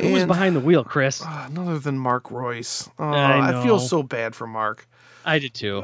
who 0.00 0.12
was 0.12 0.24
behind 0.24 0.56
the 0.56 0.60
wheel 0.60 0.82
chris 0.82 1.22
Uh, 1.22 1.46
none 1.52 1.68
other 1.68 1.78
than 1.78 1.98
Mark 1.98 2.30
Reuss. 2.30 2.88
Uh, 2.98 3.04
I 3.04 3.60
I, 3.60 3.62
feel 3.62 3.78
so 3.78 4.02
bad 4.02 4.34
for 4.34 4.46
Mark. 4.46 4.88
i 5.26 5.38
did 5.38 5.54
too 5.54 5.82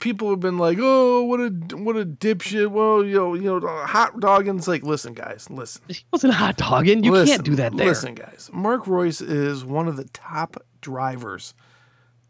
people 0.00 0.30
have 0.30 0.40
been 0.40 0.58
like, 0.58 0.78
"Oh, 0.80 1.22
what 1.24 1.40
a 1.40 1.48
what 1.76 1.96
a 1.96 2.04
dipshit." 2.04 2.68
Well, 2.70 3.04
you 3.04 3.14
know, 3.16 3.34
you 3.34 3.42
know, 3.60 3.60
hot 3.86 4.18
dog. 4.20 4.48
And 4.48 4.58
it's 4.58 4.68
like, 4.68 4.82
listen, 4.82 5.12
guys, 5.14 5.48
listen. 5.50 5.82
He 5.88 6.04
wasn't 6.12 6.34
hot 6.34 6.56
dogging. 6.56 7.04
You 7.04 7.12
listen, 7.12 7.34
can't 7.36 7.44
do 7.44 7.54
that 7.56 7.76
there. 7.76 7.86
Listen, 7.88 8.14
guys. 8.14 8.50
Mark 8.52 8.84
Reuss 8.84 9.20
is 9.20 9.64
one 9.64 9.88
of 9.88 9.96
the 9.96 10.04
top 10.12 10.56
drivers 10.80 11.54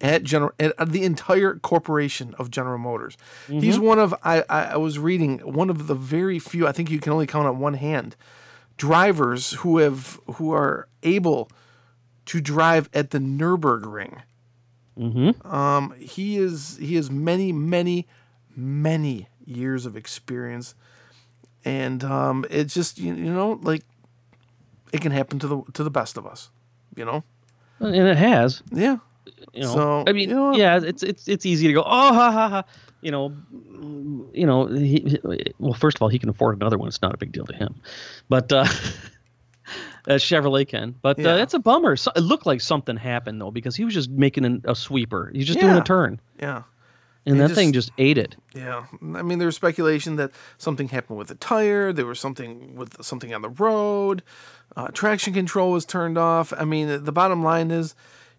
at 0.01 0.25
General 0.25 0.53
at 0.59 0.91
the 0.91 1.05
entire 1.05 1.55
corporation 1.57 2.35
of 2.39 2.51
General 2.51 2.79
Motors. 2.79 3.17
He's 3.49 3.77
Mm-hmm. 3.77 3.85
one 3.87 3.99
of 3.99 4.15
I, 4.25 4.43
I 4.49 4.63
I 4.65 4.77
was 4.77 4.99
reading 4.99 5.39
one 5.41 5.71
of 5.71 5.87
the 5.87 5.95
very 5.95 6.39
few. 6.39 6.67
I 6.67 6.73
think 6.73 6.91
you 6.91 6.99
can 6.99 7.13
only 7.13 7.27
count 7.27 7.47
on 7.47 7.59
one 7.61 7.75
hand 7.75 8.17
drivers 8.77 9.53
who 9.53 9.79
have 9.79 10.19
who 10.35 10.53
are 10.53 10.89
able 11.03 11.51
to 12.27 12.41
drive 12.41 12.89
at 12.95 13.11
the 13.11 13.19
Nurburgring. 13.19 14.23
Mm-hmm. 14.99 15.47
Um, 15.47 15.95
he 15.99 16.37
is 16.37 16.77
he 16.79 16.97
has 16.97 17.11
many 17.11 17.53
many 17.53 18.07
many 18.55 19.29
years 19.47 19.87
of 19.87 19.97
experience, 19.97 20.75
and 21.65 22.05
um, 22.05 22.45
it's 22.51 22.75
just 22.75 22.99
you, 22.99 23.15
you 23.15 23.33
know 23.33 23.59
like 23.63 23.83
it 24.93 25.01
can 25.01 25.13
happen 25.13 25.39
to 25.39 25.47
the 25.49 25.63
to 25.75 25.83
the 25.85 25.91
best 25.91 26.17
of 26.19 26.27
us, 26.27 26.51
you 26.97 27.05
know. 27.05 27.25
And 27.81 27.95
it 27.97 28.17
has. 28.17 28.63
Yeah, 28.71 28.99
You 29.55 29.63
know. 29.63 29.75
So, 29.75 30.05
I 30.07 30.13
mean, 30.13 30.29
you 30.29 30.35
know- 30.37 30.55
yeah, 30.55 30.79
it's 30.83 31.03
it's 31.03 31.27
it's 31.27 31.47
easy 31.47 31.67
to 31.69 31.73
go. 31.73 31.83
Oh, 31.83 32.13
ha 32.15 32.31
ha 32.31 32.49
ha. 32.49 32.65
You 33.01 33.11
know, 33.11 33.33
you 34.33 34.47
know. 34.47 34.67
He, 34.67 35.01
he- 35.25 35.53
well, 35.59 35.73
first 35.73 35.97
of 35.97 36.03
all, 36.03 36.09
he 36.09 36.19
can 36.19 36.29
afford 36.29 36.57
another 36.57 36.79
one. 36.79 36.87
It's 36.89 37.03
not 37.03 37.15
a 37.15 37.17
big 37.17 37.33
deal 37.33 37.47
to 37.47 37.55
him, 37.57 37.75
but 38.29 38.53
uh, 38.53 38.67
uh, 40.09 40.13
Chevrolet 40.15 40.67
can. 40.69 40.95
But 41.03 41.19
uh, 41.19 41.23
Yeah. 41.23 41.37
it's 41.43 41.55
a 41.55 41.59
bummer. 41.59 41.97
So, 41.97 42.11
it 42.17 42.21
looked 42.21 42.47
like 42.47 42.61
something 42.61 42.97
happened 42.97 43.41
though 43.41 43.51
because 43.51 43.77
he 43.77 43.85
was 43.85 43.95
just 43.95 44.11
making 44.11 44.45
an, 44.45 44.63
a 44.65 44.75
sweeper. 44.75 45.31
He's 45.35 45.47
just 45.47 45.61
doing 45.61 45.77
a 45.77 45.83
turn, 45.85 46.21
yeah. 46.41 46.63
and 47.27 47.37
He 47.37 47.41
that 47.41 47.49
just- 47.49 47.55
thing 47.59 47.73
just 47.73 47.91
ate 47.99 48.19
it. 48.19 48.37
Yeah, 48.55 48.85
I 49.15 49.23
mean, 49.23 49.39
there 49.39 49.47
was 49.47 49.57
speculation 49.57 50.17
that 50.17 50.31
something 50.59 50.89
happened 50.89 51.19
with 51.19 51.29
the 51.29 51.35
tire. 51.37 51.93
There 51.93 52.07
was 52.07 52.21
something 52.21 52.75
with 52.77 53.03
something 53.05 53.33
on 53.35 53.43
the 53.43 53.49
road. 53.51 54.23
Uh, 54.77 54.89
traction 54.89 55.35
control 55.35 55.71
was 55.73 55.85
turned 55.85 56.17
off. 56.19 56.53
I 56.59 56.65
mean, 56.65 57.05
the 57.05 57.13
bottom 57.13 57.43
line 57.45 57.71
is, 57.71 57.95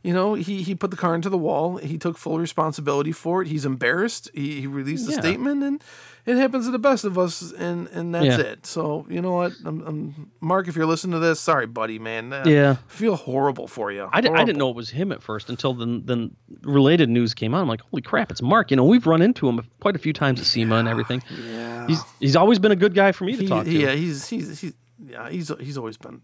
You 0.06 0.12
know, 0.14 0.34
he, 0.34 0.64
he 0.64 0.76
put 0.76 0.92
the 0.92 0.98
car 0.98 1.16
into 1.16 1.30
the 1.30 1.38
wall. 1.38 1.78
He 1.78 1.98
took 1.98 2.18
full 2.18 2.38
responsibility 2.38 3.14
for 3.14 3.42
it. 3.42 3.48
He's 3.48 3.64
embarrassed. 3.66 4.30
He, 4.34 4.60
he 4.62 4.68
released 4.68 5.08
a 5.08 5.14
Yeah. 5.14 5.20
statement, 5.22 5.64
and 5.64 5.82
it 6.26 6.38
happens 6.38 6.66
to 6.66 6.72
the 6.72 6.80
best 6.80 7.04
of 7.06 7.18
us, 7.18 7.52
and, 7.52 7.88
and 7.90 8.16
that's 8.16 8.26
Yeah. 8.26 8.40
it. 8.40 8.66
So, 8.66 9.06
you 9.10 9.22
know 9.22 9.34
what? 9.34 9.52
I'm, 9.66 9.82
I'm, 9.86 10.32
Mark, 10.42 10.68
if 10.68 10.76
you're 10.76 10.86
listening 10.86 11.14
to 11.14 11.20
this, 11.20 11.40
sorry, 11.40 11.66
buddy, 11.68 12.00
man. 12.00 12.32
Uh, 12.32 12.44
Yeah. 12.46 12.72
I 12.72 12.92
feel 12.92 13.16
horrible 13.16 13.68
for 13.68 13.92
you. 13.92 14.08
I, 14.12 14.22
di- 14.22 14.30
didn't 14.46 14.58
know 14.58 14.70
it 14.70 14.76
was 14.76 14.90
him 14.90 15.12
at 15.12 15.22
first 15.22 15.50
until 15.50 15.74
then. 15.74 16.04
the 16.06 16.32
related 16.62 17.10
news 17.10 17.34
came 17.34 17.54
out. 17.54 17.62
I'm 17.62 17.68
like, 17.68 17.82
holy 17.82 18.02
crap, 18.02 18.32
it's 18.32 18.42
Mark. 18.42 18.72
You 18.72 18.78
know, 18.78 18.86
we've 18.86 19.06
run 19.06 19.22
into 19.22 19.50
him 19.50 19.62
quite 19.82 19.96
a 19.96 20.00
few 20.00 20.14
times 20.14 20.40
at 20.40 20.46
SEMA 20.46 20.76
and 20.76 20.88
everything. 20.88 21.22
Yeah. 21.44 21.88
He's 21.88 22.02
he's 22.22 22.36
always 22.38 22.60
been 22.60 22.72
a 22.72 22.78
good 22.78 22.94
guy 22.94 23.12
for 23.12 23.26
me 23.26 23.34
to 23.36 23.42
He- 23.42 23.48
talk 23.48 23.66
to. 23.66 23.72
Yeah, 23.72 23.92
he's, 23.92 24.26
he's, 24.30 24.62
he's, 24.62 24.74
yeah, 25.06 25.30
he's, 25.30 25.52
he's 25.60 25.78
always 25.78 25.98
been 25.98 26.22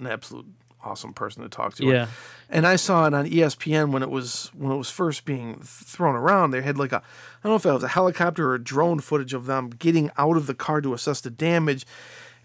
an 0.00 0.06
absolute 0.08 0.46
awesome 0.84 1.12
person 1.12 1.42
to 1.42 1.48
talk 1.48 1.74
to. 1.76 1.86
Yeah. 1.86 2.08
And 2.48 2.66
I 2.66 2.76
saw 2.76 3.06
it 3.06 3.14
on 3.14 3.26
ESPN 3.26 3.90
when 3.90 4.02
it 4.02 4.10
was 4.10 4.50
when 4.54 4.72
it 4.72 4.76
was 4.76 4.90
first 4.90 5.24
being 5.24 5.60
thrown 5.62 6.14
around. 6.14 6.50
They 6.50 6.62
had 6.62 6.78
like 6.78 6.92
a 6.92 6.96
I 6.96 7.00
don't 7.42 7.52
know 7.52 7.56
if 7.56 7.66
it 7.66 7.72
was 7.72 7.82
a 7.82 7.88
helicopter 7.88 8.50
or 8.50 8.54
a 8.54 8.62
drone 8.62 9.00
footage 9.00 9.34
of 9.34 9.46
them 9.46 9.70
getting 9.70 10.10
out 10.16 10.36
of 10.36 10.46
the 10.46 10.54
car 10.54 10.80
to 10.80 10.94
assess 10.94 11.20
the 11.20 11.30
damage. 11.30 11.86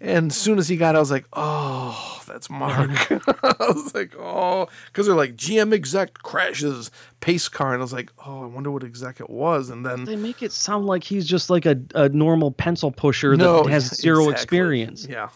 And 0.00 0.30
as 0.30 0.36
soon 0.36 0.58
as 0.58 0.68
he 0.68 0.76
got, 0.76 0.90
out, 0.90 0.96
I 0.96 0.98
was 0.98 1.10
like, 1.10 1.24
"Oh, 1.32 2.20
that's 2.26 2.50
Mark." 2.50 2.90
I 3.10 3.54
was 3.60 3.94
like, 3.94 4.14
"Oh," 4.18 4.68
because 4.86 5.06
they're 5.06 5.14
like 5.14 5.36
GM 5.36 5.72
exec 5.72 6.14
crashes 6.14 6.90
pace 7.20 7.48
car, 7.48 7.72
and 7.72 7.80
I 7.80 7.84
was 7.84 7.92
like, 7.92 8.12
"Oh, 8.26 8.42
I 8.42 8.46
wonder 8.46 8.70
what 8.70 8.84
exec 8.84 9.20
it 9.20 9.30
was." 9.30 9.70
And 9.70 9.86
then 9.86 10.04
They 10.04 10.16
make 10.16 10.42
it 10.42 10.52
sound 10.52 10.86
like 10.86 11.04
he's 11.04 11.26
just 11.26 11.48
like 11.48 11.64
a, 11.64 11.80
a 11.94 12.08
normal 12.10 12.50
pencil 12.50 12.90
pusher 12.90 13.36
no, 13.36 13.62
that 13.62 13.70
has 13.70 13.96
zero 13.96 14.24
exactly. 14.24 14.42
experience. 14.42 15.06
Yeah, 15.08 15.30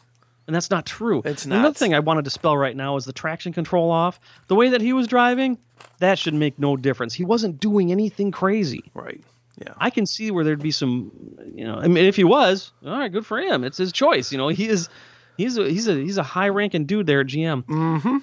And 0.49 0.55
that's 0.55 0.71
not 0.71 0.87
true. 0.87 1.21
It's 1.27 1.45
And 1.45 1.53
Another 1.53 1.75
thing 1.75 1.95
I 1.95 2.01
wanted 2.01 2.25
to 2.25 2.31
spell 2.31 2.57
right 2.57 2.75
now 2.75 2.97
is 2.97 3.05
the 3.05 3.13
traction 3.13 3.53
control 3.53 3.91
off. 3.91 4.19
The 4.49 4.55
way 4.55 4.71
that 4.71 4.81
he 4.81 4.95
was 4.95 5.07
driving, 5.07 5.59
that 5.99 6.19
should 6.19 6.33
make 6.33 6.59
no 6.59 6.75
difference. 6.77 7.13
He 7.13 7.23
wasn't 7.25 7.61
doing 7.61 7.93
anything 7.93 8.33
crazy. 8.33 8.91
right. 8.95 9.21
Yeah, 9.61 9.75
I 9.79 9.91
can 9.91 10.07
see 10.07 10.31
where 10.31 10.45
there'd 10.45 10.63
be 10.63 10.71
some, 10.71 11.11
you 11.53 11.65
know, 11.65 11.75
I 11.81 11.89
mean, 11.89 12.05
if 12.05 12.15
he 12.15 12.23
was, 12.23 12.71
all 12.87 12.93
right, 12.93 13.11
good 13.11 13.27
for 13.27 13.41
him. 13.41 13.65
It's 13.65 13.77
his 13.77 13.91
choice. 13.93 14.31
You 14.31 14.39
know, 14.39 14.47
he 14.47 14.69
is, 14.69 14.89
he's 15.37 15.59
a, 15.59 15.69
he's 15.69 15.89
a, 15.89 15.95
he's 15.95 16.17
a 16.17 16.23
high 16.23 16.49
ranking 16.49 16.87
dude 16.87 17.07
there 17.07 17.23
at 17.23 17.27
GM. 17.27 17.65
Mm-hmm. 17.65 18.19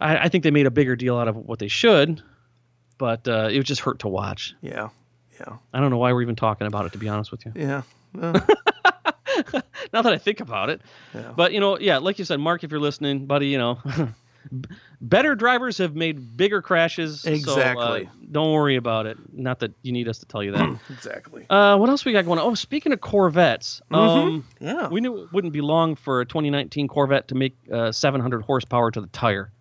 I, 0.00 0.18
I 0.18 0.28
think 0.28 0.44
they 0.44 0.50
made 0.50 0.66
a 0.66 0.70
bigger 0.70 0.96
deal 0.96 1.16
out 1.16 1.28
of 1.28 1.36
what 1.36 1.60
they 1.60 1.68
should, 1.68 2.22
but 2.98 3.26
uh, 3.26 3.48
it 3.50 3.56
would 3.56 3.66
just 3.66 3.80
hurt 3.80 4.00
to 4.00 4.08
watch. 4.08 4.54
yeah, 4.60 4.90
yeah, 5.40 5.56
I 5.72 5.80
don't 5.80 5.88
know 5.90 5.96
why 5.96 6.12
we're 6.12 6.22
even 6.22 6.36
talking 6.36 6.66
about 6.66 6.84
it, 6.84 6.92
to 6.92 6.98
be 6.98 7.08
honest 7.08 7.32
with 7.32 7.46
you. 7.46 7.52
yeah. 7.56 7.82
Uh, 8.20 8.38
Now 9.92 10.02
that 10.02 10.12
I 10.12 10.18
think 10.18 10.40
about 10.40 10.70
it, 10.70 10.80
Yeah. 11.14 11.32
but 11.34 11.52
you 11.52 11.60
know, 11.60 11.78
yeah, 11.78 11.98
like 11.98 12.18
you 12.18 12.24
said, 12.24 12.38
Mark, 12.40 12.62
if 12.64 12.70
you're 12.70 12.78
listening, 12.80 13.26
buddy, 13.26 13.48
you 13.48 13.58
know, 13.58 13.78
better 15.00 15.34
drivers 15.34 15.78
have 15.78 15.94
made 15.96 16.36
bigger 16.36 16.62
crashes. 16.62 17.22
so, 17.22 17.30
uh, 17.30 17.34
Exactly. 17.34 18.08
don't 18.30 18.52
worry 18.52 18.76
about 18.76 19.06
it. 19.06 19.18
Not 19.32 19.58
that 19.60 19.72
you 19.82 19.92
need 19.92 20.08
us 20.08 20.18
to 20.18 20.26
tell 20.26 20.42
you 20.42 20.52
that. 20.52 20.78
exactly. 20.90 21.44
Uh, 21.50 21.76
what 21.76 21.88
else 21.90 22.04
we 22.04 22.12
got 22.12 22.24
going 22.24 22.38
on? 22.38 22.46
Oh, 22.50 22.54
speaking 22.54 22.92
of 22.92 23.00
Corvettes, 23.00 23.82
um, 23.90 24.44
Yeah. 24.60 24.88
we 24.88 25.00
knew 25.00 25.22
it 25.24 25.32
wouldn't 25.32 25.52
be 25.52 25.60
long 25.60 25.96
for 25.96 26.20
a 26.20 26.24
2019 26.26 26.86
Corvette 26.88 27.28
to 27.28 27.34
make 27.34 27.56
uh, 27.72 27.90
700 27.92 28.42
horsepower 28.42 28.90
to 28.92 29.00
the 29.00 29.08
tire. 29.08 29.52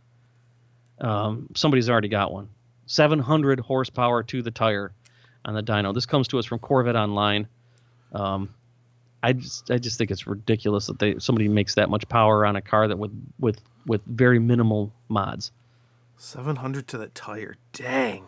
Um, 1.01 1.47
somebody's 1.55 1.89
already 1.89 2.09
got 2.09 2.31
one. 2.31 2.49
700 2.85 3.59
horsepower 3.59 4.23
to 4.23 4.41
the 4.41 4.51
tire 4.51 4.91
on 5.45 5.53
the 5.53 5.63
dyno. 5.63 5.93
This 5.93 6.05
comes 6.05 6.27
to 6.29 6.39
us 6.39 6.45
from 6.45 6.59
Corvette 6.59 6.95
Online. 6.95 7.47
Um, 8.13 8.49
I 9.21 9.33
just, 9.33 9.69
I 9.69 9.77
just 9.77 9.97
think 9.97 10.11
it's 10.11 10.27
ridiculous 10.27 10.87
that 10.87 10.99
they 10.99 11.19
somebody 11.19 11.47
makes 11.47 11.75
that 11.75 11.89
much 11.89 12.07
power 12.07 12.45
on 12.45 12.55
a 12.55 12.61
car 12.61 12.87
that 12.87 12.97
with 12.97 13.11
with 13.39 13.59
with 13.85 14.01
very 14.05 14.39
minimal 14.39 14.93
mods. 15.09 15.51
700 16.17 16.87
to 16.89 16.97
the 16.97 17.07
tire. 17.07 17.55
Dang. 17.73 18.25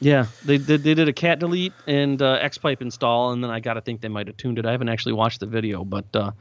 Yeah, 0.00 0.26
they 0.44 0.58
did. 0.58 0.82
They 0.82 0.94
did 0.94 1.08
a 1.08 1.12
cat 1.12 1.38
delete 1.38 1.72
and 1.86 2.20
uh, 2.20 2.32
X 2.32 2.58
pipe 2.58 2.82
install, 2.82 3.32
and 3.32 3.42
then 3.42 3.50
I 3.50 3.60
got 3.60 3.74
to 3.74 3.80
think 3.80 4.02
they 4.02 4.08
might 4.08 4.26
have 4.26 4.36
tuned 4.36 4.58
it. 4.58 4.66
I 4.66 4.72
haven't 4.72 4.90
actually 4.90 5.14
watched 5.14 5.40
the 5.40 5.46
video, 5.46 5.84
but 5.84 6.04
uh, 6.14 6.32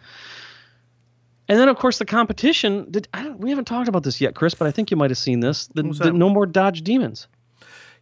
and 1.47 1.60
then 1.60 1.69
of 1.69 1.78
course 1.78 1.97
the 1.97 2.06
competition. 2.06 2.91
Did 2.91 3.08
I 3.13 3.23
don't, 3.23 3.39
we 3.39 3.49
haven't 3.49 3.65
talked 3.65 3.88
about 3.88 4.04
this 4.04 4.19
yet, 4.19 4.36
Chris? 4.36 4.54
But 4.56 4.67
I 4.67 4.71
think 4.71 4.91
you 4.91 4.97
might 4.97 5.10
have 5.10 5.17
seen 5.17 5.39
this. 5.39 5.67
The, 5.67 5.84
the 5.84 6.12
no 6.12 6.30
more 6.30 6.45
Dodge 6.45 6.82
Demons. 6.82 7.28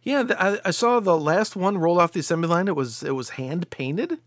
Yeah, 0.02 0.22
the, 0.24 0.42
I, 0.42 0.58
I 0.66 0.70
saw 0.70 1.00
the 1.00 1.16
last 1.16 1.54
one 1.54 1.78
roll 1.78 2.00
off 2.00 2.12
the 2.12 2.20
assembly 2.20 2.48
line. 2.48 2.66
It 2.66 2.74
was 2.74 3.04
it 3.04 3.14
was 3.14 3.30
hand 3.30 3.70
painted, 3.70 4.18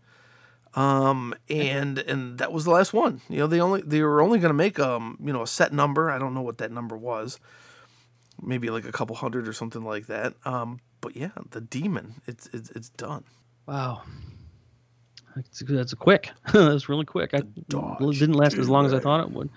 um, 0.74 1.34
and 1.48 1.98
and 1.98 2.38
that 2.38 2.52
was 2.52 2.64
the 2.64 2.70
last 2.70 2.92
one. 2.92 3.20
You 3.28 3.38
know, 3.38 3.46
they 3.46 3.60
only 3.60 3.82
they 3.82 4.02
were 4.02 4.20
only 4.22 4.38
going 4.38 4.50
to 4.50 4.54
make 4.54 4.78
um 4.78 5.18
you 5.20 5.32
know 5.32 5.42
a 5.42 5.46
set 5.46 5.72
number. 5.72 6.10
I 6.10 6.18
don't 6.18 6.34
know 6.34 6.42
what 6.42 6.58
that 6.58 6.70
number 6.72 6.96
was, 6.96 7.38
maybe 8.42 8.70
like 8.70 8.84
a 8.84 8.92
couple 8.92 9.16
hundred 9.16 9.48
or 9.48 9.52
something 9.52 9.82
like 9.84 10.06
that. 10.06 10.34
Um, 10.44 10.80
but 11.00 11.16
yeah, 11.16 11.30
the 11.50 11.60
demon, 11.60 12.14
it's 12.26 12.48
it's, 12.52 12.70
it's 12.70 12.90
done. 12.90 13.24
Wow, 13.66 14.02
that's, 15.34 15.62
that's 15.66 15.94
quick. 15.94 16.30
that's 16.52 16.88
really 16.88 17.04
quick. 17.04 17.34
I 17.34 17.38
it 17.38 18.18
didn't 18.18 18.34
last 18.34 18.56
as 18.56 18.68
long 18.68 18.86
as 18.86 18.94
I 18.94 18.98
thought 18.98 19.20
it 19.20 19.30
would. 19.30 19.50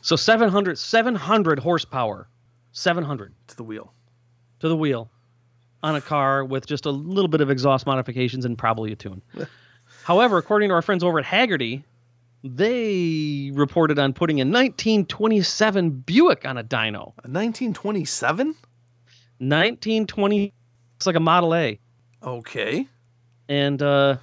So 0.00 0.16
700, 0.16 0.78
700 0.78 1.58
horsepower, 1.58 2.28
seven 2.72 3.04
hundred. 3.04 3.34
To 3.48 3.56
the 3.56 3.64
wheel. 3.64 3.92
to 4.60 4.68
the 4.68 4.76
wheel 4.76 5.10
on 5.82 5.94
a 5.94 6.00
car 6.00 6.44
with 6.44 6.66
just 6.66 6.86
a 6.86 6.90
little 6.90 7.28
bit 7.28 7.40
of 7.40 7.50
exhaust 7.50 7.86
modifications 7.86 8.44
and 8.44 8.58
probably 8.58 8.92
a 8.92 8.96
tune. 8.96 9.22
However, 10.08 10.38
according 10.38 10.70
to 10.70 10.74
our 10.74 10.80
friends 10.80 11.04
over 11.04 11.18
at 11.18 11.26
Hagerty, 11.26 11.82
they 12.42 13.50
reported 13.52 13.98
on 13.98 14.14
putting 14.14 14.40
a 14.40 14.44
1927 14.44 15.90
Buick 15.90 16.46
on 16.46 16.56
a 16.56 16.64
dyno. 16.64 17.08
A 17.24 17.28
1927. 17.28 18.46
1920, 18.46 20.54
it's 20.96 21.06
like 21.06 21.14
a 21.14 21.20
Model 21.20 21.54
A, 21.54 21.78
Okay. 22.22 22.86
and 23.50 23.82
uh, 23.82 24.16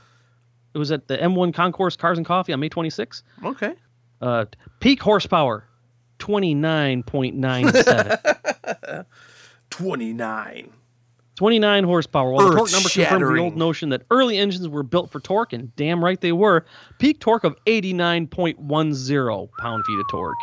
it 0.73 0.79
was 0.79 0.91
at 0.91 1.07
the 1.07 1.19
M1 1.19 1.53
Concourse 1.53 1.95
Cars 1.95 2.17
and 2.17 2.25
Coffee 2.25 2.51
on 2.51 2.59
May 2.59 2.69
26. 2.69 3.21
Okay. 3.43 3.75
Uh, 4.23 4.45
peak 4.79 5.03
horsepower, 5.03 5.67
29.97. 6.17 9.05
29. 9.69 10.73
29 11.35 11.83
horsepower. 11.83 12.31
While 12.31 12.49
the 12.49 12.55
torque 12.55 12.71
number 12.71 12.89
confirms 12.89 13.35
the 13.35 13.41
old 13.41 13.57
notion 13.57 13.89
that 13.89 14.03
early 14.09 14.37
engines 14.37 14.67
were 14.67 14.83
built 14.83 15.11
for 15.11 15.19
torque, 15.19 15.53
and 15.53 15.75
damn 15.75 16.03
right 16.03 16.19
they 16.19 16.31
were. 16.31 16.65
Peak 16.99 17.19
torque 17.19 17.43
of 17.43 17.55
89.10 17.65 19.49
pound 19.57 19.85
feet 19.85 19.99
of 19.99 20.05
torque. 20.09 20.37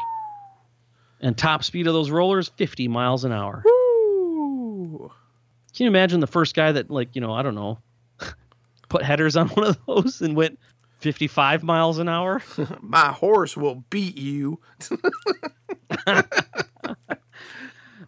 And 1.20 1.38
top 1.38 1.64
speed 1.64 1.86
of 1.86 1.94
those 1.94 2.10
rollers, 2.10 2.50
50 2.56 2.88
miles 2.88 3.24
an 3.24 3.32
hour. 3.32 3.62
Woo. 3.64 5.10
Can 5.74 5.84
you 5.84 5.88
imagine 5.88 6.20
the 6.20 6.26
first 6.26 6.54
guy 6.54 6.72
that, 6.72 6.90
like, 6.90 7.14
you 7.14 7.20
know, 7.20 7.32
I 7.32 7.42
don't 7.42 7.54
know, 7.54 7.78
put 8.88 9.02
headers 9.02 9.36
on 9.36 9.48
one 9.50 9.66
of 9.66 9.78
those 9.86 10.20
and 10.20 10.36
went 10.36 10.58
55 10.98 11.62
miles 11.62 11.98
an 11.98 12.08
hour? 12.08 12.42
My 12.82 13.06
horse 13.12 13.56
will 13.56 13.84
beat 13.88 14.18
you. 14.18 14.60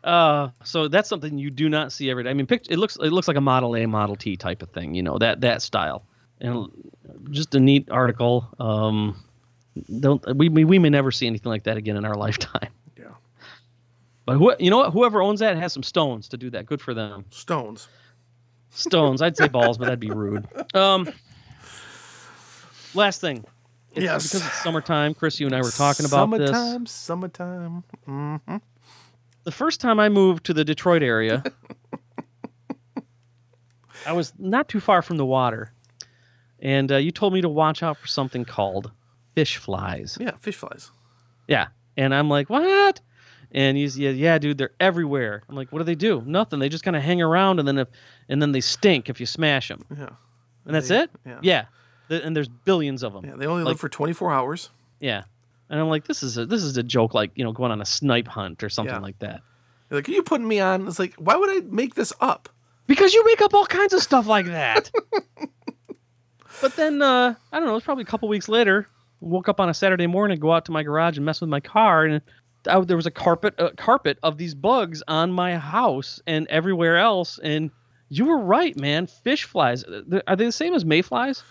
Uh, 0.05 0.51
so 0.64 0.87
that's 0.87 1.09
something 1.09 1.38
you 1.38 1.51
do 1.51 1.69
not 1.69 1.90
see 1.90 2.11
every 2.11 2.23
day. 2.25 2.31
I 2.31 2.35
mean, 2.35 2.47
pict- 2.47 2.71
it 2.71 2.77
looks 2.79 2.97
it 2.97 3.11
looks 3.11 3.27
like 3.27 3.38
a 3.38 3.40
Model 3.40 3.75
A, 3.75 3.87
Model 3.87 4.14
T 4.17 4.37
type 4.37 4.62
of 4.62 4.69
thing, 4.71 4.95
you 4.95 5.03
know, 5.03 5.17
that 5.19 5.40
that 5.40 5.62
style, 5.62 6.05
and 6.40 6.69
just 7.31 7.55
a 7.55 7.61
neat 7.61 7.90
article. 7.90 8.47
Um, 8.61 9.17
don't 10.01 10.23
we, 10.37 10.49
we 10.51 10.64
we 10.64 10.79
may 10.79 10.90
never 10.90 11.11
see 11.11 11.27
anything 11.27 11.51
like 11.51 11.64
that 11.64 11.77
again 11.79 11.97
in 11.97 12.05
our 12.05 12.14
lifetime. 12.27 12.69
Yeah. 12.99 13.05
But 14.27 14.37
who, 14.37 14.55
you 14.59 14.69
know 14.71 14.77
what? 14.79 14.93
Whoever 14.93 15.23
owns 15.23 15.40
that 15.40 15.57
has 15.57 15.73
some 15.73 15.83
stones 15.83 16.29
to 16.29 16.37
do 16.37 16.51
that. 16.51 16.67
Good 16.67 16.83
for 16.83 16.93
them. 16.93 17.25
Stones. 17.31 17.88
Stones. 18.71 19.23
I'd 19.23 19.37
say 19.38 19.49
balls, 19.49 19.79
but 19.79 19.85
that'd 19.85 20.01
be 20.01 20.11
rude. 20.11 20.47
Um, 20.75 21.09
last 22.95 23.21
thing. 23.21 23.45
It's 23.93 24.03
Yes. 24.05 24.27
Because 24.27 24.47
it's 24.47 24.62
summertime. 24.62 25.14
Chris, 25.14 25.38
you 25.40 25.47
and 25.47 25.55
I 25.55 25.61
were 25.62 25.71
talking 25.71 26.05
about 26.07 26.31
this. 26.33 26.51
summertime, 26.51 26.87
Summertime, 26.87 27.85
Mm-hmm. 28.09 28.57
The 29.44 29.52
first 29.52 29.80
time 29.80 30.00
I 30.00 30.09
moved 30.09 30.46
to 30.46 30.54
the 30.54 30.64
Detroit 30.64 31.02
area, 31.02 31.42
I 34.07 34.12
was 34.12 34.33
not 34.38 34.68
too 34.68 34.80
far 34.80 35.02
from 35.02 35.16
the 35.16 35.24
water, 35.24 35.72
and 36.61 36.90
uh, 36.92 36.96
you 36.96 37.11
told 37.11 37.33
me 37.33 37.40
to 37.42 37.48
watch 37.48 37.83
out 37.83 37.96
for 37.98 38.07
something 38.07 38.44
called 38.44 38.90
fish 39.34 39.57
flies. 39.57 40.18
Yeah, 40.20 40.32
fish 40.40 40.57
flies. 40.57 40.90
Yeah, 41.49 41.68
and 41.97 42.14
I'm 42.14 42.28
like, 42.28 42.51
what? 42.51 43.01
And 43.53 43.76
he's 43.76 43.97
yeah, 43.99 44.11
yeah, 44.11 44.38
dude, 44.38 44.59
they're 44.59 44.72
everywhere. 44.80 45.42
I'm 45.49 45.55
like, 45.55 45.70
what 45.72 45.78
do 45.78 45.84
they 45.84 45.95
do? 45.95 46.22
Nothing. 46.26 46.59
They 46.59 46.68
just 46.68 46.84
kind 46.84 46.97
of 46.97 47.03
hang 47.03 47.22
around, 47.22 47.61
and 47.61 47.68
then 47.68 47.78
if 47.78 47.88
and 48.28 48.42
then 48.42 48.53
they 48.53 48.61
stink 48.61 49.09
if 49.09 49.20
you 49.20 49.26
smash 49.26 49.68
them, 49.68 49.84
Yeah. 49.97 50.09
and 50.66 50.74
that's 50.74 50.88
They- 50.88 51.03
it. 51.03 51.11
yeah. 51.24 51.38
yeah. 51.42 51.64
And 52.11 52.36
there's 52.36 52.49
billions 52.49 53.03
of 53.03 53.14
them. 53.14 53.24
Yeah, 53.24 53.36
they 53.36 53.47
only 53.47 53.62
Like- 53.62 53.72
live 53.72 53.80
for 53.80 53.88
24 53.88 54.30
hours. 54.32 54.68
Yeah. 55.01 55.22
And 55.71 55.81
I'm 55.81 55.89
like, 55.89 56.07
this 56.07 56.23
is 56.23 56.37
a 56.39 56.47
this 56.47 56.62
is 56.62 56.77
a 56.77 56.83
joke, 56.83 57.15
like 57.15 57.31
you 57.35 57.45
know, 57.45 57.53
going 57.53 57.73
on 57.73 57.81
a 57.81 57.87
snipe 57.87 58.29
hunt 58.29 58.62
or 58.62 58.69
something 58.69 58.95
Yeah. 58.95 59.01
like 59.01 59.19
that. 59.21 59.41
They're 59.89 59.99
like, 59.99 60.09
are 60.09 60.12
you 60.12 60.23
putting 60.23 60.47
me 60.49 60.61
on? 60.61 60.87
It's 60.87 60.99
like, 60.99 61.15
why 61.17 61.37
would 61.37 61.51
I 61.51 61.67
make 61.67 61.95
this 61.95 62.12
up? 62.21 62.49
Because 62.87 63.15
you 63.15 63.25
make 63.25 63.41
up 63.43 63.55
all 63.55 63.67
kinds 63.67 63.93
of 63.93 64.03
stuff 64.03 64.27
like 64.27 64.47
that. 64.47 64.91
but 66.61 66.77
then 66.77 67.03
uh, 67.03 67.35
I 67.53 67.59
don't 67.59 67.67
know, 67.69 67.77
it's 67.77 67.85
probably 67.85 68.03
a 68.03 68.07
couple 68.07 68.29
weeks 68.29 68.49
later, 68.49 68.87
woke 69.21 69.49
up 69.49 69.61
on 69.61 69.69
a 69.69 69.75
Saturday 69.75 70.07
morning, 70.07 70.39
go 70.39 70.53
out 70.53 70.65
to 70.67 70.73
my 70.73 70.83
garage 70.83 71.17
and 71.17 71.25
mess 71.27 71.41
with 71.41 71.51
my 71.51 71.61
car, 71.61 72.05
and 72.05 72.21
I, 72.69 72.81
there 72.81 72.97
was 72.97 73.07
a 73.07 73.11
carpet 73.11 73.55
a 73.59 73.71
carpet 73.73 74.19
of 74.23 74.39
these 74.39 74.55
bugs 74.55 75.03
on 75.09 75.33
my 75.33 75.57
house 75.59 76.21
and 76.27 76.47
everywhere 76.49 76.97
else. 76.99 77.39
And 77.43 77.71
you 78.09 78.25
were 78.27 78.39
right, 78.39 78.79
man. 78.79 79.07
Fish 79.07 79.45
flies 79.45 79.85
are 79.85 80.37
they 80.37 80.45
the 80.47 80.53
same 80.53 80.75
as 80.75 80.85
mayflies? 80.85 81.43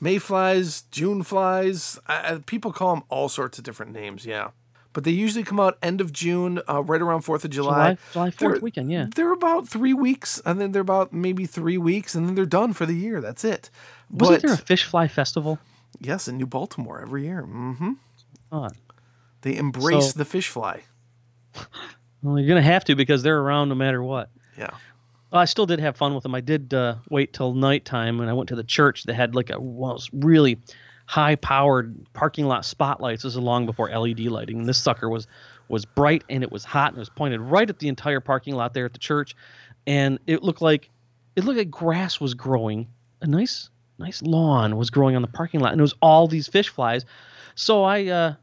Mayflies, 0.00 0.82
June 0.90 1.22
flies. 1.22 1.98
I, 2.06 2.34
I- 2.34 2.38
people 2.38 2.72
call 2.72 2.94
them 2.94 3.04
all 3.08 3.28
sorts 3.28 3.58
of 3.58 3.64
different 3.64 3.92
names. 3.92 4.24
Yeah, 4.26 4.50
but 4.92 5.04
they 5.04 5.10
usually 5.10 5.44
come 5.44 5.58
out 5.60 5.76
end 5.82 6.00
of 6.00 6.12
June, 6.12 6.60
uh, 6.68 6.82
right 6.82 7.00
around 7.02 7.22
Fourth 7.22 7.44
of 7.44 7.50
July. 7.50 7.96
July 8.12 8.30
Fourth 8.30 8.62
weekend. 8.62 8.90
Yeah. 8.90 9.06
They're 9.14 9.32
about 9.32 9.68
three 9.68 9.94
weeks, 9.94 10.40
and 10.44 10.60
then 10.60 10.72
they're 10.72 10.82
about 10.82 11.12
maybe 11.12 11.46
three 11.46 11.78
weeks, 11.78 12.14
and 12.14 12.26
then 12.28 12.34
they're 12.34 12.46
done 12.46 12.72
for 12.72 12.86
the 12.86 12.94
year. 12.94 13.20
That's 13.20 13.44
it. 13.44 13.70
Wasn't 14.10 14.42
but 14.42 14.46
there 14.46 14.54
a 14.54 14.58
fish 14.58 14.84
fly 14.84 15.08
festival? 15.08 15.58
yes, 16.00 16.28
in 16.28 16.36
New 16.36 16.46
Baltimore 16.46 17.00
every 17.00 17.24
year. 17.24 17.42
Mm-hmm. 17.42 17.92
Oh, 18.52 18.68
They 19.42 19.56
embrace 19.56 20.12
So- 20.12 20.18
the 20.18 20.24
fish 20.24 20.48
fly. 20.48 20.82
well, 22.22 22.38
you're 22.38 22.48
gonna 22.48 22.62
have 22.62 22.84
to 22.84 22.94
because 22.94 23.22
they're 23.22 23.38
around 23.40 23.68
no 23.68 23.74
matter 23.74 24.02
what. 24.02 24.30
Yeah. 24.56 24.70
Well, 25.30 25.40
I 25.42 25.44
still 25.44 25.66
did 25.66 25.80
have 25.80 25.96
fun 25.96 26.14
with 26.14 26.22
them. 26.22 26.34
I 26.34 26.40
did 26.40 26.72
uh, 26.72 26.96
wait 27.10 27.32
till 27.32 27.52
nighttime, 27.52 28.20
and 28.20 28.30
I 28.30 28.32
went 28.32 28.48
to 28.48 28.56
the 28.56 28.64
church 28.64 29.04
that 29.04 29.14
had 29.14 29.34
like 29.34 29.50
a 29.50 29.58
those 29.58 30.08
really 30.12 30.58
high-powered 31.06 32.12
parking 32.12 32.46
lot 32.46 32.64
spotlights. 32.64 33.22
This 33.22 33.32
is 33.32 33.38
long 33.38 33.66
before 33.66 33.90
LED 33.90 34.20
lighting, 34.20 34.60
and 34.60 34.68
this 34.68 34.78
sucker 34.78 35.08
was 35.08 35.26
was 35.68 35.84
bright 35.84 36.24
and 36.30 36.42
it 36.42 36.50
was 36.50 36.64
hot 36.64 36.92
and 36.92 36.96
it 36.96 37.00
was 37.00 37.10
pointed 37.10 37.40
right 37.40 37.68
at 37.68 37.78
the 37.78 37.88
entire 37.88 38.20
parking 38.20 38.54
lot 38.54 38.72
there 38.72 38.86
at 38.86 38.92
the 38.92 38.98
church, 38.98 39.36
and 39.86 40.18
it 40.26 40.42
looked 40.42 40.62
like 40.62 40.88
it 41.36 41.44
looked 41.44 41.58
like 41.58 41.70
grass 41.70 42.20
was 42.20 42.34
growing. 42.34 42.88
A 43.20 43.26
nice 43.26 43.68
nice 43.98 44.22
lawn 44.22 44.76
was 44.76 44.90
growing 44.90 45.16
on 45.16 45.22
the 45.22 45.28
parking 45.28 45.60
lot, 45.60 45.72
and 45.72 45.80
it 45.80 45.82
was 45.82 45.94
all 46.00 46.26
these 46.26 46.48
fish 46.48 46.68
flies. 46.68 47.04
So 47.54 47.84
I 47.84 48.06
uh, 48.06 48.34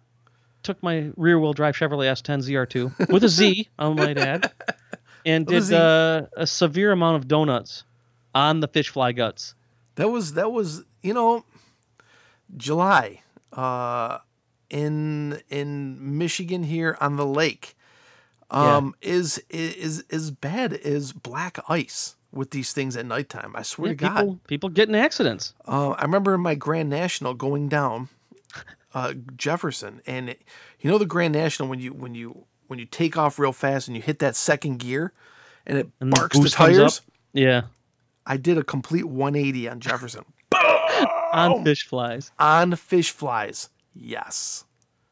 took 0.61 0.81
my 0.83 1.11
rear-wheel 1.15 1.53
drive 1.53 1.75
Chevrolet 1.75 2.11
S10 2.11 2.43
ZR2 2.43 3.09
with 3.11 3.23
a 3.23 3.29
Z, 3.29 3.69
I 3.79 3.89
might 3.89 4.17
add, 4.17 4.51
and 5.25 5.45
did 5.47 5.71
uh, 5.73 6.27
a 6.37 6.45
severe 6.47 6.91
amount 6.91 7.17
of 7.17 7.27
donuts 7.27 7.83
on 8.33 8.59
the 8.59 8.67
fish 8.67 8.89
fly 8.89 9.11
guts. 9.11 9.55
That 9.95 10.09
was 10.09 10.33
that 10.33 10.51
was 10.51 10.83
you 11.01 11.13
know 11.13 11.45
July 12.57 13.21
uh 13.53 14.19
in 14.69 15.41
in 15.49 16.17
Michigan 16.17 16.63
here 16.63 16.97
on 16.99 17.15
the 17.15 17.25
lake 17.25 17.75
um 18.51 18.93
is 19.01 19.41
is 19.49 20.03
is 20.09 20.31
bad 20.31 20.73
as 20.73 21.11
black 21.13 21.57
ice 21.67 22.15
with 22.31 22.51
these 22.51 22.73
things 22.73 22.95
at 22.97 23.05
nighttime. 23.05 23.53
I 23.55 23.61
swear 23.63 23.91
Yeah, 23.91 23.93
to 23.93 23.95
God. 23.95 24.17
people, 24.17 24.39
people 24.47 24.69
get 24.69 24.89
in 24.89 24.95
accidents. 24.95 25.53
Uh, 25.65 25.91
I 25.91 26.01
remember 26.01 26.33
in 26.33 26.41
my 26.41 26.53
Grand 26.55 26.89
National 26.89 27.33
going 27.33 27.69
down 27.69 28.09
uh, 28.93 29.13
Jefferson, 29.37 30.01
and 30.05 30.29
it, 30.31 30.41
you 30.81 30.91
know 30.91 30.97
the 30.97 31.05
Grand 31.05 31.33
National 31.33 31.69
when 31.69 31.79
you 31.79 31.93
when 31.93 32.13
you 32.13 32.45
when 32.67 32.79
you 32.79 32.85
take 32.85 33.17
off 33.17 33.39
real 33.39 33.51
fast 33.51 33.87
and 33.87 33.95
you 33.95 34.01
hit 34.01 34.19
that 34.19 34.35
second 34.35 34.79
gear, 34.79 35.13
and 35.65 35.77
it 35.77 35.89
And 35.99 36.11
the 36.11 36.15
barks 36.15 36.35
the 36.37 36.43
comes 36.43 36.53
tires. 36.53 37.01
Yeah, 37.33 37.63
I 38.25 38.37
did 38.37 38.57
a 38.57 38.63
complete 38.63 39.05
180 39.05 39.69
on 39.69 39.79
Jefferson 39.79 40.25
on 41.33 41.63
fish 41.63 41.87
flies. 41.87 42.31
on 42.39 42.75
fish 42.75 43.11
flies. 43.11 43.69
Yes, 43.93 44.65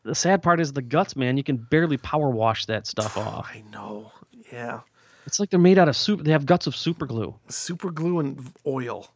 The 0.04 0.16
sad 0.16 0.44
part 0.44 0.60
is 0.60 0.74
the 0.74 0.82
guts, 0.82 1.16
man. 1.16 1.38
You 1.38 1.44
can 1.44 1.58
barely 1.58 1.98
power 1.98 2.30
wash 2.30 2.66
that 2.66 2.86
stuff 2.86 3.18
oh, 3.18 3.22
off. 3.22 3.50
I 3.50 3.64
know. 3.72 4.12
Yeah, 4.52 4.82
It's 5.26 5.40
like 5.40 5.50
they're 5.50 5.60
made 5.60 5.80
out 5.80 5.88
of 5.88 5.96
soup. 5.96 6.24
They 6.24 6.32
have 6.32 6.46
guts 6.46 6.68
of 6.68 6.76
super 6.76 7.06
glue. 7.06 7.34
super 7.50 7.92
glue 7.92 8.20
and 8.20 8.52
oil. 8.68 9.10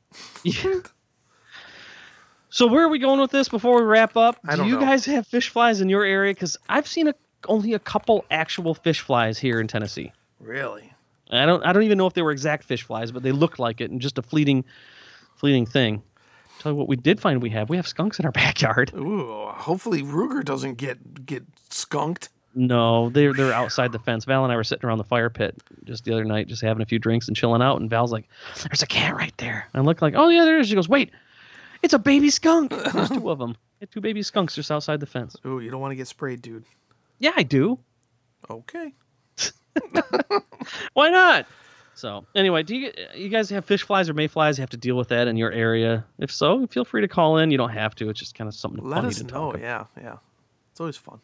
Yeah. 0.43 0.79
So 2.49 2.65
where 2.65 2.83
are 2.83 2.89
we 2.89 2.97
going 2.97 3.19
with 3.19 3.31
this 3.31 3.49
before 3.49 3.75
we 3.75 3.83
wrap 3.83 4.15
up? 4.15 4.39
Do 4.55 4.65
you 4.65 4.75
know. 4.75 4.79
guys 4.79 5.05
have 5.05 5.27
fish 5.27 5.49
flies 5.49 5.81
in 5.81 5.89
your 5.89 6.03
area? 6.03 6.33
Because 6.33 6.57
I've 6.69 6.87
seen 6.87 7.07
a, 7.09 7.13
only 7.47 7.73
a 7.73 7.79
couple 7.79 8.25
actual 8.31 8.73
fish 8.73 9.01
flies 9.01 9.37
here 9.37 9.59
in 9.59 9.67
Tennessee. 9.67 10.11
Really? 10.39 10.93
I 11.29 11.45
don't 11.45 11.65
I 11.65 11.73
don't 11.73 11.83
even 11.83 11.97
know 11.97 12.07
if 12.07 12.13
they 12.13 12.21
were 12.21 12.31
exact 12.31 12.63
fish 12.63 12.83
flies, 12.83 13.11
but 13.11 13.23
they 13.23 13.31
looked 13.31 13.59
like 13.59 13.81
it 13.81 13.91
and 13.91 13.99
just 13.99 14.17
a 14.17 14.21
fleeting 14.21 14.63
fleeting 15.35 15.65
thing. 15.65 16.01
Tell 16.59 16.71
you 16.71 16.75
what 16.75 16.87
we 16.87 16.95
did 16.95 17.19
find 17.19 17.41
we 17.41 17.49
have. 17.51 17.69
We 17.69 17.77
have 17.77 17.87
skunks 17.87 18.19
in 18.19 18.25
our 18.25 18.31
backyard. 18.43 18.91
Ooh. 18.95 19.45
Hopefully 19.47 20.01
Ruger 20.03 20.43
doesn't 20.43 20.75
get 20.75 21.25
get 21.25 21.43
skunked. 21.69 22.29
No, 22.55 23.09
they're 23.09 23.33
they're 23.33 23.53
outside 23.53 23.91
the 23.91 23.99
fence. 23.99 24.25
Val 24.25 24.43
and 24.43 24.51
I 24.51 24.55
were 24.55 24.63
sitting 24.63 24.87
around 24.87 24.97
the 24.97 25.03
fire 25.03 25.29
pit 25.29 25.55
just 25.83 26.05
the 26.05 26.13
other 26.13 26.25
night, 26.25 26.47
just 26.47 26.61
having 26.63 26.81
a 26.81 26.85
few 26.85 26.97
drinks 26.97 27.27
and 27.27 27.37
chilling 27.37 27.61
out, 27.61 27.79
and 27.79 27.89
Val's 27.89 28.11
like, 28.11 28.27
There's 28.63 28.81
a 28.81 28.87
cat 28.87 29.15
right 29.15 29.33
there. 29.37 29.67
And 29.73 29.83
I 29.83 29.85
look 29.85 30.01
like, 30.01 30.15
Oh 30.15 30.29
yeah, 30.29 30.43
there 30.43 30.57
is. 30.59 30.67
She 30.69 30.75
goes, 30.75 30.89
Wait, 30.89 31.11
it's 31.83 31.93
a 31.93 31.99
baby 31.99 32.31
skunk. 32.31 32.71
There's 32.71 33.09
two 33.09 33.29
of 33.29 33.37
them. 33.39 33.55
Two 33.91 34.01
baby 34.01 34.23
skunks 34.23 34.55
just 34.55 34.71
outside 34.71 34.99
the 34.99 35.05
fence. 35.05 35.35
Ooh, 35.45 35.59
you 35.59 35.69
don't 35.69 35.79
want 35.81 35.91
to 35.91 35.95
get 35.95 36.07
sprayed, 36.07 36.41
dude. 36.41 36.63
Yeah, 37.19 37.31
I 37.35 37.43
do. 37.43 37.79
Okay. 38.49 38.93
Why 40.93 41.09
not? 41.09 41.45
So 41.95 42.25
anyway, 42.35 42.61
do 42.63 42.75
you 42.75 42.91
you 43.15 43.29
guys 43.29 43.49
have 43.49 43.65
fish 43.65 43.83
flies 43.83 44.07
or 44.09 44.13
mayflies? 44.13 44.57
You 44.57 44.61
have 44.61 44.69
to 44.71 44.77
deal 44.77 44.95
with 44.95 45.07
that 45.09 45.27
in 45.27 45.35
your 45.35 45.51
area. 45.51 46.05
If 46.19 46.31
so, 46.31 46.67
feel 46.67 46.85
free 46.85 47.01
to 47.01 47.07
call 47.07 47.37
in. 47.37 47.49
You 47.49 47.57
don't 47.57 47.71
have 47.71 47.95
to. 47.95 48.09
It's 48.09 48.19
just 48.19 48.35
kind 48.35 48.47
of 48.47 48.53
something 48.53 48.83
Let 48.83 48.97
funny 48.97 49.07
us 49.07 49.17
to 49.17 49.23
know. 49.23 49.29
talk 49.29 49.55
about. 49.55 49.61
Yeah, 49.97 50.03
yeah. 50.03 50.15
It's 50.71 50.79
always 50.79 50.95
fun. 50.97 51.19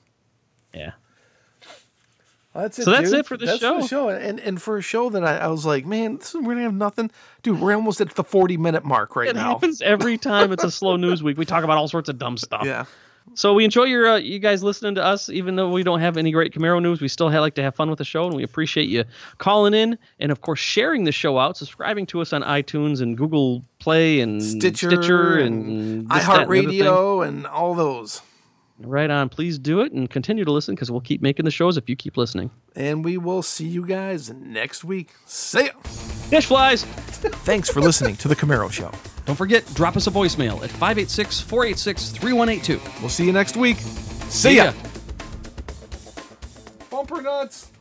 Yeah. 0.74 0.94
Well, 2.54 2.64
that's 2.64 2.80
it. 2.80 2.84
So 2.86 2.92
that's 2.92 3.10
dude. 3.12 3.20
it 3.20 3.26
for 3.28 3.38
the 3.38 3.46
that's 3.46 3.60
show. 3.60 3.76
For 3.76 3.82
the 3.82 3.88
show. 3.88 4.10
And 4.10 4.40
and 4.40 4.60
for 4.62 4.78
a 4.78 4.82
show 4.82 5.10
that 5.12 5.24
I, 5.24 5.38
I 5.38 5.48
was 5.48 5.64
like, 5.66 5.86
man, 5.86 6.18
this 6.18 6.30
is, 6.30 6.42
we're 6.42 6.54
gonna 6.54 6.62
have 6.64 6.74
nothing, 6.74 7.12
dude. 7.44 7.60
We're 7.60 7.76
almost 7.76 8.02
at 8.02 8.10
the 8.16 8.24
forty 8.24 8.58
minute 8.58 8.84
mark 8.84 9.16
right 9.16 9.30
It 9.30 9.36
now. 9.36 9.54
happens 9.54 9.82
every 9.82 10.18
time 10.18 10.52
it's 10.52 10.64
a 10.64 10.72
slow 10.80 10.96
news 10.96 11.22
week. 11.22 11.38
We 11.38 11.46
talk 11.46 11.64
about 11.64 11.78
all 11.78 11.88
sorts 11.88 12.10
of 12.10 12.18
dumb 12.18 12.38
stuff. 12.38 12.66
Yeah. 12.66 12.86
So 13.36 13.54
we 13.54 13.66
enjoy 13.66 13.86
your 13.86 14.08
uh, 14.08 14.18
you 14.18 14.40
guys 14.40 14.64
listening 14.64 14.96
to 14.96 15.04
us, 15.04 15.30
even 15.30 15.56
though 15.56 15.70
we 15.70 15.84
don't 15.84 16.00
have 16.00 16.18
any 16.18 16.32
great 16.32 16.54
Camaro 16.54 16.82
news. 16.82 17.02
We 17.02 17.08
still 17.08 17.30
like 17.30 17.56
to 17.56 17.64
have 17.64 17.76
fun 17.76 17.90
with 17.90 17.98
the 17.98 18.06
show, 18.06 18.26
and 18.26 18.36
we 18.36 18.44
appreciate 18.44 18.90
you 18.90 19.06
calling 19.38 19.74
in 19.74 19.98
and 20.20 20.32
of 20.32 20.42
course 20.42 20.60
sharing 20.60 21.04
the 21.04 21.12
show 21.12 21.40
out, 21.40 21.58
subscribing 21.58 22.06
to 22.08 22.22
us 22.22 22.34
on 22.34 22.44
iTunes 22.44 23.02
and 23.02 23.18
Google 23.18 23.64
Play 23.80 24.20
and 24.20 24.42
Stitcher, 24.42 24.92
Stitcher 24.92 25.40
and, 25.40 25.66
and 25.66 26.10
that, 26.10 26.22
and 26.22 26.30
the 26.30 26.32
other 26.32 26.46
thing. 26.46 26.80
iHeartRadio 26.82 27.28
and 27.28 27.48
all 27.48 27.74
those. 27.74 28.22
Right 28.84 29.10
on. 29.10 29.30
Please 29.30 29.58
do 29.58 29.82
it 29.82 29.92
and 29.92 30.10
continue 30.10 30.46
to 30.46 30.52
listen 30.52 30.76
because 30.76 30.92
we'll 30.92 31.02
keep 31.02 31.22
making 31.22 31.46
the 31.46 31.52
shows 31.52 31.78
if 31.78 31.90
you 31.90 31.96
keep 31.96 32.18
listening. 32.18 32.52
And 32.76 33.04
we 33.04 33.18
will 33.18 33.42
see 33.42 33.68
you 33.68 33.86
guys 33.86 34.32
next 34.32 34.84
week. 34.84 35.12
See 35.26 35.66
ya. 35.66 35.72
Fish 36.30 36.46
flies. 36.46 36.84
Thanks 36.84 37.70
for 37.70 37.82
listening 37.82 38.16
to 38.18 38.28
The 38.28 38.36
Camaro 38.36 38.72
Show. 38.72 38.92
Don't 39.26 39.36
forget, 39.36 39.66
drop 39.74 39.96
us 39.96 40.08
a 40.08 40.12
voicemail 40.12 40.64
at 40.64 40.70
586 40.70 41.42
486 41.42 42.10
3182. 42.10 42.82
We'll 43.00 43.10
see 43.10 43.26
you 43.26 43.32
next 43.32 43.56
week. 43.56 43.78
See 44.30 44.58
ya. 44.58 44.74
Bumper 46.90 47.22
nuts. 47.22 47.73